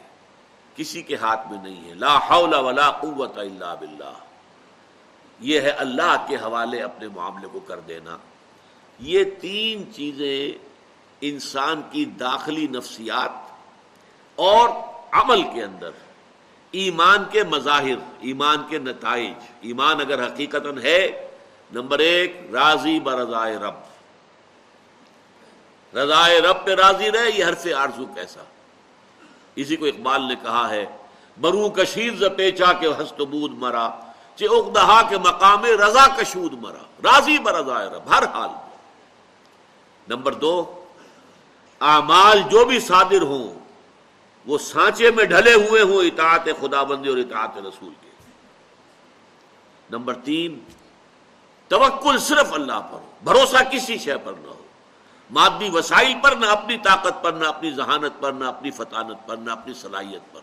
کسی 0.76 1.02
کے 1.02 1.16
ہاتھ 1.16 1.52
میں 1.52 1.64
نہیں 1.64 1.90
ہے۔ 1.90 1.94
لا 1.94 2.18
حول 2.18 2.54
ولا 2.54 2.92
قوت 2.92 3.38
الا 3.38 3.74
باللہ۔ 3.74 4.25
یہ 5.40 5.62
ہے 5.62 5.70
اللہ 5.70 6.26
کے 6.28 6.36
حوالے 6.36 6.82
اپنے 6.82 7.08
معاملے 7.08 7.48
کو 7.52 7.60
کر 7.60 7.80
دینا۔ 7.80 8.18
یہ 9.00 9.24
تین 9.42 9.94
چیزیں 9.94 10.52
انسان 11.22 11.82
کی 11.92 12.06
داخلی 12.06 12.68
نفسیات 12.68 13.52
اور 14.36 14.70
عمل 15.12 15.44
کے 15.44 15.64
اندر، 15.64 15.92
ایمان 16.72 17.24
کے 17.32 17.44
مظاہر، 17.44 17.96
ایمان 18.20 18.58
کے 18.70 18.78
نتائج۔ 18.78 19.34
ایمان 19.62 20.02
اگر 20.02 20.28
حقیقت 20.28 20.68
ہے، 20.84 21.28
نمبر 21.72 22.00
ایک، 22.00 22.42
راضی 22.54 23.00
برضائے 23.00 23.56
رب۔ 23.56 23.74
رضائے 25.98 26.40
رب 26.40 26.66
پہ 26.66 26.72
راضی 26.72 27.12
رہے، 27.12 27.32
یہ 27.36 27.46
حرف 27.46 27.68
آرزو 27.78 28.06
کیسا۔ 28.06 28.42
اسی 29.56 29.76
کو 29.76 29.86
اقبال 29.86 30.22
نے 30.22 30.36
کہا 30.44 30.70
ہے 30.70 30.86
برو 31.42 31.70
کشیر 31.70 32.14
ز 32.16 32.24
پیچا 32.38 32.74
کے 32.74 32.88
ہست 32.88 33.22
بود 33.22 33.52
مرا۔ 33.52 34.05
چہا 34.36 35.02
کے 35.10 35.18
مقام 35.18 35.66
رضا 35.66 36.08
کشود 36.08 36.54
مرا، 36.54 36.84
راضی 37.04 37.40
برضائے 37.40 37.90
رب، 37.90 38.10
ہر 38.10 38.24
حال 38.24 38.50
میں۔ 38.50 38.78
نمبر 40.08 40.34
دو، 40.34 40.86
اعمال 41.82 42.42
جو 42.52 42.66
بھی 42.66 42.80
صادر 42.80 43.22
ہوں، 43.22 43.60
وہ 44.46 44.58
سانچے 44.58 45.12
میں 45.12 45.26
ڈھلے 45.26 45.54
ہوئے 45.54 45.82
ہوں 45.82 46.04
اطاعت 46.04 46.46
خدا 46.46 46.84
بندی 46.84 47.10
اور 47.10 47.18
اطاعت 47.18 47.58
رسول 47.58 47.94
کے۔ 48.02 48.10
نمبر 49.90 50.14
تین، 50.14 50.60
توکل 51.68 52.18
صرف 52.18 52.54
اللہ 52.54 52.80
پر 52.80 52.98
ہو، 52.98 53.12
بھروسہ 53.24 53.64
کسی 53.72 53.98
شے 53.98 54.18
پر 54.18 54.34
نہ 54.34 54.48
ہو۔ 54.48 54.62
مادی 55.32 55.70
وسائل 55.70 56.14
پر، 56.24 56.36
نہ 56.36 56.46
اپنی 56.46 56.78
طاقت 56.78 57.24
پر، 57.24 57.32
نہ 57.32 57.48
اپنی 57.48 57.72
ذہانت 57.72 58.22
پر، 58.22 58.32
نہ 58.32 58.46
اپنی 58.46 58.72
فطانت 58.72 59.28
پر، 59.28 59.38
نہ 59.38 59.52
اپنی 59.52 59.74
صلاحیت 59.74 60.34
پر۔ 60.34 60.40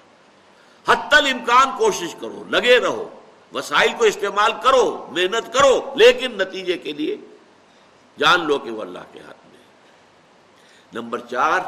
حتی 0.92 1.16
الامکان 1.16 1.70
کوشش 1.78 2.14
کرو، 2.20 2.44
لگے 2.48 2.78
رہو۔ 2.78 3.18
وسائل 3.54 3.90
کو 3.98 4.04
استعمال 4.04 4.52
کرو، 4.62 5.06
محنت 5.10 5.54
کرو، 5.54 5.92
لیکن 5.96 6.38
نتیجے 6.38 6.78
کے 6.78 6.92
لیے 6.92 7.16
جان 8.18 8.46
لو 8.46 8.58
کہ 8.58 8.70
وہ 8.70 8.82
اللہ 8.82 8.98
کے 9.12 9.20
ہاتھ 9.20 9.28
میں 9.28 9.58
نمبر 10.92 11.18
چار، 11.18 11.60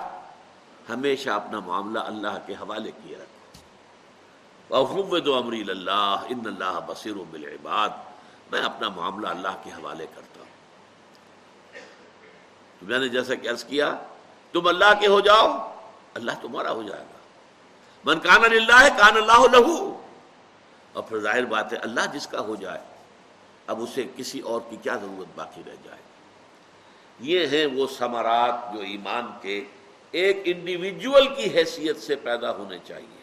ہمیشہ 0.91 1.30
اپنا 1.30 1.61
معاملہ 1.61 1.99
اللہ 1.99 2.39
کے 2.47 2.53
حوالے 2.53 2.91
کیے 2.91 3.16
رکھو۔ 3.16 5.18
دو 5.18 5.35
امری 5.35 5.64
اللہ 5.68 6.16
ان 6.28 6.41
اللہ 6.45 6.80
بصیر 6.87 7.16
و 7.16 7.24
بالعباد۔ 7.30 7.89
میں 8.53 8.61
اپنا 8.61 8.89
معاملہ 8.89 9.28
اللہ 9.28 9.49
کے 9.64 9.70
حوالے 9.70 10.07
کرتا 10.14 10.41
ہوں۔ 10.41 10.47
تو 12.80 12.87
میں 12.87 12.99
نے 12.99 13.09
جیسا 13.09 13.35
کہ 13.35 13.49
عرض 13.49 13.64
کیا، 13.64 13.95
تم 14.53 14.66
اللہ 14.66 15.01
کے 15.01 15.07
ہو 15.07 15.20
جاؤ، 15.20 15.74
اللہ 16.14 16.32
تمہارا 16.43 16.70
ہو 16.70 16.82
جائے 16.82 17.03
گا۔ 17.03 17.18
من 18.05 18.20
کان 18.20 18.45
اللہ 18.45 18.99
کان 18.99 19.16
اللہ 19.16 19.57
لہو۔ 19.57 19.93
اور 20.95 21.03
پھر 21.03 21.18
ظاہر 21.18 21.45
بات 21.45 21.72
ہے 21.72 21.78
اللہ 21.78 22.01
جس 22.12 22.26
کا 22.26 22.40
ہو 22.40 22.55
جائے، 22.57 22.80
اب 23.66 23.82
اسے 23.82 24.05
کسی 24.16 24.40
اور 24.40 24.61
کی 24.70 24.76
کیا 24.82 24.97
ضرورت 24.97 25.28
باقی 25.34 25.62
رہ 25.66 25.76
جائے؟ 25.84 26.03
یہ 27.20 27.47
ہیں 27.47 27.66
وہ 27.66 27.86
ثمرات 27.99 28.74
جو 28.74 28.80
ایمان 28.80 29.26
کے 29.42 29.64
ایک 30.11 30.42
انڈیویجول 30.45 31.26
کی 31.34 31.47
حیثیت 31.55 32.03
سے 32.03 32.16
پیدا 32.16 32.51
ہونے 32.57 32.78
چاہیے۔ 32.84 33.22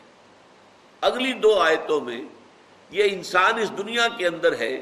اگلی 1.01 1.33
دو 1.33 1.59
آیتوں 1.59 2.01
میں 2.01 2.21
یہ 2.89 3.03
انسان 3.11 3.59
اس 3.59 3.71
دنیا 3.77 4.07
کے 4.17 4.27
اندر 4.27 4.57
ہے، 4.59 4.81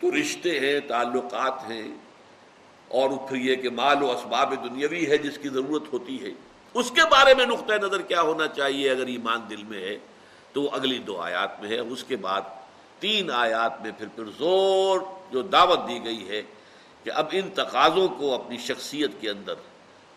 تو 0.00 0.10
رشتے 0.10 0.60
ہیں، 0.60 0.80
تعلقات 0.80 1.70
ہیں، 1.70 1.88
اور 2.88 3.10
پھر 3.28 3.36
یہ 3.36 3.56
کہ 3.56 3.70
مال 3.70 4.02
و 4.02 4.10
اسباب 4.10 4.54
دنیاوی 4.64 5.06
ہے 5.10 5.18
جس 5.18 5.38
کی 5.38 5.48
ضرورت 5.48 5.92
ہوتی 5.92 6.22
ہے، 6.24 6.30
اس 6.74 6.90
کے 6.90 7.04
بارے 7.10 7.34
میں 7.34 7.46
نقطۂ 7.46 7.72
نظر 7.72 8.02
کیا 8.02 8.20
ہونا 8.20 8.46
چاہیے 8.48 8.90
اگر 8.90 9.06
ایمان 9.06 9.40
دل 9.50 9.62
میں 9.62 9.80
ہے؟ 9.80 9.98
تو 10.52 10.62
وہ 10.62 10.70
اگلی 10.72 10.98
دو 10.98 11.20
آیات 11.20 11.60
میں 11.60 11.68
ہے 11.68 11.78
اس 11.78 12.04
کے 12.04 12.16
بعد 12.16 12.40
تین 12.98 13.30
آیات 13.30 13.82
میں 13.82 13.90
پھر 13.98 14.06
پھر 14.14 14.24
زور 14.24 15.00
جو 15.30 15.42
دعوت 15.42 15.88
دی 15.88 16.04
گئی 16.04 16.28
ہے 16.28 16.42
کہ 17.04 17.10
اب 17.14 17.26
ان 17.30 17.50
تقاضوں 17.50 18.08
کو 18.08 18.34
اپنی 18.34 18.58
شخصیت 18.58 19.10
کے 19.20 19.30
اندر 19.30 19.54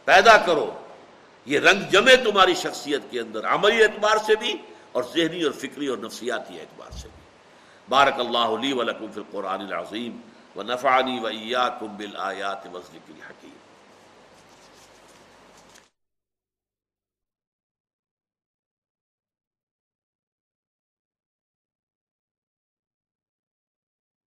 پیدا 0.06 0.38
کرو۔ 0.38 0.72
یہ 1.46 1.60
رنگ 1.60 1.82
جمے 1.92 2.16
تمہاری 2.16 2.56
شخصیت 2.56 3.02
کے 3.10 3.20
اندر، 3.20 3.46
عملی 3.46 3.84
اعتبار 3.84 4.18
سے 4.26 4.36
بھی 4.36 4.56
اور 4.92 5.04
ذہنی 5.16 5.44
اور 5.44 5.52
فکری 5.52 5.88
اور 5.88 5.98
نفسیاتی 5.98 6.60
اعتبار 6.60 6.92
سے 6.92 7.08
بھی۔ 7.08 7.24
بارک 7.90 8.20
اللہ 8.20 8.38
علی 8.38 8.74
ولکم 8.74 9.08
فی 9.14 9.20
القرآن 9.20 9.62
العظیم 9.62 10.22
و 10.56 10.64
نفانی 10.64 11.20
و 11.20 11.26
ایاکم 11.26 11.98
بالآیات 11.98 12.66
وزلک 12.74 13.10
الحکیم۔ 13.10 13.55